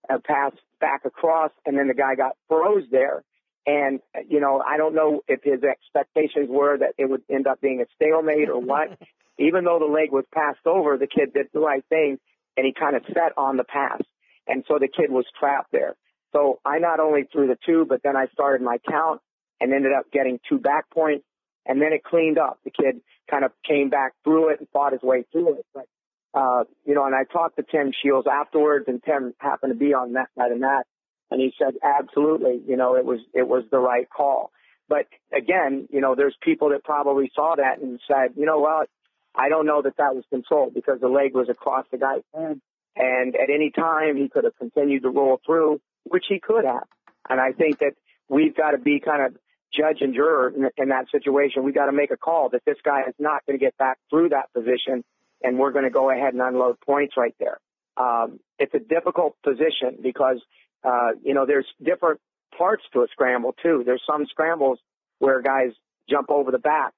a 0.08 0.18
pass 0.18 0.52
back 0.80 1.02
across, 1.04 1.50
and 1.66 1.78
then 1.78 1.88
the 1.88 1.94
guy 1.94 2.14
got 2.14 2.32
froze 2.48 2.84
there. 2.90 3.22
And, 3.68 4.00
you 4.26 4.40
know, 4.40 4.62
I 4.66 4.78
don't 4.78 4.94
know 4.94 5.20
if 5.28 5.40
his 5.44 5.62
expectations 5.62 6.48
were 6.48 6.78
that 6.78 6.94
it 6.96 7.04
would 7.04 7.20
end 7.28 7.46
up 7.46 7.60
being 7.60 7.82
a 7.82 7.86
stalemate 7.96 8.48
or 8.48 8.58
what. 8.58 8.98
Even 9.38 9.64
though 9.64 9.78
the 9.78 9.84
leg 9.84 10.10
was 10.10 10.24
passed 10.34 10.66
over, 10.66 10.96
the 10.96 11.06
kid 11.06 11.34
did 11.34 11.48
the 11.52 11.60
right 11.60 11.84
thing 11.90 12.18
and 12.56 12.64
he 12.66 12.72
kind 12.72 12.96
of 12.96 13.02
set 13.08 13.36
on 13.36 13.58
the 13.58 13.64
pass. 13.64 14.00
And 14.46 14.64
so 14.66 14.78
the 14.80 14.88
kid 14.88 15.10
was 15.10 15.26
trapped 15.38 15.70
there. 15.70 15.96
So 16.32 16.60
I 16.64 16.78
not 16.78 16.98
only 16.98 17.24
threw 17.30 17.46
the 17.46 17.58
two, 17.64 17.84
but 17.86 18.00
then 18.02 18.16
I 18.16 18.26
started 18.32 18.64
my 18.64 18.78
count 18.88 19.20
and 19.60 19.72
ended 19.72 19.92
up 19.92 20.10
getting 20.10 20.40
two 20.48 20.58
back 20.58 20.88
points 20.90 21.26
and 21.66 21.80
then 21.80 21.92
it 21.92 22.02
cleaned 22.02 22.38
up. 22.38 22.58
The 22.64 22.70
kid 22.70 23.02
kind 23.30 23.44
of 23.44 23.52
came 23.68 23.90
back 23.90 24.14
through 24.24 24.48
it 24.48 24.60
and 24.60 24.68
fought 24.70 24.92
his 24.92 25.02
way 25.02 25.26
through 25.30 25.58
it. 25.58 25.66
But, 25.74 25.86
uh, 26.32 26.64
you 26.86 26.94
know, 26.94 27.04
and 27.04 27.14
I 27.14 27.24
talked 27.30 27.56
to 27.56 27.64
Tim 27.70 27.92
Shields 28.02 28.26
afterwards 28.26 28.86
and 28.88 29.02
Tim 29.04 29.34
happened 29.38 29.74
to 29.74 29.78
be 29.78 29.92
on 29.92 30.14
that 30.14 30.30
side 30.38 30.52
of 30.52 30.60
that. 30.60 30.84
And 31.30 31.40
he 31.40 31.52
said, 31.58 31.74
absolutely, 31.82 32.60
you 32.66 32.76
know, 32.76 32.96
it 32.96 33.04
was, 33.04 33.20
it 33.34 33.46
was 33.46 33.64
the 33.70 33.78
right 33.78 34.08
call. 34.08 34.50
But 34.88 35.06
again, 35.32 35.88
you 35.90 36.00
know, 36.00 36.14
there's 36.14 36.36
people 36.42 36.70
that 36.70 36.82
probably 36.84 37.30
saw 37.34 37.54
that 37.56 37.80
and 37.80 38.00
said, 38.08 38.32
you 38.36 38.46
know 38.46 38.60
what, 38.60 38.88
I 39.34 39.48
don't 39.48 39.66
know 39.66 39.82
that 39.82 39.98
that 39.98 40.14
was 40.14 40.24
controlled 40.30 40.74
because 40.74 41.00
the 41.00 41.08
leg 41.08 41.34
was 41.34 41.48
across 41.50 41.84
the 41.92 41.98
guy's 41.98 42.22
head. 42.34 42.60
And 42.96 43.36
at 43.36 43.50
any 43.54 43.70
time 43.70 44.16
he 44.16 44.28
could 44.28 44.44
have 44.44 44.56
continued 44.56 45.02
to 45.02 45.10
roll 45.10 45.40
through, 45.44 45.80
which 46.04 46.24
he 46.28 46.40
could 46.40 46.64
have. 46.64 46.84
And 47.28 47.40
I 47.40 47.52
think 47.52 47.78
that 47.80 47.92
we've 48.28 48.56
got 48.56 48.70
to 48.70 48.78
be 48.78 48.98
kind 48.98 49.22
of 49.22 49.36
judge 49.72 49.98
and 50.00 50.14
juror 50.14 50.48
in, 50.48 50.70
in 50.76 50.88
that 50.88 51.06
situation. 51.12 51.62
We've 51.62 51.74
got 51.74 51.86
to 51.86 51.92
make 51.92 52.10
a 52.10 52.16
call 52.16 52.48
that 52.50 52.62
this 52.64 52.78
guy 52.82 53.02
is 53.06 53.14
not 53.18 53.44
going 53.46 53.58
to 53.58 53.64
get 53.64 53.76
back 53.76 53.98
through 54.10 54.30
that 54.30 54.52
position 54.54 55.04
and 55.42 55.58
we're 55.58 55.72
going 55.72 55.84
to 55.84 55.90
go 55.90 56.10
ahead 56.10 56.32
and 56.32 56.42
unload 56.42 56.80
points 56.80 57.14
right 57.16 57.34
there. 57.38 57.58
Um, 57.96 58.40
it's 58.58 58.74
a 58.74 58.78
difficult 58.78 59.36
position 59.42 59.98
because, 60.02 60.40
uh, 60.84 61.10
you 61.22 61.34
know, 61.34 61.46
there's 61.46 61.66
different 61.82 62.20
parts 62.56 62.82
to 62.92 63.00
a 63.00 63.06
scramble 63.12 63.54
too. 63.62 63.82
There's 63.84 64.02
some 64.10 64.26
scrambles 64.30 64.78
where 65.18 65.42
guys 65.42 65.72
jump 66.08 66.30
over 66.30 66.50
the 66.50 66.58
back 66.58 66.92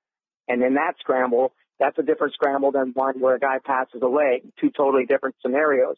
and 0.50 0.62
in 0.64 0.74
that 0.74 0.94
scramble, 0.98 1.52
that's 1.78 1.96
a 1.98 2.02
different 2.02 2.34
scramble 2.34 2.72
than 2.72 2.90
one 2.94 3.20
where 3.20 3.36
a 3.36 3.38
guy 3.38 3.58
passes 3.64 4.02
a 4.02 4.06
leg. 4.06 4.42
Two 4.60 4.70
totally 4.76 5.06
different 5.06 5.36
scenarios. 5.40 5.96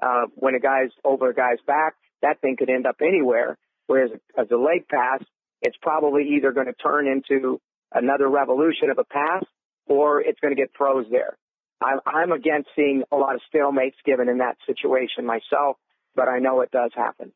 Uh, 0.00 0.26
when 0.34 0.54
a 0.54 0.60
guy's 0.60 0.90
over 1.04 1.30
a 1.30 1.34
guy's 1.34 1.58
back, 1.66 1.94
that 2.20 2.40
thing 2.42 2.56
could 2.58 2.68
end 2.68 2.86
up 2.86 2.96
anywhere. 3.00 3.56
Whereas 3.86 4.10
as 4.38 4.46
a 4.52 4.56
leg 4.56 4.86
pass, 4.88 5.22
it's 5.62 5.76
probably 5.80 6.36
either 6.36 6.52
going 6.52 6.66
to 6.66 6.74
turn 6.74 7.06
into 7.08 7.60
another 7.92 8.28
revolution 8.28 8.90
of 8.90 8.98
a 8.98 9.04
pass 9.04 9.44
or 9.86 10.20
it's 10.20 10.38
going 10.40 10.54
to 10.54 10.60
get 10.60 10.70
froze 10.76 11.06
there. 11.10 11.36
I'm, 11.82 12.00
I'm 12.06 12.32
against 12.32 12.68
seeing 12.76 13.04
a 13.10 13.16
lot 13.16 13.34
of 13.34 13.40
stalemates 13.52 13.96
given 14.04 14.28
in 14.28 14.38
that 14.38 14.56
situation 14.66 15.24
myself, 15.24 15.76
but 16.14 16.28
I 16.28 16.38
know 16.38 16.60
it 16.60 16.70
does 16.70 16.92
happen. 16.94 17.32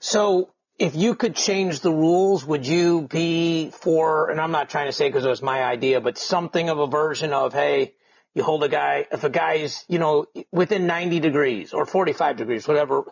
So 0.00 0.52
if 0.78 0.96
you 0.96 1.14
could 1.14 1.36
change 1.36 1.80
the 1.80 1.92
rules, 1.92 2.44
would 2.44 2.66
you 2.66 3.02
be 3.02 3.70
for, 3.70 4.30
and 4.30 4.40
I'm 4.40 4.50
not 4.50 4.68
trying 4.68 4.86
to 4.86 4.92
say 4.92 5.08
because 5.08 5.24
it 5.24 5.28
was 5.28 5.42
my 5.42 5.62
idea, 5.62 6.00
but 6.00 6.18
something 6.18 6.68
of 6.68 6.78
a 6.78 6.86
version 6.86 7.32
of, 7.32 7.52
hey, 7.52 7.94
you 8.34 8.42
hold 8.42 8.64
a 8.64 8.68
guy, 8.68 9.06
if 9.12 9.22
a 9.22 9.30
guy 9.30 9.54
is, 9.54 9.84
you 9.88 9.98
know, 9.98 10.26
within 10.50 10.86
90 10.86 11.20
degrees 11.20 11.72
or 11.72 11.86
45 11.86 12.36
degrees, 12.36 12.66
whatever, 12.66 13.04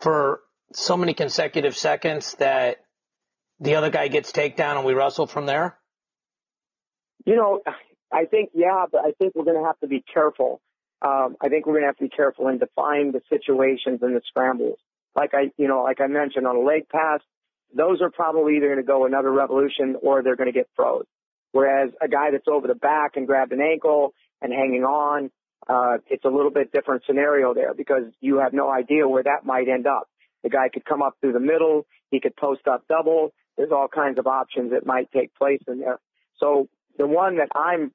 for 0.00 0.40
so 0.72 0.96
many 0.96 1.14
consecutive 1.14 1.76
seconds 1.76 2.34
that 2.34 2.84
the 3.60 3.76
other 3.76 3.88
guy 3.88 4.08
gets 4.08 4.32
takedown 4.32 4.76
and 4.76 4.84
we 4.84 4.92
wrestle 4.92 5.26
from 5.26 5.46
there? 5.46 5.78
You 7.24 7.36
know, 7.36 7.60
I 8.12 8.26
think, 8.26 8.50
yeah, 8.54 8.84
but 8.90 9.00
I 9.00 9.12
think 9.18 9.34
we're 9.34 9.44
going 9.44 9.58
to 9.58 9.64
have 9.64 9.80
to 9.80 9.88
be 9.88 10.04
careful. 10.12 10.60
Um, 11.02 11.36
I 11.40 11.48
think 11.48 11.66
we're 11.66 11.74
going 11.74 11.82
to 11.82 11.88
have 11.88 11.96
to 11.98 12.04
be 12.04 12.08
careful 12.08 12.48
in 12.48 12.58
defining 12.58 13.12
the 13.12 13.20
situations 13.28 14.00
and 14.02 14.16
the 14.16 14.22
scrambles 14.28 14.78
like 15.16 15.32
I, 15.34 15.50
you 15.56 15.66
know, 15.66 15.82
like 15.82 16.00
I 16.00 16.06
mentioned 16.06 16.46
on 16.46 16.56
a 16.56 16.60
leg 16.60 16.88
pass, 16.88 17.20
those 17.74 18.00
are 18.02 18.10
probably 18.10 18.56
either 18.56 18.66
going 18.66 18.78
to 18.78 18.84
go 18.84 19.06
another 19.06 19.32
revolution 19.32 19.96
or 20.00 20.22
they're 20.22 20.36
going 20.36 20.52
to 20.52 20.52
get 20.52 20.68
froze. 20.76 21.06
Whereas 21.52 21.90
a 22.00 22.06
guy 22.06 22.30
that's 22.30 22.46
over 22.46 22.68
the 22.68 22.74
back 22.74 23.16
and 23.16 23.26
grabbed 23.26 23.52
an 23.52 23.62
ankle 23.62 24.12
and 24.42 24.52
hanging 24.52 24.84
on, 24.84 25.30
uh, 25.68 25.98
it's 26.08 26.24
a 26.24 26.28
little 26.28 26.50
bit 26.50 26.70
different 26.70 27.02
scenario 27.06 27.54
there 27.54 27.74
because 27.74 28.04
you 28.20 28.38
have 28.38 28.52
no 28.52 28.70
idea 28.70 29.08
where 29.08 29.22
that 29.22 29.44
might 29.44 29.68
end 29.68 29.86
up. 29.86 30.08
The 30.44 30.50
guy 30.50 30.68
could 30.72 30.84
come 30.84 31.02
up 31.02 31.16
through 31.20 31.32
the 31.32 31.40
middle. 31.40 31.86
He 32.10 32.20
could 32.20 32.36
post 32.36 32.68
up 32.68 32.84
double. 32.88 33.32
There's 33.56 33.72
all 33.72 33.88
kinds 33.88 34.18
of 34.18 34.26
options 34.26 34.72
that 34.72 34.86
might 34.86 35.10
take 35.10 35.34
place 35.34 35.62
in 35.66 35.80
there. 35.80 35.98
So 36.38 36.68
the 36.98 37.06
one 37.06 37.38
that 37.38 37.48
I'm 37.54 37.90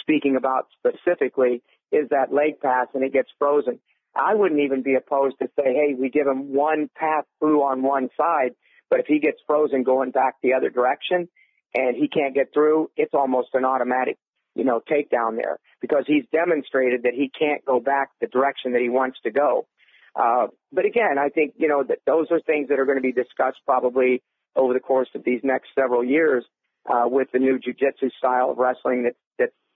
speaking 0.00 0.36
about 0.36 0.66
specifically 0.78 1.62
is 1.92 2.08
that 2.10 2.32
leg 2.32 2.60
pass 2.60 2.88
and 2.94 3.04
it 3.04 3.12
gets 3.12 3.28
frozen. 3.38 3.80
I 4.16 4.34
wouldn't 4.34 4.60
even 4.60 4.82
be 4.82 4.94
opposed 4.94 5.36
to 5.40 5.48
say, 5.56 5.74
hey, 5.74 5.94
we 5.98 6.08
give 6.08 6.26
him 6.26 6.54
one 6.54 6.88
path 6.96 7.24
through 7.40 7.62
on 7.62 7.82
one 7.82 8.10
side, 8.16 8.54
but 8.90 9.00
if 9.00 9.06
he 9.06 9.18
gets 9.18 9.38
frozen 9.46 9.82
going 9.82 10.12
back 10.12 10.36
the 10.42 10.54
other 10.54 10.70
direction 10.70 11.28
and 11.74 11.96
he 11.96 12.08
can't 12.08 12.34
get 12.34 12.52
through, 12.52 12.90
it's 12.96 13.14
almost 13.14 13.48
an 13.54 13.64
automatic, 13.64 14.16
you 14.54 14.64
know, 14.64 14.80
takedown 14.80 15.36
there 15.36 15.58
because 15.80 16.04
he's 16.06 16.24
demonstrated 16.30 17.02
that 17.02 17.14
he 17.14 17.30
can't 17.36 17.64
go 17.64 17.80
back 17.80 18.10
the 18.20 18.28
direction 18.28 18.72
that 18.72 18.82
he 18.82 18.88
wants 18.88 19.18
to 19.24 19.30
go. 19.30 19.66
Uh, 20.14 20.46
but 20.72 20.84
again, 20.84 21.18
I 21.18 21.28
think, 21.28 21.54
you 21.56 21.66
know, 21.66 21.82
that 21.82 21.98
those 22.06 22.28
are 22.30 22.40
things 22.40 22.68
that 22.68 22.78
are 22.78 22.84
going 22.84 22.98
to 22.98 23.02
be 23.02 23.12
discussed 23.12 23.58
probably 23.66 24.22
over 24.54 24.72
the 24.72 24.80
course 24.80 25.08
of 25.16 25.24
these 25.24 25.40
next 25.42 25.70
several 25.74 26.04
years, 26.04 26.44
uh, 26.88 27.04
with 27.06 27.28
the 27.32 27.38
new 27.38 27.58
jujitsu 27.58 28.10
style 28.18 28.50
of 28.50 28.58
wrestling 28.58 29.04
that, 29.04 29.14
that's 29.14 29.14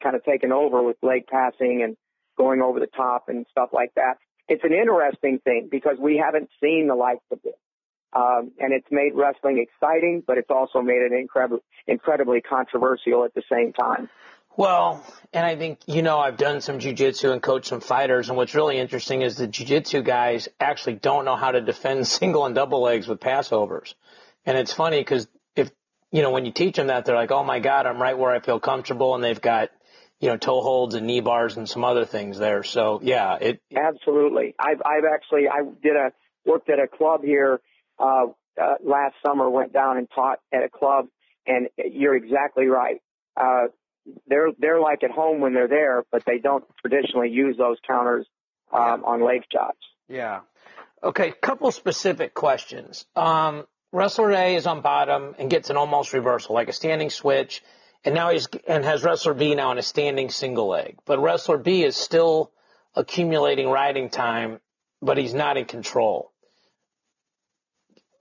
kind 0.02 0.16
of 0.16 0.24
taken 0.24 0.52
over 0.52 0.82
with 0.82 0.96
leg 1.02 1.26
passing 1.26 1.82
and 1.84 1.96
going 2.36 2.62
over 2.62 2.80
the 2.80 2.86
top 2.86 3.28
and 3.28 3.46
stuff 3.50 3.70
like 3.72 3.92
that 3.94 4.14
it's 4.48 4.64
an 4.64 4.72
interesting 4.72 5.38
thing 5.44 5.68
because 5.70 5.96
we 6.00 6.16
haven't 6.16 6.48
seen 6.60 6.88
the 6.88 6.94
likes 6.94 7.24
of 7.30 7.40
this. 7.42 7.54
Um, 8.14 8.52
and 8.58 8.72
it's 8.72 8.86
made 8.90 9.12
wrestling 9.14 9.58
exciting, 9.58 10.22
but 10.26 10.38
it's 10.38 10.48
also 10.50 10.80
made 10.80 11.02
it 11.02 11.12
incredibly, 11.12 11.60
incredibly 11.86 12.40
controversial 12.40 13.24
at 13.24 13.34
the 13.34 13.42
same 13.52 13.74
time. 13.74 14.08
Well, 14.56 15.04
and 15.32 15.44
I 15.44 15.56
think, 15.56 15.80
you 15.86 16.02
know, 16.02 16.18
I've 16.18 16.38
done 16.38 16.62
some 16.62 16.78
jujitsu 16.78 17.30
and 17.30 17.42
coached 17.42 17.66
some 17.66 17.80
fighters, 17.80 18.28
and 18.28 18.36
what's 18.36 18.54
really 18.54 18.78
interesting 18.78 19.20
is 19.20 19.36
the 19.36 19.46
jujitsu 19.46 20.02
guys 20.02 20.48
actually 20.58 20.94
don't 20.94 21.26
know 21.26 21.36
how 21.36 21.52
to 21.52 21.60
defend 21.60 22.06
single 22.06 22.46
and 22.46 22.54
double 22.54 22.80
legs 22.80 23.06
with 23.06 23.20
passovers. 23.20 23.94
And 24.46 24.56
it's 24.56 24.72
funny 24.72 24.98
because 24.98 25.28
if, 25.54 25.70
you 26.10 26.22
know, 26.22 26.30
when 26.30 26.46
you 26.46 26.52
teach 26.52 26.76
them 26.76 26.86
that, 26.86 27.04
they're 27.04 27.14
like, 27.14 27.30
oh 27.30 27.44
my 27.44 27.60
God, 27.60 27.86
I'm 27.86 28.00
right 28.00 28.18
where 28.18 28.34
I 28.34 28.40
feel 28.40 28.58
comfortable, 28.58 29.14
and 29.14 29.22
they've 29.22 29.40
got 29.40 29.68
you 30.20 30.28
know, 30.28 30.36
toe 30.36 30.60
holds 30.60 30.94
and 30.94 31.06
knee 31.06 31.20
bars 31.20 31.56
and 31.56 31.68
some 31.68 31.84
other 31.84 32.04
things 32.04 32.38
there. 32.38 32.62
So 32.62 33.00
yeah, 33.02 33.36
it 33.40 33.60
absolutely. 33.74 34.54
I've 34.58 34.82
I've 34.84 35.04
actually 35.12 35.48
I 35.48 35.62
did 35.82 35.96
a 35.96 36.12
worked 36.44 36.70
at 36.70 36.78
a 36.80 36.88
club 36.88 37.22
here 37.22 37.60
uh, 37.98 38.26
uh, 38.60 38.74
last 38.84 39.14
summer. 39.24 39.48
Went 39.48 39.72
down 39.72 39.98
and 39.98 40.08
taught 40.14 40.40
at 40.52 40.64
a 40.64 40.68
club, 40.68 41.06
and 41.46 41.68
you're 41.76 42.16
exactly 42.16 42.66
right. 42.66 43.00
Uh, 43.36 43.68
they're 44.26 44.50
they're 44.58 44.80
like 44.80 45.04
at 45.04 45.10
home 45.10 45.40
when 45.40 45.54
they're 45.54 45.68
there, 45.68 46.04
but 46.10 46.24
they 46.26 46.38
don't 46.38 46.64
traditionally 46.80 47.30
use 47.30 47.56
those 47.56 47.76
counters 47.86 48.26
um, 48.72 49.04
on 49.04 49.22
leg 49.24 49.42
shots. 49.52 49.78
Yeah. 50.08 50.40
Okay, 51.02 51.30
couple 51.30 51.70
specific 51.70 52.34
questions. 52.34 53.06
Um, 53.14 53.66
wrestler 53.92 54.32
A 54.32 54.56
is 54.56 54.66
on 54.66 54.80
bottom 54.80 55.36
and 55.38 55.48
gets 55.48 55.70
an 55.70 55.76
almost 55.76 56.12
reversal, 56.12 56.56
like 56.56 56.68
a 56.68 56.72
standing 56.72 57.10
switch 57.10 57.62
and 58.04 58.14
now 58.14 58.30
he's 58.30 58.48
and 58.66 58.84
has 58.84 59.02
wrestler 59.02 59.34
B 59.34 59.54
now 59.54 59.72
in 59.72 59.78
a 59.78 59.82
standing 59.82 60.30
single 60.30 60.68
leg. 60.68 60.96
But 61.04 61.18
wrestler 61.18 61.58
B 61.58 61.84
is 61.84 61.96
still 61.96 62.52
accumulating 62.94 63.68
riding 63.68 64.08
time, 64.08 64.60
but 65.02 65.18
he's 65.18 65.34
not 65.34 65.56
in 65.56 65.64
control. 65.64 66.32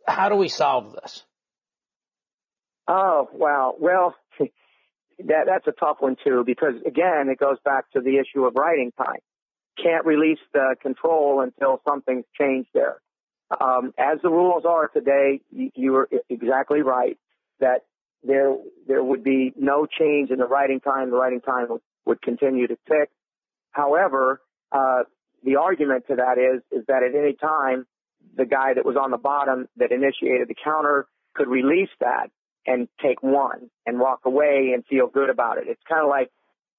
How 0.07 0.29
do 0.29 0.35
we 0.35 0.47
solve 0.47 0.93
this? 0.93 1.23
Oh 2.87 3.29
wow, 3.33 3.75
well, 3.79 4.15
that 4.39 5.45
that's 5.45 5.67
a 5.67 5.73
tough 5.73 5.97
one 5.99 6.15
too 6.23 6.43
because 6.45 6.75
again 6.85 7.29
it 7.29 7.37
goes 7.37 7.57
back 7.63 7.89
to 7.91 8.01
the 8.01 8.17
issue 8.17 8.45
of 8.45 8.55
riding 8.55 8.91
time. 8.97 9.19
Can't 9.81 10.05
release 10.05 10.39
the 10.53 10.75
control 10.81 11.41
until 11.41 11.81
something's 11.87 12.25
changed 12.39 12.69
there. 12.73 12.97
Um, 13.61 13.93
as 13.97 14.19
the 14.23 14.29
rules 14.29 14.65
are 14.65 14.87
today, 14.87 15.41
you, 15.51 15.71
you 15.75 15.95
are 15.95 16.09
exactly 16.29 16.81
right 16.81 17.17
that 17.59 17.83
there 18.23 18.55
there 18.87 19.03
would 19.03 19.23
be 19.23 19.53
no 19.55 19.85
change 19.85 20.31
in 20.31 20.39
the 20.39 20.47
riding 20.47 20.79
time. 20.79 21.11
The 21.11 21.17
riding 21.17 21.41
time 21.41 21.67
would, 21.69 21.81
would 22.05 22.21
continue 22.21 22.67
to 22.67 22.77
tick. 22.87 23.09
However, 23.71 24.41
uh, 24.71 25.03
the 25.43 25.57
argument 25.57 26.05
to 26.07 26.15
that 26.15 26.37
is 26.37 26.61
is 26.71 26.85
that 26.87 27.03
at 27.03 27.15
any 27.15 27.33
time 27.33 27.85
the 28.35 28.45
guy 28.45 28.73
that 28.73 28.85
was 28.85 28.95
on 28.95 29.11
the 29.11 29.17
bottom 29.17 29.67
that 29.77 29.91
initiated 29.91 30.47
the 30.47 30.55
counter 30.63 31.07
could 31.33 31.47
release 31.47 31.89
that 31.99 32.29
and 32.65 32.87
take 33.01 33.23
one 33.23 33.69
and 33.85 33.99
walk 33.99 34.21
away 34.25 34.71
and 34.73 34.85
feel 34.85 35.07
good 35.07 35.29
about 35.29 35.57
it. 35.57 35.65
It's 35.67 35.81
kind 35.87 36.03
of 36.03 36.09
like, 36.09 36.29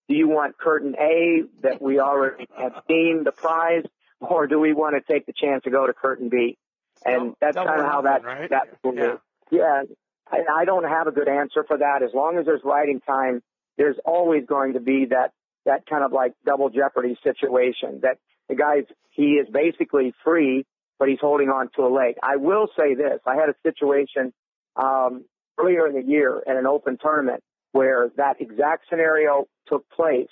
do 0.09 0.15
you 0.15 0.29
want 0.29 0.59
curtain 0.59 0.95
A 1.01 1.43
that 1.63 1.81
we 1.81 1.99
already 1.99 2.47
have 2.57 2.83
seen 2.87 3.23
the 3.25 3.33
prize, 3.33 3.85
or 4.21 4.47
do 4.47 4.59
we 4.59 4.73
want 4.75 4.95
to 4.97 5.13
take 5.13 5.27
the 5.27 5.33
chance 5.33 5.65
to 5.65 5.71
go 5.71 5.87
to 5.87 5.93
curtain 5.93 6.29
B? 6.29 6.59
And 7.05 7.35
that's 7.41 7.57
kind 7.57 7.81
of 7.81 7.87
how 7.87 8.03
that 8.03 8.25
right? 8.25 8.51
that 8.51 8.77
yeah. 8.85 9.15
yeah. 9.51 9.83
I, 10.31 10.63
I 10.63 10.65
don't 10.65 10.85
have 10.85 11.07
a 11.07 11.13
good 11.13 11.29
answer 11.29 11.65
for 11.67 11.79
that. 11.79 12.03
As 12.03 12.11
long 12.15 12.39
as 12.39 12.47
there's 12.47 12.63
riding 12.65 13.01
time, 13.01 13.43
there's 13.77 13.97
always 14.05 14.45
going 14.47 14.75
to 14.75 14.81
be 14.81 15.07
that 15.11 15.33
that 15.65 15.87
kind 15.87 16.05
of 16.05 16.13
like 16.13 16.33
double 16.47 16.71
jeopardy 16.71 17.19
situation 17.23 18.01
that 18.03 18.19
the 18.49 18.55
guy's 18.55 18.85
he 19.11 19.33
is 19.33 19.49
basically 19.53 20.15
free, 20.25 20.65
but 20.99 21.09
he's 21.09 21.21
holding 21.21 21.49
on 21.49 21.71
to 21.77 21.83
a 21.83 21.91
leg. 21.93 22.15
I 22.23 22.37
will 22.37 22.69
say 22.77 22.95
this: 22.95 23.21
I 23.27 23.35
had 23.35 23.49
a 23.49 23.55
situation 23.63 24.33
um, 24.77 25.25
earlier 25.59 25.87
in 25.87 25.95
the 25.95 26.03
year 26.03 26.43
at 26.47 26.57
an 26.57 26.67
open 26.67 26.99
tournament 27.01 27.43
where 27.73 28.11
that 28.17 28.41
exact 28.41 28.85
scenario 28.89 29.47
took 29.67 29.89
place. 29.91 30.29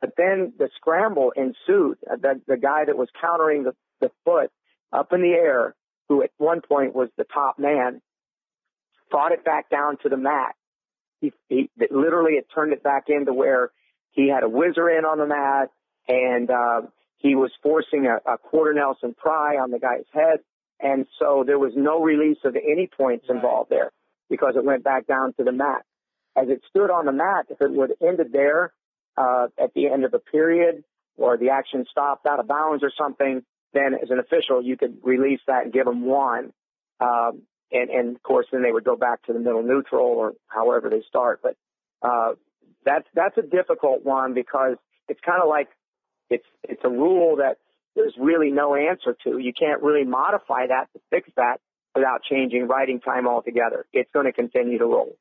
But 0.00 0.14
then 0.16 0.54
the 0.58 0.70
scramble 0.76 1.32
ensued. 1.36 1.98
Uh, 2.10 2.16
the, 2.16 2.40
the 2.46 2.56
guy 2.56 2.86
that 2.86 2.96
was 2.96 3.08
countering 3.20 3.64
the, 3.64 3.74
the 4.00 4.10
foot 4.24 4.50
up 4.92 5.12
in 5.12 5.20
the 5.20 5.32
air, 5.32 5.74
who 6.08 6.22
at 6.22 6.30
one 6.38 6.62
point 6.62 6.94
was 6.94 7.10
the 7.18 7.24
top 7.24 7.58
man, 7.58 8.00
fought 9.10 9.32
it 9.32 9.44
back 9.44 9.70
down 9.70 9.96
to 10.02 10.08
the 10.08 10.16
mat. 10.16 10.54
He, 11.20 11.32
he 11.48 11.70
literally 11.90 12.32
it 12.32 12.46
turned 12.54 12.72
it 12.72 12.82
back 12.82 13.04
into 13.08 13.32
where 13.32 13.70
he 14.12 14.28
had 14.28 14.42
a 14.42 14.48
whizzer 14.48 14.88
in 14.90 15.04
on 15.04 15.18
the 15.18 15.26
mat 15.26 15.70
and 16.08 16.50
uh, 16.50 16.82
he 17.18 17.34
was 17.34 17.50
forcing 17.62 18.06
a, 18.06 18.32
a 18.32 18.38
quarter 18.38 18.72
Nelson 18.72 19.14
pry 19.16 19.56
on 19.56 19.70
the 19.70 19.78
guy's 19.78 20.06
head. 20.12 20.40
And 20.80 21.06
so 21.18 21.44
there 21.46 21.58
was 21.58 21.72
no 21.76 22.02
release 22.02 22.38
of 22.44 22.56
any 22.56 22.88
points 22.88 23.26
involved 23.28 23.70
there 23.70 23.90
because 24.30 24.54
it 24.56 24.64
went 24.64 24.82
back 24.82 25.06
down 25.06 25.34
to 25.34 25.44
the 25.44 25.52
mat. 25.52 25.84
As 26.36 26.48
it 26.48 26.62
stood 26.70 26.90
on 26.90 27.04
the 27.04 27.12
mat, 27.12 27.46
if 27.50 27.60
it 27.60 27.70
would 27.70 27.90
have 27.90 28.08
ended 28.08 28.32
there 28.32 28.72
uh, 29.18 29.48
at 29.62 29.74
the 29.74 29.88
end 29.88 30.04
of 30.04 30.14
a 30.14 30.18
period 30.18 30.84
or 31.16 31.36
the 31.36 31.50
action 31.50 31.84
stopped 31.90 32.24
out 32.26 32.40
of 32.40 32.48
bounds 32.48 32.82
or 32.82 32.90
something, 32.96 33.42
then 33.74 33.94
as 33.94 34.10
an 34.10 34.18
official, 34.18 34.62
you 34.62 34.76
could 34.76 34.98
release 35.02 35.40
that 35.46 35.64
and 35.64 35.72
give 35.72 35.84
them 35.84 36.04
one. 36.06 36.52
Um, 37.00 37.42
and, 37.72 37.90
and 37.90 38.16
of 38.16 38.22
course, 38.22 38.46
then 38.52 38.62
they 38.62 38.72
would 38.72 38.84
go 38.84 38.96
back 38.96 39.22
to 39.24 39.32
the 39.32 39.38
middle 39.38 39.62
neutral 39.62 40.06
or 40.06 40.32
however 40.48 40.90
they 40.90 41.02
start. 41.08 41.40
But 41.42 41.56
uh, 42.02 42.34
that's 42.84 43.06
that's 43.14 43.36
a 43.38 43.42
difficult 43.42 44.04
one 44.04 44.34
because 44.34 44.76
it's 45.08 45.20
kind 45.24 45.42
of 45.42 45.48
like 45.48 45.68
it's 46.28 46.46
it's 46.62 46.82
a 46.84 46.90
rule 46.90 47.36
that 47.36 47.58
there's 47.94 48.14
really 48.18 48.50
no 48.50 48.74
answer 48.74 49.16
to. 49.24 49.38
You 49.38 49.52
can't 49.52 49.82
really 49.82 50.04
modify 50.04 50.68
that 50.68 50.88
to 50.92 51.00
fix 51.10 51.28
that 51.36 51.60
without 51.94 52.22
changing 52.22 52.68
riding 52.68 53.00
time 53.00 53.26
altogether. 53.26 53.86
It's 53.92 54.10
going 54.12 54.26
to 54.26 54.32
continue 54.32 54.78
to 54.78 54.86
roll. 54.86 55.16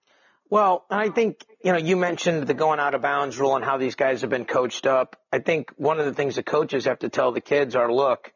Well, 0.52 0.86
I 0.90 1.10
think, 1.10 1.46
you 1.64 1.72
know, 1.72 1.78
you 1.78 1.96
mentioned 1.96 2.48
the 2.48 2.56
going 2.56 2.80
out 2.80 2.96
of 2.96 3.04
bounds 3.04 3.40
rule 3.40 3.56
and 3.56 3.64
how 3.64 3.78
these 3.78 3.96
guys 3.96 4.22
have 4.22 4.32
been 4.32 4.46
coached 4.46 4.88
up. 4.88 5.16
I 5.32 5.40
think 5.40 5.72
one 5.78 6.00
of 6.00 6.06
the 6.06 6.14
things 6.14 6.38
the 6.38 6.44
coaches 6.44 6.86
have 6.86 7.00
to 7.00 7.10
tell 7.10 7.32
the 7.32 7.42
kids 7.42 7.76
are, 7.76 7.92
look, 7.92 8.34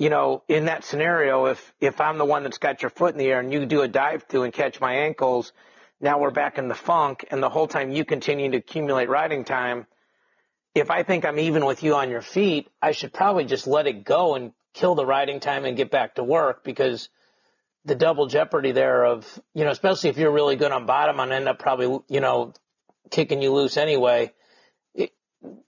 you 0.00 0.08
know, 0.08 0.42
in 0.48 0.64
that 0.64 0.82
scenario, 0.82 1.44
if, 1.44 1.74
if 1.78 2.00
I'm 2.00 2.16
the 2.16 2.24
one 2.24 2.42
that's 2.42 2.56
got 2.56 2.80
your 2.80 2.88
foot 2.88 3.12
in 3.12 3.18
the 3.18 3.26
air 3.26 3.38
and 3.38 3.52
you 3.52 3.66
do 3.66 3.82
a 3.82 3.88
dive 3.88 4.22
through 4.22 4.44
and 4.44 4.52
catch 4.52 4.80
my 4.80 4.94
ankles, 4.94 5.52
now 6.00 6.18
we're 6.18 6.30
back 6.30 6.56
in 6.56 6.68
the 6.68 6.74
funk 6.74 7.26
and 7.30 7.42
the 7.42 7.50
whole 7.50 7.68
time 7.68 7.90
you 7.90 8.06
continue 8.06 8.50
to 8.50 8.56
accumulate 8.56 9.10
riding 9.10 9.44
time. 9.44 9.86
If 10.74 10.90
I 10.90 11.02
think 11.02 11.26
I'm 11.26 11.38
even 11.38 11.66
with 11.66 11.82
you 11.82 11.96
on 11.96 12.08
your 12.08 12.22
feet, 12.22 12.70
I 12.80 12.92
should 12.92 13.12
probably 13.12 13.44
just 13.44 13.66
let 13.66 13.86
it 13.86 14.02
go 14.02 14.36
and 14.36 14.54
kill 14.72 14.94
the 14.94 15.04
riding 15.04 15.38
time 15.38 15.66
and 15.66 15.76
get 15.76 15.90
back 15.90 16.14
to 16.14 16.24
work 16.24 16.64
because 16.64 17.10
the 17.84 17.94
double 17.94 18.26
jeopardy 18.26 18.72
there 18.72 19.04
of, 19.04 19.38
you 19.52 19.66
know, 19.66 19.70
especially 19.70 20.08
if 20.08 20.16
you're 20.16 20.32
really 20.32 20.56
good 20.56 20.72
on 20.72 20.86
bottom 20.86 21.20
and 21.20 21.30
end 21.30 21.46
up 21.46 21.58
probably, 21.58 22.00
you 22.08 22.20
know, 22.20 22.54
kicking 23.10 23.42
you 23.42 23.52
loose 23.52 23.76
anyway. 23.76 24.32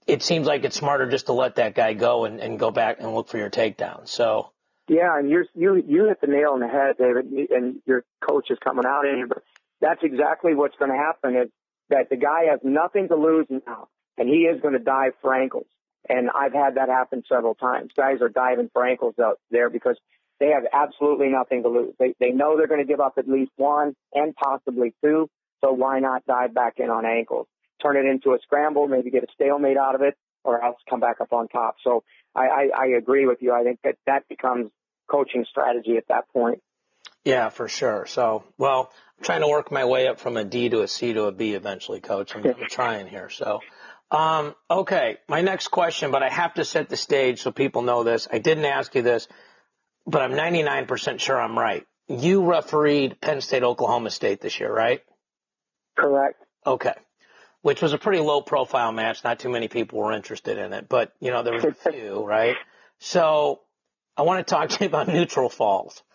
It, 0.05 0.21
seems 0.21 0.47
like 0.47 0.63
it's 0.63 0.75
smarter 0.75 1.09
just 1.09 1.27
to 1.27 1.33
let 1.33 1.55
that 1.55 1.75
guy 1.75 1.93
go 1.93 2.25
and, 2.25 2.39
and 2.39 2.59
go 2.59 2.71
back 2.71 2.97
and 2.99 3.13
look 3.13 3.29
for 3.29 3.37
your 3.37 3.49
takedown. 3.49 4.07
So. 4.07 4.51
Yeah, 4.87 5.17
and 5.17 5.29
you're, 5.29 5.45
you 5.55 5.81
you 5.87 6.05
hit 6.07 6.19
the 6.19 6.27
nail 6.27 6.51
on 6.51 6.59
the 6.59 6.67
head, 6.67 6.97
David, 6.99 7.25
and 7.51 7.77
your 7.85 8.03
coach 8.21 8.47
is 8.49 8.57
coming 8.61 8.85
out 8.85 9.05
in. 9.05 9.27
But 9.29 9.41
that's 9.79 10.01
exactly 10.03 10.55
what's 10.55 10.75
going 10.77 10.91
to 10.91 10.97
happen 10.97 11.35
is 11.37 11.49
that 11.89 12.09
the 12.09 12.17
guy 12.17 12.45
has 12.51 12.59
nothing 12.63 13.07
to 13.07 13.15
lose 13.15 13.47
now, 13.49 13.87
and 14.17 14.27
he 14.27 14.41
is 14.41 14.61
going 14.61 14.73
to 14.73 14.83
dive 14.83 15.13
for 15.21 15.33
ankles. 15.33 15.67
And 16.09 16.29
I've 16.29 16.53
had 16.53 16.75
that 16.75 16.89
happen 16.89 17.23
several 17.29 17.55
times. 17.55 17.91
Guys 17.95 18.17
are 18.21 18.29
diving 18.29 18.69
for 18.73 18.85
ankles 18.85 19.15
out 19.23 19.39
there 19.51 19.69
because 19.69 19.97
they 20.39 20.47
have 20.47 20.63
absolutely 20.73 21.29
nothing 21.29 21.63
to 21.63 21.69
lose. 21.69 21.93
They, 21.97 22.13
they 22.19 22.31
know 22.31 22.57
they're 22.57 22.67
going 22.67 22.81
to 22.81 22.87
give 22.87 22.99
up 22.99 23.13
at 23.17 23.27
least 23.27 23.51
one 23.55 23.95
and 24.13 24.35
possibly 24.35 24.93
two. 25.01 25.29
So 25.63 25.71
why 25.71 25.99
not 25.99 26.25
dive 26.25 26.53
back 26.53 26.73
in 26.77 26.89
on 26.89 27.05
ankles? 27.05 27.47
Turn 27.83 27.97
it 27.97 28.05
into 28.05 28.31
a 28.31 28.39
scramble, 28.41 28.87
maybe 28.87 29.11
get 29.11 29.23
a 29.23 29.27
stalemate 29.35 29.77
out 29.77 29.95
of 29.95 30.01
it, 30.01 30.15
or 30.43 30.63
else 30.63 30.77
come 30.89 30.99
back 30.99 31.21
up 31.21 31.33
on 31.33 31.47
top. 31.49 31.75
So 31.83 32.03
I, 32.35 32.41
I, 32.41 32.69
I 32.77 32.85
agree 32.97 33.27
with 33.27 33.39
you. 33.41 33.53
I 33.53 33.63
think 33.63 33.79
that 33.83 33.97
that 34.07 34.27
becomes 34.27 34.71
coaching 35.07 35.45
strategy 35.49 35.97
at 35.97 36.07
that 36.07 36.29
point. 36.33 36.61
Yeah, 37.23 37.49
for 37.49 37.67
sure. 37.67 38.05
So, 38.05 38.43
well, 38.57 38.91
I'm 39.17 39.23
trying 39.23 39.41
to 39.41 39.47
work 39.47 39.71
my 39.71 39.85
way 39.85 40.07
up 40.07 40.19
from 40.19 40.37
a 40.37 40.43
D 40.43 40.69
to 40.69 40.81
a 40.81 40.87
C 40.87 41.13
to 41.13 41.25
a 41.25 41.31
B 41.31 41.53
eventually, 41.53 41.99
coach. 41.99 42.35
I'm, 42.35 42.45
I'm 42.45 42.65
trying 42.69 43.07
here. 43.07 43.29
So, 43.29 43.59
um, 44.11 44.55
okay, 44.69 45.17
my 45.27 45.41
next 45.41 45.69
question, 45.69 46.11
but 46.11 46.23
I 46.23 46.29
have 46.29 46.53
to 46.55 46.65
set 46.65 46.89
the 46.89 46.97
stage 46.97 47.41
so 47.41 47.51
people 47.51 47.81
know 47.81 48.03
this. 48.03 48.27
I 48.31 48.39
didn't 48.39 48.65
ask 48.65 48.95
you 48.95 49.01
this 49.01 49.27
but 50.05 50.21
I'm 50.21 50.31
99% 50.31 51.19
sure 51.19 51.41
I'm 51.41 51.57
right. 51.57 51.85
You 52.07 52.45
refereed 52.45 53.19
Penn 53.21 53.41
State, 53.41 53.63
Oklahoma 53.63 54.09
State 54.09 54.41
this 54.41 54.59
year, 54.59 54.73
right? 54.73 55.01
Correct. 55.97 56.43
Okay. 56.65 56.93
Which 57.63 57.81
was 57.81 57.93
a 57.93 57.97
pretty 57.97 58.19
low 58.19 58.41
profile 58.41 58.91
match. 58.91 59.23
Not 59.23 59.39
too 59.39 59.49
many 59.49 59.67
people 59.67 59.97
were 59.97 60.11
interested 60.11 60.59
in 60.59 60.71
it, 60.73 60.87
but 60.87 61.13
you 61.19 61.31
know, 61.31 61.41
there 61.41 61.53
was 61.53 61.63
a 61.63 61.73
few, 61.91 62.23
right? 62.23 62.55
So 62.99 63.61
I 64.15 64.21
want 64.21 64.45
to 64.45 64.53
talk 64.53 64.69
to 64.69 64.83
you 64.83 64.87
about 64.87 65.07
neutral 65.07 65.49
falls. 65.49 66.03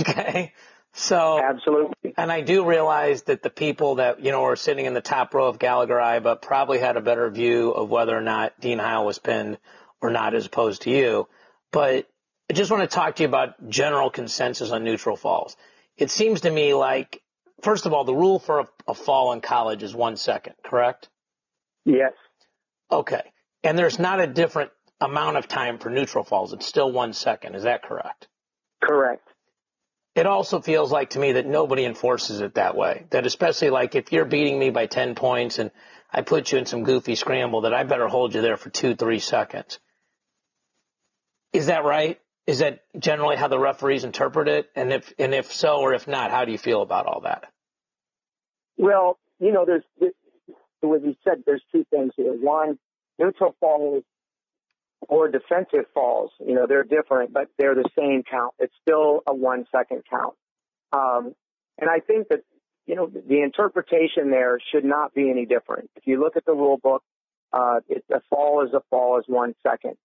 Okay. 0.00 0.52
So 0.94 1.38
absolutely, 1.38 2.14
and 2.16 2.32
I 2.32 2.40
do 2.40 2.64
realize 2.64 3.22
that 3.24 3.42
the 3.42 3.50
people 3.50 3.96
that 3.96 4.24
you 4.24 4.32
know 4.32 4.46
are 4.46 4.56
sitting 4.56 4.86
in 4.86 4.94
the 4.94 5.02
top 5.02 5.32
row 5.34 5.46
of 5.46 5.58
Gallagher 5.58 5.94
Iba 5.94 6.40
probably 6.40 6.78
had 6.78 6.96
a 6.96 7.02
better 7.02 7.30
view 7.30 7.70
of 7.70 7.90
whether 7.90 8.16
or 8.16 8.22
not 8.22 8.58
Dean 8.58 8.78
Heil 8.78 9.04
was 9.04 9.18
pinned 9.18 9.58
or 10.00 10.10
not, 10.10 10.34
as 10.34 10.46
opposed 10.46 10.82
to 10.82 10.90
you. 10.90 11.28
But 11.70 12.08
I 12.50 12.54
just 12.54 12.70
want 12.70 12.82
to 12.82 12.92
talk 12.92 13.16
to 13.16 13.22
you 13.22 13.28
about 13.28 13.68
general 13.68 14.08
consensus 14.08 14.70
on 14.70 14.84
neutral 14.84 15.16
falls. 15.16 15.56
It 15.98 16.10
seems 16.10 16.42
to 16.42 16.50
me 16.50 16.74
like, 16.74 17.20
first 17.62 17.86
of 17.86 17.92
all, 17.92 18.04
the 18.04 18.14
rule 18.14 18.38
for 18.38 18.60
a, 18.60 18.68
a 18.88 18.94
fall 18.94 19.32
in 19.32 19.40
college 19.40 19.82
is 19.82 19.94
one 19.94 20.16
second, 20.16 20.54
correct? 20.64 21.08
Yes. 21.84 22.12
Okay. 22.90 23.22
And 23.62 23.78
there's 23.78 23.98
not 23.98 24.20
a 24.20 24.26
different 24.26 24.70
amount 25.00 25.36
of 25.36 25.48
time 25.48 25.78
for 25.78 25.90
neutral 25.90 26.24
falls. 26.24 26.52
It's 26.52 26.66
still 26.66 26.90
one 26.90 27.12
second. 27.12 27.54
Is 27.54 27.64
that 27.64 27.82
correct? 27.82 28.28
Correct. 28.82 29.28
It 30.14 30.26
also 30.26 30.60
feels 30.60 30.90
like 30.90 31.10
to 31.10 31.18
me 31.18 31.32
that 31.32 31.46
nobody 31.46 31.84
enforces 31.84 32.40
it 32.40 32.54
that 32.54 32.74
way. 32.74 33.04
That 33.10 33.26
especially 33.26 33.70
like 33.70 33.94
if 33.94 34.12
you're 34.12 34.24
beating 34.24 34.58
me 34.58 34.70
by 34.70 34.86
10 34.86 35.14
points 35.14 35.58
and 35.58 35.70
I 36.10 36.22
put 36.22 36.50
you 36.50 36.58
in 36.58 36.64
some 36.64 36.84
goofy 36.84 37.14
scramble 37.14 37.62
that 37.62 37.74
I 37.74 37.84
better 37.84 38.08
hold 38.08 38.34
you 38.34 38.40
there 38.40 38.56
for 38.56 38.70
two, 38.70 38.94
three 38.94 39.18
seconds. 39.18 39.78
Is 41.52 41.66
that 41.66 41.84
right? 41.84 42.18
Is 42.46 42.60
that 42.60 42.84
generally 42.98 43.36
how 43.36 43.48
the 43.48 43.58
referees 43.58 44.04
interpret 44.04 44.48
it? 44.48 44.70
And 44.76 44.92
if 44.92 45.12
and 45.18 45.34
if 45.34 45.52
so, 45.52 45.80
or 45.80 45.94
if 45.94 46.06
not, 46.06 46.30
how 46.30 46.44
do 46.44 46.52
you 46.52 46.58
feel 46.58 46.82
about 46.82 47.06
all 47.06 47.22
that? 47.22 47.50
Well, 48.76 49.18
you 49.40 49.52
know, 49.52 49.64
there's, 49.64 49.82
as 50.00 50.10
you 50.82 51.16
said, 51.24 51.42
there's 51.44 51.62
two 51.72 51.84
things 51.90 52.12
here. 52.16 52.32
One, 52.32 52.78
neutral 53.18 53.56
falls 53.58 54.04
or 55.08 55.28
defensive 55.28 55.86
falls. 55.92 56.30
You 56.38 56.54
know, 56.54 56.66
they're 56.68 56.84
different, 56.84 57.32
but 57.32 57.48
they're 57.58 57.74
the 57.74 57.88
same 57.98 58.22
count. 58.28 58.54
It's 58.58 58.74
still 58.82 59.22
a 59.26 59.34
one 59.34 59.66
second 59.72 60.02
count. 60.08 60.34
Um, 60.92 61.34
and 61.78 61.90
I 61.90 61.98
think 61.98 62.28
that 62.28 62.42
you 62.86 62.94
know 62.94 63.08
the 63.08 63.42
interpretation 63.42 64.30
there 64.30 64.58
should 64.72 64.84
not 64.84 65.14
be 65.14 65.30
any 65.30 65.46
different. 65.46 65.90
If 65.96 66.06
you 66.06 66.20
look 66.20 66.36
at 66.36 66.44
the 66.44 66.52
rule 66.52 66.78
book, 66.80 67.02
uh, 67.52 67.80
it, 67.88 68.04
a 68.12 68.20
fall 68.30 68.64
is 68.64 68.72
a 68.72 68.82
fall 68.88 69.18
is 69.18 69.24
one 69.26 69.54
second 69.64 69.96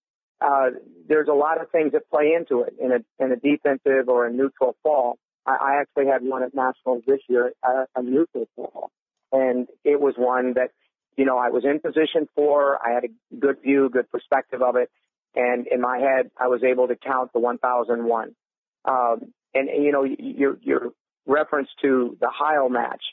uh, 0.42 0.72
there's 1.08 1.28
a 1.28 1.34
lot 1.34 1.62
of 1.62 1.70
things 1.70 1.92
that 1.92 2.10
play 2.10 2.34
into 2.36 2.64
it 2.64 2.74
in 2.80 2.92
a 2.92 3.24
in 3.24 3.32
a 3.32 3.36
defensive 3.36 4.08
or 4.08 4.26
a 4.26 4.34
neutral 4.34 4.76
fall. 4.82 5.18
I, 5.46 5.52
I 5.52 5.82
actually 5.82 6.08
had 6.08 6.24
one 6.24 6.44
at 6.44 6.56
nationals 6.56 7.04
this 7.06 7.20
year, 7.30 7.54
uh, 7.64 7.86
a 7.96 8.02
neutral 8.02 8.48
fall, 8.56 8.92
and 9.32 9.68
it 9.84 10.00
was 10.00 10.16
one 10.18 10.54
that 10.56 10.72
you 11.16 11.26
know 11.26 11.38
I 11.38 11.50
was 11.50 11.64
in 11.64 11.80
position 11.80 12.28
for. 12.36 12.80
I 12.86 12.94
had 12.94 13.04
a 13.04 13.36
good 13.36 13.62
view, 13.62 13.90
good 13.90 14.10
perspective 14.10 14.62
of 14.62 14.76
it, 14.76 14.90
and 15.36 15.68
in 15.68 15.80
my 15.80 16.00
head 16.00 16.32
I 16.38 16.48
was 16.48 16.64
able 16.64 16.88
to 16.88 16.96
count 16.96 17.32
the 17.34 17.40
1001. 17.40 18.36
Um, 18.84 19.34
and, 19.54 19.70
and 19.70 19.84
you 19.84 19.92
know 19.92 20.04
your 20.04 20.58
your 20.62 20.92
reference 21.28 21.70
to 21.84 22.18
the 22.20 22.30
Heil 22.34 22.70
match. 22.70 23.04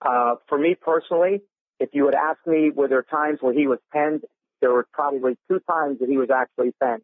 Uh, 0.00 0.36
for 0.48 0.56
me 0.56 0.76
personally, 0.80 1.42
if 1.80 1.90
you 1.92 2.06
had 2.06 2.14
asked 2.14 2.46
me 2.46 2.70
were 2.74 2.88
there 2.88 3.02
times 3.02 3.38
where 3.40 3.52
he 3.52 3.66
was 3.66 3.78
penned, 3.92 4.22
there 4.60 4.72
were 4.72 4.86
probably 4.92 5.36
two 5.48 5.60
times 5.60 5.98
that 6.00 6.08
he 6.08 6.16
was 6.16 6.30
actually 6.30 6.72
penned. 6.82 7.02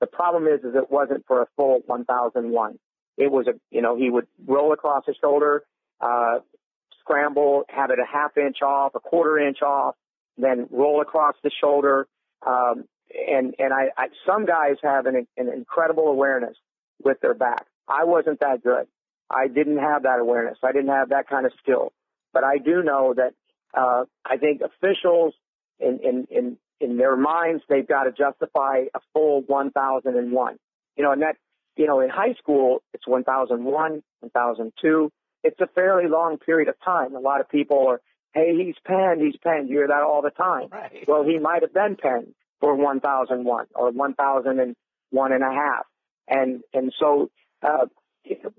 The 0.00 0.06
problem 0.06 0.46
is, 0.46 0.60
is 0.60 0.74
it 0.74 0.90
wasn't 0.90 1.24
for 1.26 1.42
a 1.42 1.46
full 1.56 1.80
1001. 1.86 2.78
It 3.16 3.30
was 3.30 3.46
a, 3.46 3.52
you 3.70 3.80
know, 3.80 3.96
he 3.96 4.10
would 4.10 4.26
roll 4.46 4.72
across 4.72 5.04
his 5.06 5.16
shoulder, 5.20 5.64
uh, 6.00 6.40
scramble, 7.00 7.64
have 7.68 7.90
it 7.90 7.98
a 7.98 8.06
half 8.06 8.36
inch 8.36 8.62
off, 8.62 8.92
a 8.94 9.00
quarter 9.00 9.38
inch 9.38 9.62
off, 9.62 9.94
then 10.36 10.66
roll 10.70 11.00
across 11.00 11.34
the 11.42 11.50
shoulder. 11.60 12.08
Um, 12.44 12.84
and 13.14 13.54
and 13.58 13.72
I, 13.72 13.88
I 13.96 14.06
some 14.26 14.46
guys 14.46 14.76
have 14.82 15.06
an, 15.06 15.26
an 15.36 15.48
incredible 15.48 16.08
awareness 16.08 16.56
with 17.02 17.20
their 17.20 17.34
back. 17.34 17.66
I 17.86 18.04
wasn't 18.04 18.40
that 18.40 18.62
good. 18.62 18.86
I 19.30 19.48
didn't 19.48 19.78
have 19.78 20.02
that 20.02 20.18
awareness. 20.18 20.58
I 20.62 20.72
didn't 20.72 20.90
have 20.90 21.10
that 21.10 21.28
kind 21.28 21.46
of 21.46 21.52
skill. 21.62 21.92
But 22.32 22.44
I 22.44 22.58
do 22.58 22.82
know 22.82 23.14
that 23.14 23.34
uh, 23.72 24.04
I 24.24 24.36
think 24.38 24.60
officials 24.62 25.34
in, 25.78 26.00
in 26.02 26.26
in 26.30 26.56
in 26.84 26.96
their 26.98 27.16
minds 27.16 27.62
they've 27.68 27.86
got 27.86 28.04
to 28.04 28.12
justify 28.12 28.84
a 28.94 29.00
full 29.12 29.42
1001. 29.46 30.56
You 30.96 31.02
know, 31.02 31.12
and 31.12 31.22
that 31.22 31.36
you 31.76 31.86
know 31.86 32.00
in 32.00 32.10
high 32.10 32.34
school 32.34 32.82
it's 32.92 33.06
1001, 33.06 34.02
1002. 34.20 35.10
It's 35.42 35.60
a 35.60 35.66
fairly 35.74 36.08
long 36.08 36.38
period 36.38 36.68
of 36.68 36.74
time. 36.84 37.14
A 37.14 37.20
lot 37.20 37.40
of 37.40 37.48
people 37.48 37.86
are, 37.88 38.00
hey, 38.32 38.52
he's 38.56 38.76
penned, 38.86 39.20
he's 39.20 39.36
penned. 39.42 39.68
You 39.68 39.76
hear 39.78 39.88
that 39.88 40.02
all 40.02 40.22
the 40.22 40.30
time. 40.30 40.68
Right. 40.72 41.04
Well, 41.06 41.22
he 41.22 41.38
might 41.38 41.62
have 41.62 41.74
been 41.74 41.96
penned 41.96 42.34
for 42.60 42.74
1001 42.74 43.66
or 43.74 43.90
1001 43.90 45.32
and 45.32 45.42
a 45.42 45.52
half. 45.52 45.84
And, 46.26 46.62
and 46.72 46.94
so, 46.98 47.30
uh, 47.62 47.86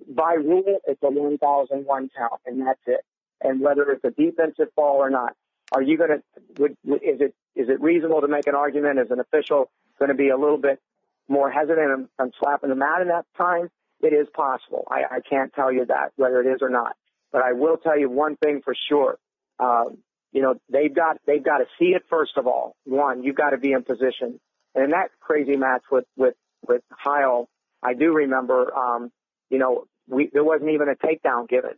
by 0.07 0.33
rule, 0.33 0.77
it's 0.85 1.01
a 1.01 1.09
1001 1.09 2.09
count 2.15 2.41
and 2.45 2.61
that's 2.61 2.79
it. 2.85 3.01
And 3.41 3.61
whether 3.61 3.89
it's 3.91 4.03
a 4.03 4.11
defensive 4.11 4.67
fall 4.75 4.97
or 4.97 5.09
not, 5.09 5.33
are 5.71 5.81
you 5.81 5.97
going 5.97 6.09
to, 6.11 6.43
would, 6.59 6.71
is 6.85 7.21
it, 7.21 7.35
is 7.55 7.69
it 7.69 7.81
reasonable 7.81 8.21
to 8.21 8.27
make 8.27 8.47
an 8.47 8.55
argument 8.55 8.99
Is 8.99 9.11
an 9.11 9.19
official 9.19 9.69
going 9.99 10.09
to 10.09 10.15
be 10.15 10.29
a 10.29 10.37
little 10.37 10.57
bit 10.57 10.79
more 11.27 11.49
hesitant 11.49 12.09
on 12.19 12.31
slapping 12.39 12.69
them 12.69 12.81
out 12.81 13.01
in 13.01 13.07
that 13.07 13.25
time? 13.37 13.69
It 14.01 14.13
is 14.13 14.27
possible. 14.35 14.85
I, 14.89 15.03
I 15.15 15.19
can't 15.27 15.53
tell 15.53 15.71
you 15.71 15.85
that, 15.85 16.11
whether 16.15 16.41
it 16.41 16.47
is 16.47 16.59
or 16.61 16.69
not. 16.69 16.95
But 17.31 17.41
I 17.41 17.53
will 17.53 17.77
tell 17.77 17.97
you 17.97 18.09
one 18.09 18.35
thing 18.37 18.61
for 18.63 18.75
sure. 18.89 19.17
Um, 19.59 19.97
you 20.31 20.41
know, 20.41 20.55
they've 20.69 20.93
got 20.93 21.17
they've 21.25 21.43
got 21.43 21.59
to 21.59 21.65
see 21.79 21.95
it 21.95 22.03
first 22.09 22.33
of 22.37 22.45
all. 22.45 22.75
One, 22.83 23.23
you've 23.23 23.37
got 23.37 23.51
to 23.51 23.57
be 23.57 23.71
in 23.71 23.83
position. 23.83 24.39
And 24.75 24.83
in 24.83 24.91
that 24.91 25.09
crazy 25.21 25.55
match 25.55 25.83
with 25.89 26.05
with 26.17 26.35
with 26.67 26.81
Heil, 26.91 27.47
I 27.81 27.93
do 27.93 28.13
remember, 28.13 28.73
um, 28.75 29.11
you 29.49 29.57
know, 29.57 29.85
we 30.07 30.29
there 30.33 30.43
wasn't 30.43 30.71
even 30.71 30.89
a 30.89 30.95
takedown 30.95 31.47
given. 31.47 31.71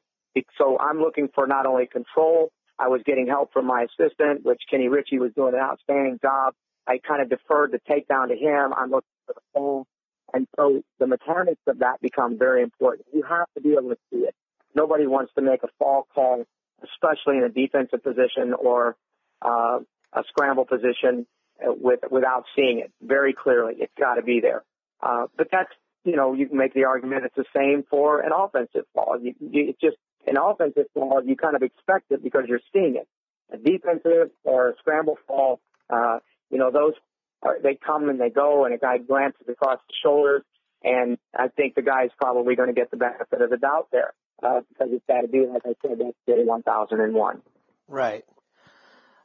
So 0.57 0.77
I'm 0.79 0.99
looking 0.99 1.29
for 1.33 1.47
not 1.47 1.65
only 1.65 1.87
control. 1.87 2.51
I 2.79 2.89
was 2.89 3.01
getting 3.05 3.27
help 3.27 3.53
from 3.53 3.65
my 3.65 3.85
assistant, 3.85 4.45
which 4.45 4.61
Kenny 4.69 4.87
Ritchie 4.87 5.19
was 5.19 5.31
doing 5.33 5.53
an 5.53 5.59
outstanding 5.59 6.19
job. 6.21 6.53
I 6.87 6.99
kind 7.05 7.21
of 7.21 7.29
deferred 7.29 7.71
the 7.71 7.79
takedown 7.79 8.29
to 8.29 8.35
him. 8.35 8.73
I'm 8.75 8.91
looking 8.91 9.09
for 9.25 9.33
the 9.33 9.41
fall. 9.53 9.87
And 10.33 10.47
so 10.55 10.81
the 10.99 11.07
mechanics 11.07 11.61
of 11.67 11.79
that 11.79 12.01
become 12.01 12.37
very 12.37 12.61
important. 12.61 13.07
You 13.13 13.23
have 13.23 13.47
to 13.55 13.61
be 13.61 13.71
able 13.71 13.89
to 13.89 13.97
see 14.11 14.19
it. 14.19 14.35
Nobody 14.75 15.07
wants 15.07 15.31
to 15.35 15.41
make 15.41 15.63
a 15.63 15.69
fall 15.79 16.07
call 16.13 16.45
especially 16.83 17.37
in 17.37 17.43
a 17.43 17.49
defensive 17.49 18.03
position 18.03 18.53
or 18.53 18.95
uh, 19.41 19.79
a 20.13 20.23
scramble 20.29 20.65
position 20.65 21.25
uh, 21.61 21.73
with 21.73 21.99
without 22.11 22.45
seeing 22.55 22.79
it 22.79 22.91
very 23.01 23.33
clearly. 23.33 23.73
It's 23.79 23.93
got 23.99 24.15
to 24.15 24.21
be 24.21 24.39
there. 24.41 24.63
Uh, 25.01 25.27
but 25.37 25.47
that's 25.51 25.71
you 26.03 26.15
know 26.15 26.33
you 26.33 26.47
can 26.47 26.57
make 26.57 26.73
the 26.73 26.85
argument 26.85 27.25
it's 27.25 27.35
the 27.35 27.45
same 27.55 27.83
for 27.89 28.21
an 28.21 28.31
offensive 28.35 28.85
fall. 28.93 29.17
You, 29.19 29.33
you, 29.39 29.69
it's 29.69 29.79
just 29.81 29.97
an 30.27 30.37
offensive 30.37 30.85
fall 30.93 31.21
you 31.25 31.35
kind 31.35 31.55
of 31.55 31.63
expect 31.63 32.11
it 32.11 32.23
because 32.23 32.43
you're 32.47 32.61
seeing 32.73 32.95
it. 32.95 33.07
A 33.51 33.57
defensive 33.57 34.31
or 34.43 34.69
a 34.69 34.73
scramble 34.79 35.17
fall, 35.25 35.61
uh, 35.89 36.19
you 36.49 36.57
know 36.57 36.69
those 36.69 36.93
are, 37.41 37.57
they 37.61 37.75
come 37.75 38.09
and 38.09 38.19
they 38.19 38.29
go, 38.29 38.65
and 38.65 38.73
a 38.73 38.77
guy 38.77 38.97
glances 38.97 39.47
across 39.47 39.79
the 39.87 39.93
shoulders, 40.03 40.43
and 40.83 41.17
I 41.33 41.47
think 41.47 41.75
the 41.75 41.81
guy's 41.81 42.09
probably 42.17 42.55
going 42.55 42.67
to 42.67 42.73
get 42.73 42.91
the 42.91 42.97
benefit 42.97 43.41
of 43.41 43.49
the 43.49 43.57
doubt 43.57 43.87
there 43.91 44.13
uh, 44.43 44.61
because 44.69 44.89
it's 44.91 45.05
got 45.07 45.21
to 45.21 45.27
be, 45.27 45.45
like 45.45 45.63
I 45.65 45.73
said, 45.81 45.99
that's 45.99 46.17
day 46.25 46.43
1001. 46.43 47.41
Right. 47.87 48.25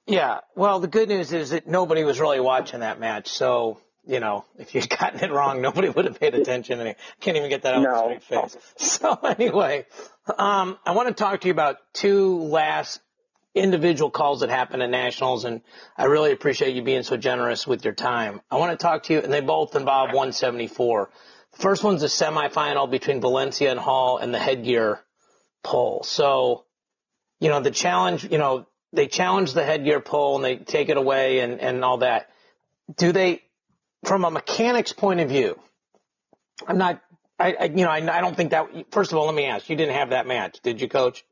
Yeah. 0.07 0.41
Well, 0.57 0.81
the 0.81 0.89
good 0.89 1.09
news 1.09 1.33
is 1.33 1.51
that 1.51 1.67
nobody 1.67 2.05
was 2.05 2.21
really 2.21 2.41
watching 2.41 2.81
that 2.81 2.99
match. 2.99 3.29
So, 3.29 3.81
you 4.07 4.21
know, 4.21 4.45
if 4.59 4.75
you'd 4.75 4.89
gotten 4.99 5.21
it 5.21 5.31
wrong, 5.31 5.61
nobody 5.61 5.89
would 5.89 6.05
have 6.05 6.19
paid 6.19 6.35
attention. 6.35 6.81
And 6.81 6.91
I 6.91 6.97
can't 7.21 7.37
even 7.37 7.51
get 7.51 7.63
that 7.63 7.75
out 7.75 7.83
no. 7.83 7.91
of 7.91 8.23
straight 8.23 8.23
face. 8.23 8.57
So 8.77 9.15
anyway, 9.15 9.87
um, 10.39 10.79
I 10.85 10.93
want 10.93 11.09
to 11.09 11.15
talk 11.15 11.41
to 11.43 11.49
you 11.49 11.53
about 11.53 11.77
two 11.93 12.39
last 12.39 13.01
individual 13.55 14.11
calls 14.11 14.41
that 14.41 14.51
happened 14.51 14.83
at 14.83 14.91
nationals. 14.91 15.45
And 15.45 15.61
I 15.97 16.05
really 16.05 16.33
appreciate 16.33 16.75
you 16.75 16.83
being 16.83 17.03
so 17.03 17.17
generous 17.17 17.67
with 17.67 17.85
your 17.85 17.95
time. 17.95 18.41
I 18.51 18.57
want 18.57 18.79
to 18.79 18.83
talk 18.83 19.05
to 19.05 19.13
you 19.13 19.21
and 19.21 19.33
they 19.33 19.41
both 19.41 19.77
involve 19.77 20.09
174. 20.09 21.11
First 21.53 21.85
one's 21.85 22.03
a 22.03 22.07
semifinal 22.07 22.91
between 22.91 23.21
Valencia 23.21 23.71
and 23.71 23.79
Hall 23.79 24.19
and 24.19 24.33
the 24.33 24.39
headgear 24.39 25.01
pull. 25.63 26.03
So, 26.03 26.65
you 27.41 27.51
know, 27.51 27.61
the 27.61 27.71
challenge, 27.71 28.25
you 28.25 28.39
know, 28.39 28.67
they 28.93 29.07
challenge 29.07 29.53
the 29.53 29.65
headgear 29.65 30.01
pull 30.01 30.37
and 30.37 30.45
they 30.45 30.57
take 30.57 30.89
it 30.89 30.97
away 30.97 31.41
and, 31.41 31.61
and 31.61 31.85
all 31.85 31.99
that. 31.99 32.31
Do 32.97 33.13
they, 33.13 33.43
from 34.05 34.25
a 34.25 34.31
mechanics 34.31 34.93
point 34.93 35.21
of 35.21 35.29
view, 35.29 35.59
I'm 36.67 36.79
not, 36.79 37.01
I, 37.39 37.55
I 37.55 37.65
you 37.65 37.85
know, 37.85 37.91
I, 37.91 37.97
I 37.97 38.21
don't 38.21 38.37
think 38.37 38.51
that, 38.51 38.69
first 38.91 39.13
of 39.13 39.19
all, 39.19 39.27
let 39.27 39.35
me 39.35 39.47
ask, 39.47 39.69
you 39.69 39.77
didn't 39.77 39.95
have 39.95 40.11
that 40.11 40.27
match, 40.27 40.61
did 40.63 40.81
you, 40.81 40.89
coach? 40.89 41.25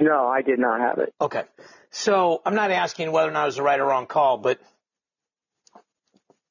No, 0.00 0.28
I 0.28 0.42
did 0.42 0.58
not 0.58 0.80
have 0.80 0.98
it. 0.98 1.12
Okay. 1.20 1.42
So 1.90 2.40
I'm 2.44 2.54
not 2.54 2.70
asking 2.70 3.10
whether 3.10 3.28
or 3.28 3.32
not 3.32 3.42
it 3.42 3.46
was 3.46 3.56
the 3.56 3.62
right 3.62 3.80
or 3.80 3.86
wrong 3.86 4.06
call, 4.06 4.38
but 4.38 4.60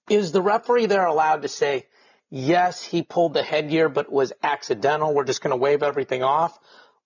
is 0.09 0.31
the 0.31 0.41
referee 0.41 0.87
there 0.87 1.05
allowed 1.05 1.43
to 1.43 1.47
say, 1.47 1.85
yes, 2.29 2.83
he 2.83 3.03
pulled 3.03 3.33
the 3.33 3.43
headgear, 3.43 3.89
but 3.89 4.11
was 4.11 4.33
accidental. 4.43 5.13
We're 5.13 5.23
just 5.23 5.41
going 5.41 5.51
to 5.51 5.57
wave 5.57 5.83
everything 5.83 6.23
off. 6.23 6.57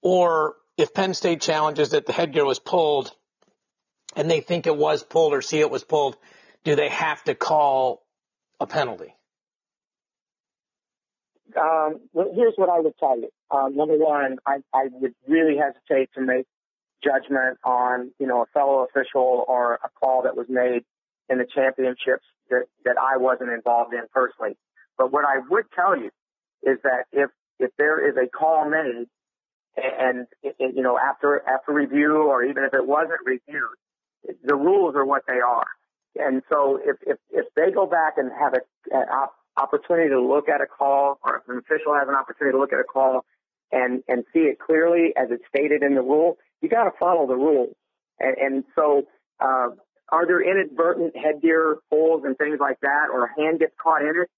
Or 0.01 0.55
if 0.77 0.93
Penn 0.93 1.13
State 1.13 1.41
challenges 1.41 1.91
that 1.91 2.05
the 2.05 2.13
headgear 2.13 2.45
was 2.45 2.59
pulled 2.59 3.11
and 4.15 4.29
they 4.29 4.41
think 4.41 4.65
it 4.65 4.75
was 4.75 5.03
pulled 5.03 5.33
or 5.33 5.41
see 5.41 5.59
it 5.59 5.69
was 5.69 5.83
pulled, 5.83 6.17
do 6.63 6.75
they 6.75 6.89
have 6.89 7.23
to 7.23 7.35
call 7.35 8.03
a 8.59 8.67
penalty? 8.67 9.15
Um, 11.59 11.99
well, 12.13 12.31
here's 12.33 12.53
what 12.55 12.69
I 12.69 12.79
would 12.79 12.97
tell 12.97 13.19
you. 13.19 13.29
Um, 13.49 13.75
number 13.75 13.97
one, 13.97 14.37
I, 14.45 14.59
I 14.73 14.87
would 14.91 15.13
really 15.27 15.57
hesitate 15.57 16.09
to 16.15 16.21
make 16.21 16.45
judgment 17.03 17.57
on, 17.63 18.11
you 18.19 18.27
know, 18.27 18.43
a 18.43 18.45
fellow 18.53 18.85
official 18.85 19.43
or 19.47 19.75
a 19.75 19.89
call 19.99 20.23
that 20.23 20.37
was 20.37 20.45
made 20.47 20.83
in 21.29 21.39
the 21.39 21.45
championships 21.53 22.25
that, 22.49 22.65
that 22.85 22.95
I 23.01 23.17
wasn't 23.17 23.49
involved 23.49 23.93
in 23.93 24.01
personally. 24.13 24.55
But 24.97 25.11
what 25.11 25.25
I 25.25 25.39
would 25.49 25.65
tell 25.75 25.97
you 25.97 26.11
is 26.63 26.77
that 26.83 27.05
if 27.11 27.29
if 27.59 27.71
there 27.77 28.07
is 28.09 28.15
a 28.17 28.27
call 28.27 28.69
made 28.69 29.07
and, 29.77 30.27
and 30.43 30.75
you 30.75 30.83
know 30.83 30.97
after 30.97 31.41
after 31.47 31.73
review 31.73 32.23
or 32.23 32.43
even 32.43 32.63
if 32.63 32.73
it 32.73 32.85
wasn't 32.85 33.19
reviewed, 33.25 33.77
the 34.43 34.55
rules 34.55 34.95
are 34.95 35.05
what 35.05 35.23
they 35.27 35.39
are. 35.39 35.67
And 36.15 36.41
so 36.49 36.79
if 36.83 36.97
if 37.05 37.17
if 37.29 37.45
they 37.55 37.71
go 37.71 37.85
back 37.85 38.15
and 38.17 38.31
have 38.37 38.53
a, 38.53 38.61
an 38.95 39.07
op- 39.09 39.35
opportunity 39.57 40.09
to 40.09 40.21
look 40.21 40.49
at 40.49 40.61
a 40.61 40.65
call 40.67 41.19
or 41.23 41.37
if 41.37 41.49
an 41.49 41.57
official 41.57 41.93
has 41.93 42.07
an 42.07 42.15
opportunity 42.15 42.55
to 42.55 42.59
look 42.59 42.73
at 42.73 42.79
a 42.79 42.83
call 42.83 43.25
and 43.71 44.03
and 44.07 44.25
see 44.33 44.41
it 44.41 44.59
clearly 44.59 45.13
as 45.15 45.29
it's 45.31 45.43
stated 45.47 45.83
in 45.83 45.95
the 45.95 46.01
rule, 46.01 46.37
you 46.61 46.69
got 46.69 46.83
to 46.83 46.91
follow 46.99 47.27
the 47.27 47.35
rules. 47.35 47.75
And, 48.19 48.37
and 48.37 48.63
so 48.75 49.03
uh, 49.39 49.69
are 50.09 50.27
there 50.27 50.41
inadvertent 50.41 51.15
headgear 51.15 51.77
holes 51.89 52.23
and 52.25 52.37
things 52.37 52.59
like 52.59 52.79
that, 52.81 53.07
or 53.11 53.25
a 53.25 53.41
hand 53.41 53.59
gets 53.59 53.73
caught 53.81 54.01
in 54.01 54.13
it? 54.21 54.29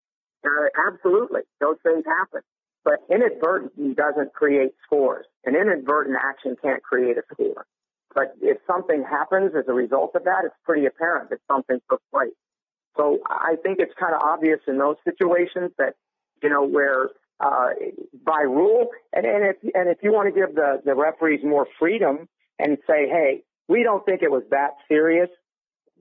Uh, 0.45 0.67
absolutely, 0.87 1.41
those 1.59 1.77
things 1.83 2.03
happen. 2.05 2.41
But 2.85 2.99
inadvertent 3.09 3.95
doesn't 3.95 4.33
create 4.33 4.73
scores. 4.85 5.25
An 5.45 5.55
inadvertent 5.55 6.17
action 6.21 6.55
can't 6.61 6.83
create 6.83 7.17
a 7.17 7.23
score. 7.33 7.65
But 8.13 8.35
if 8.41 8.57
something 8.67 9.03
happens 9.03 9.51
as 9.57 9.65
a 9.67 9.73
result 9.73 10.15
of 10.15 10.23
that, 10.25 10.41
it's 10.45 10.55
pretty 10.63 10.85
apparent 10.85 11.29
that 11.29 11.39
something 11.47 11.79
took 11.89 12.01
place. 12.11 12.33
So 12.97 13.19
I 13.27 13.55
think 13.63 13.79
it's 13.79 13.93
kind 13.99 14.13
of 14.13 14.21
obvious 14.21 14.59
in 14.67 14.77
those 14.77 14.97
situations 15.03 15.71
that, 15.77 15.95
you 16.41 16.49
know, 16.49 16.65
where 16.65 17.09
uh, 17.39 17.69
by 18.25 18.41
rule, 18.41 18.89
and, 19.11 19.25
and 19.25 19.43
if 19.45 19.57
and 19.75 19.89
if 19.89 19.97
you 20.03 20.13
want 20.13 20.33
to 20.33 20.39
give 20.39 20.55
the 20.55 20.81
the 20.85 20.93
referees 20.93 21.41
more 21.43 21.67
freedom 21.79 22.29
and 22.59 22.77
say, 22.87 23.07
hey, 23.07 23.43
we 23.67 23.83
don't 23.83 24.05
think 24.05 24.21
it 24.21 24.31
was 24.31 24.43
that 24.51 24.71
serious, 24.87 25.29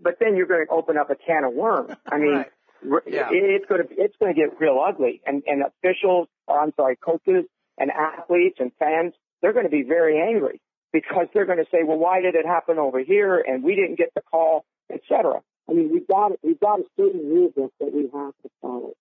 but 0.00 0.16
then 0.20 0.36
you're 0.36 0.46
going 0.46 0.66
to 0.66 0.72
open 0.72 0.98
up 0.98 1.10
a 1.10 1.14
can 1.14 1.44
of 1.44 1.54
worms. 1.54 1.94
I 2.06 2.18
mean, 2.18 2.44
right 2.84 3.02
yeah. 3.06 3.28
it's 3.32 3.64
going 3.66 3.86
to 3.86 3.94
it's 3.96 4.14
going 4.20 4.34
to 4.34 4.38
get 4.38 4.60
real 4.60 4.78
ugly. 4.86 5.22
And 5.26 5.42
and 5.46 5.62
officials, 5.62 6.28
or 6.46 6.60
I'm 6.60 6.72
sorry, 6.76 6.96
coaches 6.96 7.46
and 7.78 7.90
athletes 7.90 8.58
and 8.60 8.70
fans, 8.78 9.14
they're 9.40 9.54
going 9.54 9.66
to 9.66 9.70
be 9.70 9.82
very 9.82 10.20
angry 10.20 10.60
because 10.92 11.26
they're 11.32 11.46
going 11.46 11.58
to 11.58 11.70
say, 11.70 11.82
well, 11.84 11.98
why 11.98 12.20
did 12.20 12.34
it 12.34 12.46
happen 12.46 12.78
over 12.78 13.00
here 13.00 13.42
and 13.46 13.64
we 13.64 13.74
didn't 13.74 13.96
get 13.96 14.12
the 14.14 14.22
call, 14.22 14.64
etc. 14.92 15.40
I 15.68 15.72
mean, 15.72 15.90
we've 15.92 16.06
got 16.06 16.32
we've 16.42 16.60
got 16.60 16.80
a 16.80 16.84
certain 16.96 17.20
rule 17.20 17.50
book 17.54 17.72
that 17.80 17.92
we 17.92 18.02
have 18.12 18.34
to 18.42 18.50
follow. 18.60 18.92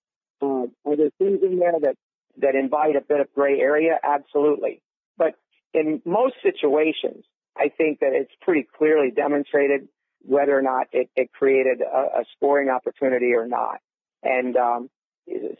Uh, 0.41 0.89
are 0.89 0.95
there 0.95 1.09
things 1.17 1.39
in 1.43 1.59
there 1.59 1.73
that 1.81 1.95
that 2.37 2.55
invite 2.55 2.95
a 2.95 3.01
bit 3.01 3.19
of 3.19 3.33
gray 3.33 3.59
area? 3.59 3.99
Absolutely. 4.03 4.81
But 5.17 5.35
in 5.73 6.01
most 6.05 6.35
situations, 6.41 7.25
I 7.57 7.69
think 7.69 7.99
that 7.99 8.13
it's 8.13 8.31
pretty 8.41 8.67
clearly 8.77 9.11
demonstrated 9.11 9.87
whether 10.23 10.57
or 10.57 10.61
not 10.61 10.87
it, 10.91 11.09
it 11.15 11.31
created 11.33 11.81
a, 11.81 12.19
a, 12.21 12.25
scoring 12.35 12.69
opportunity 12.69 13.33
or 13.33 13.47
not. 13.47 13.79
And 14.21 14.55
um, 14.55 14.89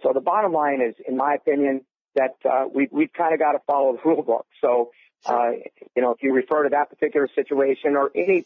so 0.04 0.12
the 0.14 0.22
bottom 0.22 0.54
line 0.54 0.82
is, 0.82 0.94
in 1.08 1.18
my 1.18 1.34
opinion, 1.34 1.82
that 2.16 2.36
uh, 2.50 2.66
we, 2.74 2.88
we've 2.92 3.14
kind 3.14 3.34
of 3.34 3.40
got 3.40 3.54
to 3.54 3.60
follow 3.68 3.94
the 3.94 4.10
rule 4.10 4.24
book. 4.24 4.46
So, 4.62 4.92
uh, 5.26 5.52
you 5.96 6.02
know, 6.02 6.12
if 6.12 6.24
you 6.24 6.34
refer 6.34 6.64
to 6.64 6.70
that 6.70 6.90
particular 6.90 7.28
situation 7.36 7.96
or 7.96 8.12
any 8.16 8.46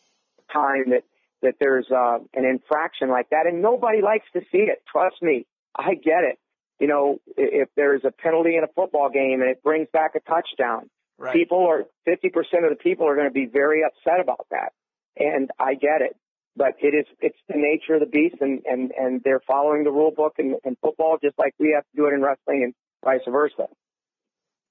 time 0.51 0.89
that 0.89 1.03
that 1.41 1.55
there's 1.59 1.89
uh, 1.91 2.17
an 2.33 2.45
infraction 2.45 3.09
like 3.09 3.29
that, 3.29 3.45
and 3.45 3.61
nobody 3.61 4.01
likes 4.01 4.25
to 4.33 4.41
see 4.51 4.59
it. 4.59 4.83
Trust 4.91 5.21
me, 5.21 5.45
I 5.75 5.93
get 5.93 6.23
it. 6.23 6.39
You 6.79 6.87
know, 6.87 7.19
if 7.37 7.69
there's 7.75 8.03
a 8.03 8.11
penalty 8.11 8.57
in 8.57 8.63
a 8.63 8.67
football 8.67 9.09
game 9.09 9.41
and 9.41 9.49
it 9.49 9.63
brings 9.63 9.87
back 9.93 10.15
a 10.15 10.19
touchdown, 10.19 10.89
right. 11.17 11.33
people 11.33 11.65
are 11.65 11.85
50% 12.07 12.25
of 12.63 12.69
the 12.69 12.75
people 12.81 13.07
are 13.07 13.15
going 13.15 13.27
to 13.27 13.33
be 13.33 13.45
very 13.45 13.83
upset 13.83 14.19
about 14.19 14.47
that, 14.51 14.73
and 15.17 15.51
I 15.59 15.75
get 15.75 16.01
it. 16.01 16.17
But 16.57 16.75
it 16.81 16.95
is 16.95 17.05
it's 17.19 17.37
the 17.47 17.57
nature 17.57 17.95
of 17.95 17.99
the 17.99 18.05
beast, 18.05 18.37
and 18.39 18.61
and 18.65 18.91
and 18.91 19.21
they're 19.23 19.41
following 19.45 19.83
the 19.83 19.91
rule 19.91 20.11
book 20.11 20.35
in, 20.37 20.57
in 20.63 20.77
football 20.81 21.17
just 21.21 21.37
like 21.37 21.53
we 21.59 21.73
have 21.75 21.83
to 21.83 21.95
do 21.95 22.07
it 22.07 22.13
in 22.13 22.21
wrestling, 22.21 22.63
and 22.63 22.73
vice 23.05 23.21
versa. 23.29 23.67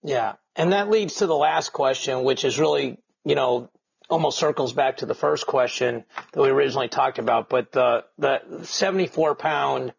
Yeah, 0.03 0.35
and 0.55 0.75
that 0.75 0.91
leads 0.91 1.17
to 1.17 1.27
the 1.27 1.35
last 1.35 1.73
question, 1.73 2.25
which 2.25 2.45
is 2.45 2.59
really 2.59 2.99
you 3.25 3.35
know 3.35 3.71
almost 4.11 4.39
circles 4.39 4.75
back 4.75 4.99
to 4.99 5.07
the 5.07 5.15
first 5.15 5.47
question 5.47 6.05
that 6.33 6.41
we 6.43 6.51
originally 6.51 6.89
talked 6.89 7.19
about, 7.19 7.49
but 7.49 7.73
the 7.73 8.05
the 8.19 8.65
74 8.65 9.35
pound 9.35 9.95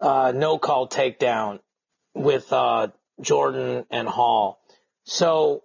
uh, 0.00 0.32
no 0.34 0.58
call 0.58 0.88
takedown 0.88 1.60
with 2.14 2.52
uh, 2.52 2.88
Jordan 3.20 3.86
and 3.90 4.08
Hall. 4.08 4.58
So 5.04 5.62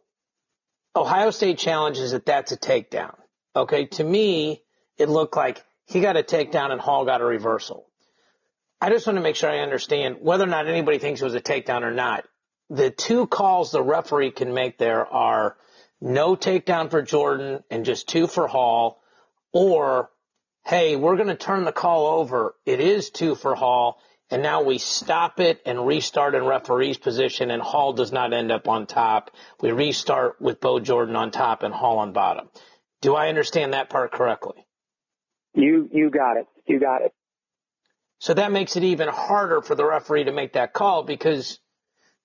Ohio 0.96 1.32
State 1.32 1.58
challenges 1.58 2.12
that 2.12 2.26
that's 2.26 2.52
a 2.52 2.58
takedown. 2.58 3.16
Okay, 3.56 3.86
to 3.86 4.04
me, 4.04 4.62
it 4.98 5.10
looked 5.10 5.36
like 5.36 5.64
he 5.86 6.02
got 6.02 6.18
a 6.18 6.24
takedown 6.24 6.72
and 6.72 6.80
Hall 6.80 7.06
got 7.06 7.22
a 7.22 7.26
reversal. 7.26 7.87
I 8.80 8.89
just 8.89 9.07
want 9.07 9.17
to 9.17 9.23
make 9.23 9.36
sure 9.36 9.49
I 9.49 9.59
understand 9.59 10.17
whether 10.21 10.43
or 10.43 10.47
not 10.47 10.67
anybody 10.67 10.99
thinks 10.99 11.21
it 11.21 11.25
was 11.25 11.36
a 11.36 11.41
takedown 11.41 11.82
or 11.82 11.91
not. 11.91 12.25
The 12.69 12.91
two 12.91 13.25
calls 13.28 13.71
the 13.71 13.82
referee 13.82 14.32
can 14.32 14.53
make 14.53 14.78
there 14.78 15.05
are 15.07 15.57
no 15.99 16.36
takedown 16.36 16.91
for 16.91 17.01
Jordan 17.01 17.63
and 17.71 17.86
just 17.86 18.07
two 18.07 18.28
for 18.28 18.47
Hall, 18.47 19.01
or 19.51 20.09
hey, 20.65 20.95
we're 20.95 21.15
going 21.15 21.28
to 21.30 21.36
turn 21.36 21.63
the 21.63 21.71
call 21.71 22.19
over. 22.19 22.55
It 22.65 22.80
is 22.80 23.09
two 23.09 23.36
for 23.36 23.55
Hall, 23.55 23.99
and 24.30 24.43
now 24.43 24.61
we 24.61 24.78
stop 24.78 25.39
it 25.39 25.61
and 25.65 25.88
restart 25.88 26.36
in 26.36 26.45
referee's 26.45 26.97
position, 26.97 27.49
and 27.49 27.61
Hall 27.61 27.93
does 27.93 28.11
not 28.11 28.34
end 28.34 28.51
up 28.51 28.67
on 28.67 28.86
top. 28.86 29.32
We 29.61 29.71
restart 29.71 30.39
with 30.41 30.59
Bo 30.59 30.80
Jordan 30.80 31.15
on 31.15 31.32
top 31.32 31.63
and 31.63 31.73
Hall 31.73 31.99
on 31.99 32.11
bottom. 32.11 32.49
Do 33.01 33.15
I 33.15 33.30
understand 33.30 33.73
that 33.73 33.89
part 33.89 34.11
correctly? 34.11 34.65
You 35.53 35.89
you 35.91 36.11
got 36.11 36.38
it. 36.38 36.45
You 36.67 36.80
got 36.80 37.01
it. 37.01 37.13
So 38.20 38.34
that 38.34 38.51
makes 38.51 38.76
it 38.76 38.84
even 38.84 39.09
harder 39.09 39.61
for 39.61 39.76
the 39.76 39.86
referee 39.86 40.26
to 40.26 40.32
make 40.32 40.53
that 40.53 40.74
call 40.74 41.03
because 41.03 41.59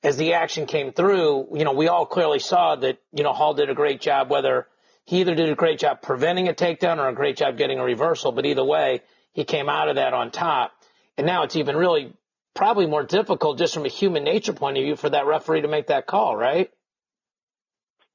as 0.03 0.16
the 0.16 0.34
action 0.34 0.66
came 0.66 0.93
through, 0.93 1.57
you 1.57 1.64
know, 1.64 1.72
we 1.72 1.88
all 1.88 2.07
clearly 2.07 2.38
saw 2.38 2.76
that, 2.76 2.99
you 3.12 3.22
know, 3.22 3.32
Hall 3.32 3.55
did 3.55 3.70
a 3.70 3.74
great 3.74 4.01
job, 4.01 4.30
whether 4.30 4.66
he 5.05 5.20
either 5.20 5.34
did 5.34 5.51
a 5.51 5.55
great 5.55 5.78
job 5.78 6.01
preventing 6.03 6.49
a 6.49 6.55
takedown 6.55 6.99
or 6.99 7.09
a 7.09 7.14
great 7.14 7.36
job 7.36 7.59
getting 7.59 7.78
a 7.78 7.84
reversal, 7.84 8.32
but 8.32 8.47
either 8.47 8.64
way, 8.64 9.03
he 9.32 9.45
came 9.45 9.68
out 9.68 9.88
of 9.88 9.97
that 9.97 10.14
on 10.14 10.30
top. 10.30 10.72
And 11.16 11.26
now 11.26 11.43
it's 11.43 11.57
even 11.57 11.76
really 11.76 12.14
probably 12.55 12.86
more 12.86 13.05
difficult 13.05 13.59
just 13.59 13.74
from 13.74 13.84
a 13.84 13.88
human 13.88 14.24
nature 14.24 14.53
point 14.53 14.78
of 14.78 14.84
view 14.84 14.97
for 14.97 15.11
that 15.11 15.26
referee 15.26 15.62
to 15.62 15.68
make 15.68 15.88
that 15.88 16.07
call, 16.07 16.36
right? 16.36 16.70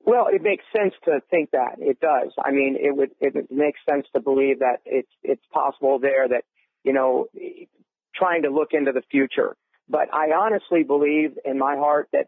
Well, 0.03 0.27
it 0.31 0.41
makes 0.41 0.63
sense 0.75 0.93
to 1.05 1.19
think 1.29 1.51
that 1.51 1.75
it 1.79 1.99
does. 1.99 2.31
I 2.43 2.51
mean, 2.51 2.77
it 2.79 2.95
would 2.95 3.11
it 3.19 3.51
makes 3.51 3.79
sense 3.89 4.07
to 4.15 4.21
believe 4.21 4.59
that 4.59 4.77
it's 4.85 5.11
it's 5.21 5.43
possible 5.51 5.99
there 5.99 6.29
that 6.29 6.45
you 6.87 6.93
know 6.93 7.27
trying 8.15 8.41
to 8.41 8.49
look 8.49 8.69
into 8.71 8.91
the 8.91 9.03
future 9.11 9.55
but 9.89 10.13
I 10.13 10.31
honestly 10.33 10.83
believe 10.83 11.37
in 11.45 11.57
my 11.57 11.75
heart 11.75 12.09
that 12.11 12.27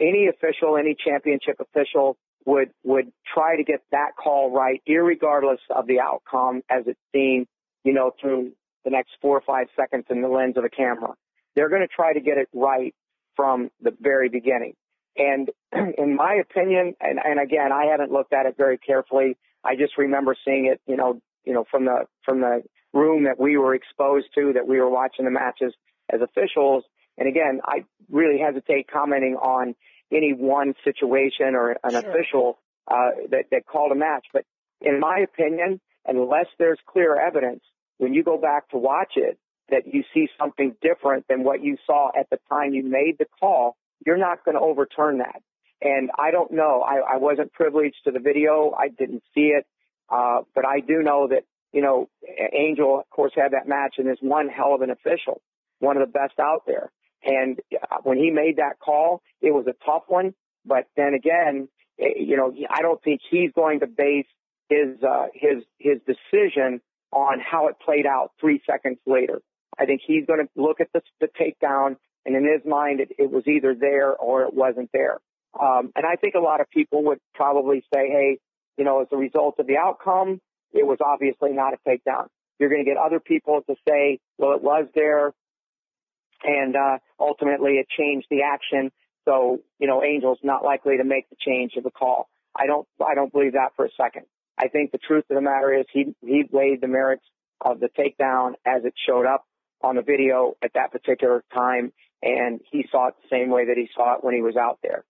any 0.00 0.28
official, 0.28 0.76
any 0.76 0.96
championship 1.04 1.60
official 1.60 2.16
would, 2.44 2.70
would 2.84 3.12
try 3.32 3.56
to 3.56 3.62
get 3.62 3.82
that 3.92 4.12
call 4.22 4.50
right, 4.50 4.82
regardless 4.86 5.60
of 5.70 5.86
the 5.86 6.00
outcome 6.00 6.62
as 6.70 6.84
it's 6.86 6.98
seen, 7.12 7.46
you 7.84 7.92
know, 7.92 8.12
through 8.20 8.52
the 8.84 8.90
next 8.90 9.10
four 9.20 9.36
or 9.36 9.42
five 9.42 9.66
seconds 9.76 10.06
in 10.10 10.22
the 10.22 10.28
lens 10.28 10.56
of 10.56 10.64
a 10.64 10.68
camera. 10.68 11.14
They're 11.54 11.68
going 11.68 11.82
to 11.82 11.88
try 11.88 12.12
to 12.12 12.20
get 12.20 12.38
it 12.38 12.48
right 12.52 12.94
from 13.36 13.70
the 13.80 13.94
very 14.00 14.28
beginning. 14.28 14.74
And 15.16 15.50
in 15.98 16.16
my 16.16 16.34
opinion, 16.34 16.94
and, 17.00 17.18
and 17.22 17.40
again, 17.40 17.70
I 17.72 17.86
haven't 17.90 18.12
looked 18.12 18.32
at 18.32 18.46
it 18.46 18.56
very 18.56 18.78
carefully. 18.78 19.36
I 19.64 19.76
just 19.76 19.98
remember 19.98 20.36
seeing 20.44 20.66
it, 20.66 20.80
you 20.86 20.96
know, 20.96 21.20
you 21.44 21.52
know, 21.52 21.64
from 21.70 21.84
the, 21.84 22.04
from 22.24 22.40
the 22.40 22.62
room 22.92 23.24
that 23.24 23.38
we 23.38 23.56
were 23.56 23.74
exposed 23.74 24.28
to, 24.34 24.52
that 24.54 24.66
we 24.66 24.80
were 24.80 24.88
watching 24.90 25.24
the 25.24 25.30
matches 25.30 25.74
as 26.12 26.20
officials. 26.20 26.84
And 27.16 27.28
again, 27.28 27.60
I 27.64 27.84
really 28.10 28.38
hesitate 28.38 28.88
commenting 28.90 29.36
on 29.36 29.74
any 30.12 30.32
one 30.32 30.74
situation 30.84 31.54
or 31.54 31.76
an 31.82 31.90
sure. 31.90 32.00
official 32.00 32.58
uh, 32.90 33.10
that, 33.30 33.44
that 33.50 33.66
called 33.66 33.92
a 33.92 33.94
match. 33.94 34.26
But 34.32 34.44
in 34.80 35.00
my 35.00 35.18
opinion, 35.18 35.80
unless 36.06 36.46
there's 36.58 36.78
clear 36.86 37.20
evidence, 37.20 37.62
when 37.98 38.14
you 38.14 38.22
go 38.22 38.38
back 38.38 38.70
to 38.70 38.78
watch 38.78 39.12
it, 39.16 39.38
that 39.70 39.82
you 39.86 40.02
see 40.14 40.28
something 40.40 40.74
different 40.80 41.26
than 41.28 41.44
what 41.44 41.62
you 41.62 41.76
saw 41.86 42.08
at 42.18 42.30
the 42.30 42.38
time 42.48 42.72
you 42.72 42.82
made 42.84 43.16
the 43.18 43.26
call, 43.38 43.76
you're 44.06 44.16
not 44.16 44.44
going 44.44 44.54
to 44.54 44.60
overturn 44.62 45.18
that. 45.18 45.42
And 45.82 46.10
I 46.18 46.30
don't 46.30 46.52
know. 46.52 46.82
I, 46.82 47.14
I 47.14 47.16
wasn't 47.18 47.52
privileged 47.52 47.96
to 48.04 48.10
the 48.10 48.18
video. 48.18 48.72
I 48.76 48.88
didn't 48.88 49.22
see 49.34 49.52
it. 49.58 49.66
Uh, 50.08 50.40
but 50.54 50.64
I 50.66 50.80
do 50.80 51.02
know 51.02 51.28
that, 51.28 51.44
you 51.72 51.82
know, 51.82 52.08
Angel, 52.52 53.00
of 53.00 53.10
course, 53.10 53.32
had 53.34 53.52
that 53.52 53.68
match 53.68 53.96
and 53.98 54.08
is 54.08 54.18
one 54.20 54.48
hell 54.48 54.74
of 54.74 54.82
an 54.82 54.90
official 54.90 55.40
one 55.80 55.96
of 55.96 56.06
the 56.06 56.12
best 56.12 56.38
out 56.38 56.62
there. 56.66 56.90
And 57.22 57.60
uh, 57.72 57.96
when 58.02 58.18
he 58.18 58.30
made 58.30 58.56
that 58.56 58.78
call, 58.78 59.22
it 59.40 59.52
was 59.52 59.66
a 59.66 59.74
tough 59.84 60.04
one. 60.08 60.34
But 60.64 60.86
then 60.96 61.14
again, 61.14 61.68
eh, 62.00 62.18
you 62.18 62.36
know, 62.36 62.54
I 62.70 62.82
don't 62.82 63.02
think 63.02 63.20
he's 63.28 63.50
going 63.54 63.80
to 63.80 63.86
base 63.86 64.26
his 64.68 65.02
uh, 65.02 65.26
his 65.34 65.64
his 65.78 65.98
decision 66.06 66.80
on 67.12 67.40
how 67.40 67.68
it 67.68 67.76
played 67.84 68.06
out 68.06 68.32
three 68.40 68.62
seconds 68.70 68.98
later. 69.06 69.40
I 69.78 69.86
think 69.86 70.02
he's 70.06 70.26
going 70.26 70.40
to 70.40 70.48
look 70.60 70.80
at 70.80 70.88
the, 70.92 71.00
the 71.20 71.28
takedown, 71.28 71.96
and 72.26 72.36
in 72.36 72.44
his 72.44 72.64
mind, 72.68 73.00
it, 73.00 73.12
it 73.18 73.30
was 73.30 73.44
either 73.46 73.74
there 73.74 74.14
or 74.14 74.42
it 74.42 74.52
wasn't 74.52 74.90
there. 74.92 75.18
Um, 75.58 75.92
and 75.96 76.04
I 76.04 76.16
think 76.16 76.34
a 76.34 76.40
lot 76.40 76.60
of 76.60 76.68
people 76.70 77.04
would 77.04 77.18
probably 77.34 77.82
say, 77.94 78.08
hey, 78.08 78.38
you 78.76 78.84
know, 78.84 79.00
as 79.00 79.08
a 79.10 79.16
result 79.16 79.58
of 79.58 79.66
the 79.66 79.76
outcome, 79.76 80.40
it 80.72 80.86
was 80.86 80.98
obviously 81.04 81.52
not 81.52 81.74
a 81.74 81.88
takedown. 81.88 82.26
You're 82.58 82.70
going 82.70 82.84
to 82.84 82.90
get 82.90 82.96
other 82.96 83.20
people 83.20 83.62
to 83.68 83.76
say, 83.88 84.18
well, 84.36 84.52
it 84.52 84.62
was 84.62 84.86
there 84.94 85.32
and 86.42 86.76
uh, 86.76 86.98
ultimately 87.18 87.72
it 87.72 87.86
changed 87.96 88.26
the 88.30 88.42
action. 88.42 88.90
So 89.24 89.60
you 89.78 89.86
know, 89.86 90.02
Angel's 90.02 90.38
not 90.42 90.64
likely 90.64 90.96
to 90.98 91.04
make 91.04 91.28
the 91.30 91.36
change 91.38 91.72
of 91.76 91.84
the 91.84 91.90
call. 91.90 92.28
I 92.56 92.66
don't 92.66 92.86
I 93.04 93.14
don't 93.14 93.32
believe 93.32 93.52
that 93.52 93.72
for 93.76 93.84
a 93.84 93.90
second. 93.96 94.24
I 94.58 94.68
think 94.68 94.90
the 94.90 94.98
truth 94.98 95.24
of 95.30 95.36
the 95.36 95.42
matter 95.42 95.72
is 95.72 95.86
he 95.92 96.14
he 96.24 96.44
weighed 96.50 96.80
the 96.80 96.88
merits 96.88 97.24
of 97.60 97.80
the 97.80 97.88
takedown 97.88 98.54
as 98.66 98.84
it 98.84 98.94
showed 99.06 99.26
up 99.26 99.44
on 99.82 99.96
the 99.96 100.02
video 100.02 100.54
at 100.62 100.72
that 100.74 100.90
particular 100.90 101.44
time, 101.54 101.92
and 102.22 102.60
he 102.70 102.84
saw 102.90 103.08
it 103.08 103.14
the 103.22 103.28
same 103.30 103.50
way 103.50 103.66
that 103.66 103.76
he 103.76 103.88
saw 103.94 104.14
it 104.14 104.24
when 104.24 104.34
he 104.34 104.42
was 104.42 104.56
out 104.56 104.78
there. 104.82 105.04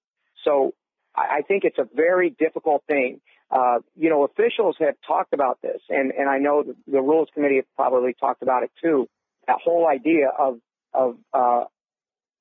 So 0.45 0.75
I, 1.17 1.39
I 1.39 1.43
think 1.47 1.65
it's 1.65 1.79
a 1.79 1.89
very 1.95 2.31
difficult 2.39 2.83
thing. 2.89 3.21
Uh, 3.51 3.79
you 3.97 4.11
know, 4.11 4.25
officials 4.25 4.77
have 4.79 4.95
talked 5.07 5.33
about 5.33 5.59
this, 5.63 5.81
and 5.89 6.13
and 6.13 6.29
I 6.29 6.39
know 6.39 6.63
the, 6.63 6.77
the 6.87 7.01
rules 7.01 7.29
committee 7.33 7.57
have 7.57 7.77
probably 7.77 8.15
talked 8.15 8.43
about 8.43 8.63
it 8.63 8.71
too. 8.83 9.09
That 9.47 9.59
whole 9.65 9.89
idea 9.89 10.29
of 10.29 10.59
of 10.93 11.17
uh, 11.33 11.65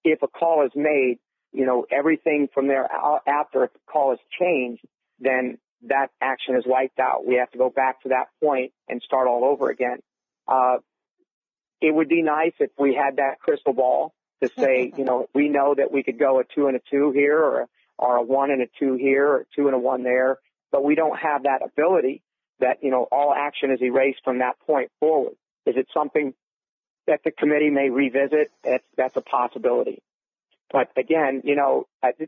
if 0.04 0.22
a 0.22 0.28
call 0.28 0.66
is 0.66 0.72
made, 0.76 1.20
you 1.54 1.66
know, 1.66 1.86
everything 1.92 2.50
from 2.54 2.68
there 2.68 2.88
after 3.28 3.64
if 3.64 3.74
the 3.74 3.80
call 3.90 4.14
is 4.14 4.20
changed, 4.38 4.84
then 5.20 5.58
that 5.84 6.10
action 6.22 6.56
is 6.56 6.64
wiped 6.66 7.00
out. 7.00 7.26
We 7.26 7.36
have 7.36 7.52
to 7.52 7.58
go 7.58 7.70
back 7.70 8.02
to 8.04 8.10
that 8.10 8.28
point 8.44 8.74
and 8.90 9.02
start 9.02 9.28
all 9.28 9.46
over 9.46 9.70
again. 9.70 10.00
Uh, 10.48 10.78
it 11.82 11.94
would 11.94 12.10
be 12.10 12.22
nice 12.22 12.54
if 12.60 12.72
we 12.78 12.96
had 12.96 13.18
that 13.18 13.40
crystal 13.40 13.74
ball 13.74 14.14
to 14.42 14.50
say, 14.58 14.92
you 14.98 15.06
know, 15.06 15.28
we 15.34 15.50
know 15.50 15.76
that 15.76 15.92
we 15.92 16.04
could 16.04 16.20
go 16.20 16.40
a 16.40 16.44
two 16.44 16.68
and 16.68 16.76
a 16.76 16.82
two 16.90 17.12
here 17.12 17.40
or 17.40 17.62
a, 17.62 17.68
or 17.98 18.18
a 18.18 18.24
one 18.24 18.52
and 18.52 18.62
a 18.62 18.68
two 18.80 18.96
here 18.96 19.28
or 19.28 19.46
two 19.56 19.68
and 19.68 19.76
a 19.76 19.80
one 19.80 20.04
there, 20.04 20.38
but 20.72 20.84
we 20.84 20.96
don't 20.96 21.18
have 21.18 21.44
that 21.44 21.62
ability 21.64 22.22
that, 22.60 22.78
you 22.82 22.92
know, 22.92 23.08
all 23.12 23.34
action 23.34 23.72
is 23.72 23.82
erased 23.82 24.20
from 24.24 24.40
that 24.40 24.60
point 24.66 24.92
forward. 25.00 25.34
Is 25.66 25.76
it 25.78 25.88
something 25.94 26.34
that 27.08 27.22
the 27.24 27.32
committee 27.32 27.70
may 27.70 27.90
revisit. 27.90 28.52
That's, 28.64 28.84
that's 28.96 29.18
a 29.18 29.22
possibility. 29.22 30.04
But 30.72 30.92
again, 30.98 31.42
you 31.44 31.56
know, 31.56 31.88
it's 32.04 32.20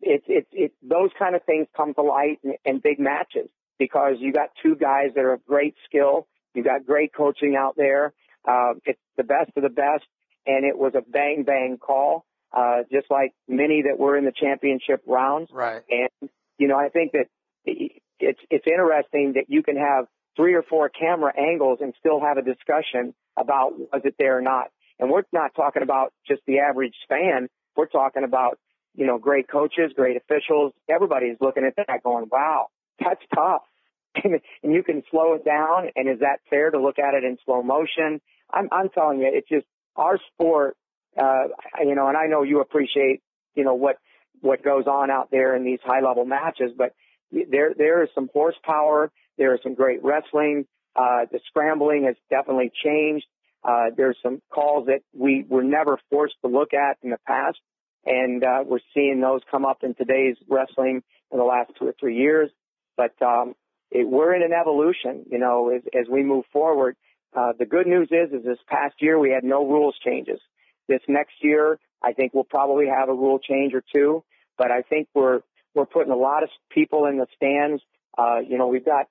it, 0.00 0.22
it, 0.26 0.46
it, 0.52 0.72
those 0.82 1.10
kind 1.18 1.34
of 1.34 1.42
things 1.44 1.66
come 1.76 1.92
to 1.94 2.02
light 2.02 2.38
in, 2.44 2.54
in 2.64 2.78
big 2.78 2.98
matches 3.00 3.48
because 3.78 4.16
you 4.20 4.32
got 4.32 4.50
two 4.62 4.76
guys 4.76 5.10
that 5.14 5.24
are 5.24 5.32
of 5.32 5.44
great 5.44 5.74
skill. 5.86 6.26
You 6.54 6.62
got 6.62 6.86
great 6.86 7.12
coaching 7.12 7.56
out 7.58 7.74
there. 7.76 8.12
Uh, 8.46 8.74
it's 8.84 9.00
the 9.16 9.24
best 9.24 9.50
of 9.56 9.62
the 9.62 9.70
best, 9.70 10.04
and 10.46 10.64
it 10.64 10.78
was 10.78 10.92
a 10.94 11.00
bang 11.00 11.42
bang 11.44 11.78
call, 11.78 12.24
uh, 12.52 12.82
just 12.92 13.10
like 13.10 13.32
many 13.48 13.82
that 13.82 13.98
were 13.98 14.16
in 14.16 14.24
the 14.24 14.32
championship 14.32 15.02
rounds. 15.06 15.50
Right. 15.52 15.82
And 15.90 16.30
you 16.58 16.68
know, 16.68 16.78
I 16.78 16.90
think 16.90 17.12
that 17.12 17.26
it's 17.64 18.40
it's 18.50 18.66
interesting 18.66 19.34
that 19.34 19.46
you 19.48 19.62
can 19.62 19.76
have 19.76 20.06
three 20.36 20.54
or 20.54 20.62
four 20.62 20.88
camera 20.88 21.32
angles 21.38 21.78
and 21.80 21.94
still 21.98 22.20
have 22.20 22.36
a 22.36 22.42
discussion 22.42 23.14
about 23.36 23.78
was 23.78 24.02
it 24.04 24.14
there 24.18 24.38
or 24.38 24.42
not. 24.42 24.68
And 24.98 25.10
we're 25.10 25.22
not 25.32 25.54
talking 25.56 25.82
about 25.82 26.12
just 26.26 26.42
the 26.46 26.60
average 26.60 26.94
fan. 27.08 27.48
We're 27.76 27.86
talking 27.86 28.24
about 28.24 28.58
you 28.94 29.06
know 29.06 29.18
great 29.18 29.48
coaches, 29.48 29.92
great 29.94 30.16
officials. 30.16 30.72
Everybody's 30.88 31.36
looking 31.40 31.64
at 31.64 31.74
that, 31.76 32.02
going, 32.02 32.26
"Wow, 32.30 32.68
that's 32.98 33.22
tough." 33.34 33.62
and 34.22 34.40
you 34.62 34.82
can 34.82 35.02
slow 35.10 35.34
it 35.34 35.44
down. 35.44 35.90
And 35.96 36.08
is 36.08 36.20
that 36.20 36.38
fair 36.48 36.70
to 36.70 36.80
look 36.80 36.98
at 36.98 37.14
it 37.14 37.24
in 37.24 37.36
slow 37.44 37.62
motion? 37.62 38.20
I'm, 38.52 38.68
I'm 38.70 38.88
telling 38.90 39.18
you, 39.20 39.30
it's 39.32 39.48
just 39.48 39.66
our 39.96 40.18
sport. 40.32 40.76
Uh, 41.18 41.48
you 41.80 41.94
know, 41.94 42.08
and 42.08 42.16
I 42.16 42.26
know 42.26 42.42
you 42.42 42.60
appreciate, 42.60 43.22
you 43.54 43.64
know, 43.64 43.74
what 43.74 43.96
what 44.40 44.62
goes 44.62 44.86
on 44.86 45.10
out 45.10 45.30
there 45.30 45.56
in 45.56 45.64
these 45.64 45.78
high 45.82 46.00
level 46.00 46.24
matches, 46.24 46.72
but 46.76 46.92
there 47.50 47.74
there 47.76 48.02
is 48.02 48.10
some 48.14 48.28
horsepower. 48.32 49.10
There 49.38 49.54
is 49.54 49.60
some 49.62 49.74
great 49.74 50.02
wrestling. 50.02 50.66
Uh, 50.96 51.26
the 51.30 51.40
scrambling 51.46 52.04
has 52.04 52.16
definitely 52.30 52.70
changed. 52.84 53.26
Uh, 53.64 53.86
there's 53.96 54.16
some 54.22 54.40
calls 54.50 54.86
that 54.86 55.00
we 55.12 55.44
were 55.48 55.64
never 55.64 55.98
forced 56.10 56.34
to 56.42 56.48
look 56.48 56.72
at 56.74 56.98
in 57.02 57.10
the 57.10 57.18
past, 57.26 57.58
and 58.04 58.44
uh, 58.44 58.62
we're 58.64 58.78
seeing 58.92 59.20
those 59.20 59.40
come 59.50 59.64
up 59.64 59.82
in 59.82 59.94
today's 59.94 60.36
wrestling 60.48 61.02
in 61.32 61.38
the 61.38 61.44
last 61.44 61.72
two 61.78 61.86
or 61.86 61.94
three 61.98 62.16
years. 62.16 62.50
But 62.96 63.14
um, 63.22 63.54
it, 63.90 64.06
we're 64.08 64.34
in 64.34 64.42
an 64.42 64.52
evolution, 64.52 65.24
you 65.30 65.38
know, 65.38 65.70
as, 65.74 65.82
as 65.98 66.06
we 66.08 66.22
move 66.22 66.44
forward. 66.52 66.96
Uh, 67.34 67.52
the 67.58 67.64
good 67.64 67.86
news 67.86 68.08
is, 68.10 68.32
is 68.32 68.44
this 68.44 68.58
past 68.68 68.94
year 69.00 69.18
we 69.18 69.30
had 69.30 69.42
no 69.42 69.66
rules 69.66 69.96
changes. 70.04 70.38
This 70.86 71.00
next 71.08 71.34
year, 71.40 71.78
I 72.02 72.12
think 72.12 72.34
we'll 72.34 72.44
probably 72.44 72.86
have 72.86 73.08
a 73.08 73.14
rule 73.14 73.38
change 73.38 73.72
or 73.74 73.82
two, 73.92 74.22
but 74.58 74.70
I 74.70 74.82
think 74.82 75.08
we're, 75.14 75.40
we're 75.74 75.86
putting 75.86 76.12
a 76.12 76.16
lot 76.16 76.42
of 76.42 76.48
people 76.70 77.06
in 77.06 77.18
the 77.18 77.26
stands. 77.36 77.82
Uh, 78.16 78.38
you 78.46 78.58
know, 78.58 78.68
we've 78.68 78.84
got 78.84 79.06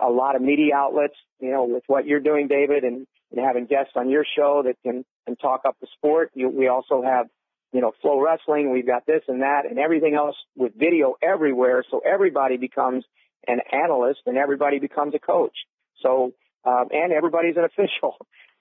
a 0.00 0.10
lot 0.10 0.36
of 0.36 0.42
media 0.42 0.74
outlets, 0.74 1.14
you 1.40 1.50
know, 1.50 1.64
with 1.64 1.84
what 1.86 2.06
you're 2.06 2.20
doing, 2.20 2.48
David, 2.48 2.84
and, 2.84 3.06
and 3.30 3.40
having 3.44 3.66
guests 3.66 3.92
on 3.96 4.10
your 4.10 4.24
show 4.36 4.62
that 4.64 4.76
can, 4.82 5.04
can 5.26 5.36
talk 5.36 5.62
up 5.66 5.76
the 5.80 5.86
sport. 5.96 6.30
You, 6.34 6.48
we 6.48 6.68
also 6.68 7.02
have, 7.02 7.26
you 7.72 7.80
know, 7.80 7.92
FloWrestling. 8.04 8.72
We've 8.72 8.86
got 8.86 9.06
this 9.06 9.22
and 9.28 9.42
that 9.42 9.62
and 9.68 9.78
everything 9.78 10.14
else 10.14 10.36
with 10.56 10.72
video 10.76 11.14
everywhere. 11.22 11.84
So 11.90 12.00
everybody 12.00 12.56
becomes 12.56 13.04
an 13.46 13.60
analyst 13.72 14.20
and 14.26 14.36
everybody 14.36 14.78
becomes 14.78 15.14
a 15.14 15.18
coach. 15.18 15.56
So, 16.02 16.32
um, 16.64 16.88
and 16.90 17.12
everybody's 17.12 17.56
an 17.56 17.64
official. 17.78 18.16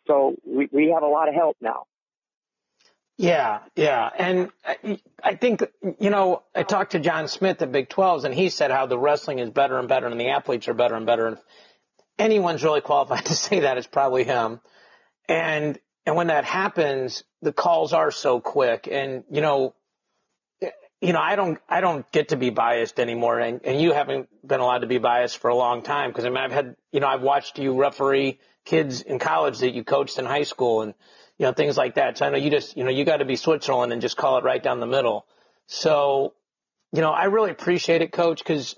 So 0.08 0.36
we, 0.45 0.70
we 0.72 0.91
have 0.93 1.04
a 1.04 1.08
lot 1.08 1.28
of 1.28 1.36
help 1.36 1.58
now. 1.62 1.86
Yeah, 3.22 3.59
yeah. 3.76 4.09
And 4.17 4.49
I 5.24 5.36
think, 5.36 5.63
you 5.99 6.09
know, 6.09 6.41
I 6.55 6.63
talked 6.63 6.93
to 6.93 6.99
John 6.99 7.28
Smith 7.28 7.61
at 7.61 7.72
Big 7.72 7.88
12s 7.88 8.24
and 8.24 8.34
he 8.34 8.49
said 8.49 8.72
how 8.72 8.88
the 8.88 8.97
wrestling 8.97 9.38
is 9.38 9.51
better 9.51 9.78
and 9.78 9.88
better 9.88 10.07
and 10.07 10.19
the 10.19 10.30
athletes 10.30 10.67
are 10.67 10.74
better 10.74 10.95
and 10.95 11.05
better. 11.05 11.28
And 11.28 11.38
if 11.38 11.43
anyone's 12.17 12.63
really 12.63 12.82
qualified 12.82 13.26
to 13.26 13.36
say 13.36 13.59
that, 13.59 13.78
it's 13.78 13.86
probably 13.86 14.24
him. 14.24 14.59
And, 15.30 15.78
and 16.03 16.15
when 16.15 16.28
that 16.28 16.45
happens, 16.45 17.24
the 17.43 17.53
calls 17.53 17.93
are 17.93 18.09
so 18.09 18.39
quick. 18.39 18.88
And, 18.91 19.24
you 19.30 19.41
know, 19.41 19.76
you 20.99 21.13
know, 21.13 21.22
I 21.22 21.36
don't, 21.36 21.59
I 21.69 21.80
don't 21.80 22.11
get 22.11 22.30
to 22.30 22.38
be 22.38 22.49
biased 22.49 22.99
anymore, 22.99 23.39
and, 23.39 23.61
and 23.63 23.82
you 23.82 23.91
haven't 23.91 24.30
been 24.45 24.59
allowed 24.59 24.80
to 24.80 24.88
be 24.88 24.99
biased 24.99 25.39
for 25.39 25.49
a 25.49 25.55
long 25.55 25.82
time 25.82 26.11
because 26.11 26.26
I 26.26 26.30
mean, 26.30 26.38
I've 26.38 26.51
had, 26.51 26.76
you 26.91 26.99
know, 26.99 27.07
I've 27.07 27.24
watched 27.24 27.57
you 27.57 27.80
referee 27.80 28.39
kids 28.65 29.01
in 29.01 29.17
college 29.17 29.59
that 29.59 29.74
you 29.74 29.84
coached 29.84 30.19
in 30.19 30.26
high 30.26 30.43
school 30.43 30.82
and, 30.82 30.93
you 31.42 31.48
know, 31.48 31.54
things 31.54 31.76
like 31.76 31.96
that. 31.96 32.20
So 32.20 32.28
I 32.28 32.30
know 32.30 32.38
you 32.38 32.52
just, 32.52 32.78
you 32.78 32.84
know, 32.84 32.92
you 32.92 33.04
got 33.04 33.18
to 33.18 33.26
be 33.26 33.36
Switzerland 33.36 33.92
and 33.92 34.00
just 34.00 34.16
call 34.16 34.38
it 34.38 34.44
right 34.44 34.62
down 34.62 34.80
the 34.80 34.86
middle. 34.86 35.26
So, 35.66 36.36
you 36.94 37.02
know, 37.02 37.10
I 37.10 37.26
really 37.26 37.50
appreciate 37.50 38.04
it, 38.04 38.12
coach, 38.12 38.38
because 38.38 38.76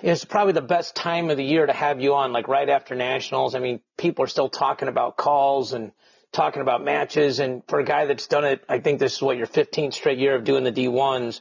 it's 0.00 0.24
probably 0.24 0.52
the 0.52 0.62
best 0.62 0.94
time 0.94 1.28
of 1.28 1.36
the 1.36 1.42
year 1.42 1.66
to 1.66 1.72
have 1.72 2.00
you 2.00 2.14
on, 2.14 2.32
like 2.32 2.46
right 2.46 2.68
after 2.68 2.94
nationals. 2.94 3.56
I 3.56 3.58
mean, 3.58 3.80
people 3.96 4.26
are 4.26 4.28
still 4.28 4.48
talking 4.48 4.86
about 4.86 5.16
calls 5.16 5.72
and, 5.72 5.90
talking 6.30 6.62
about 6.62 6.84
matches. 6.84 7.40
And 7.40 7.62
for 7.66 7.80
a 7.80 7.84
guy 7.84 8.04
that's 8.04 8.26
done 8.28 8.44
it, 8.44 8.62
I 8.68 8.78
think 8.78 9.00
this 9.00 9.16
is 9.16 9.22
what 9.22 9.36
your 9.38 9.46
15th 9.48 9.94
straight 9.94 10.18
year 10.18 10.36
of 10.36 10.44
doing 10.44 10.62
the 10.62 10.70
D1s. 10.70 11.40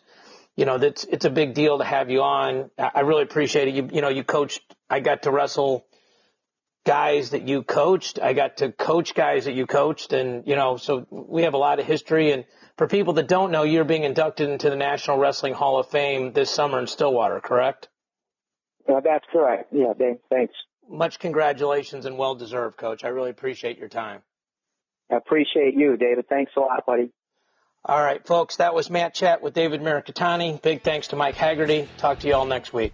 You 0.55 0.65
know, 0.65 0.79
that's 0.79 1.03
it's 1.03 1.25
a 1.25 1.29
big 1.29 1.53
deal 1.53 1.77
to 1.77 1.83
have 1.83 2.09
you 2.09 2.23
on. 2.23 2.71
I 2.79 3.01
really 3.01 3.23
appreciate 3.23 3.67
it. 3.67 3.75
You 3.75 3.89
you 3.91 4.01
know, 4.01 4.09
you 4.09 4.23
coached. 4.23 4.61
I 4.89 5.01
got 5.01 5.23
to 5.23 5.31
wrestle 5.31 5.85
guys 6.87 7.31
that 7.31 7.47
you 7.47 7.63
coached. 7.63 8.17
I 8.19 8.31
got 8.31 8.57
to 8.57 8.71
coach 8.71 9.13
guys 9.13 9.45
that 9.45 9.53
you 9.53 9.67
coached, 9.67 10.13
and 10.13 10.47
you 10.47 10.55
know, 10.55 10.77
so 10.77 11.05
we 11.11 11.43
have 11.43 11.53
a 11.53 11.57
lot 11.57 11.79
of 11.79 11.85
history. 11.85 12.31
And 12.31 12.45
for 12.77 12.87
people 12.87 13.13
that 13.13 13.27
don't 13.27 13.51
know, 13.51 13.63
you're 13.63 13.83
being 13.83 14.03
inducted 14.03 14.49
into 14.49 14.69
the 14.69 14.77
National 14.77 15.17
Wrestling 15.17 15.53
Hall 15.53 15.77
of 15.79 15.89
Fame 15.89 16.31
this 16.31 16.49
summer 16.49 16.79
in 16.79 16.87
Stillwater, 16.87 17.41
correct? 17.41 17.89
Yeah, 18.87 19.01
that's 19.03 19.25
correct. 19.31 19.73
Yeah, 19.73 19.93
thanks. 20.29 20.53
Much 20.89 21.19
congratulations 21.19 22.05
and 22.05 22.17
well 22.17 22.35
deserved, 22.35 22.77
Coach. 22.77 23.03
I 23.03 23.09
really 23.09 23.31
appreciate 23.31 23.77
your 23.77 23.89
time. 23.89 24.21
I 25.11 25.17
appreciate 25.17 25.73
you, 25.75 25.97
David. 25.97 26.27
Thanks 26.29 26.53
a 26.55 26.61
lot, 26.61 26.85
buddy. 26.85 27.11
All 27.83 28.01
right, 28.01 28.25
folks, 28.25 28.57
that 28.57 28.73
was 28.73 28.89
Mat 28.89 29.13
Chat 29.13 29.41
with 29.41 29.53
David 29.53 29.81
Mirikitani. 29.81 30.61
Big 30.61 30.83
thanks 30.83 31.09
to 31.09 31.17
Mike 31.17 31.35
Haggerty. 31.35 31.87
Talk 31.97 32.19
to 32.19 32.27
you 32.27 32.33
all 32.33 32.45
next 32.45 32.73
week. 32.73 32.93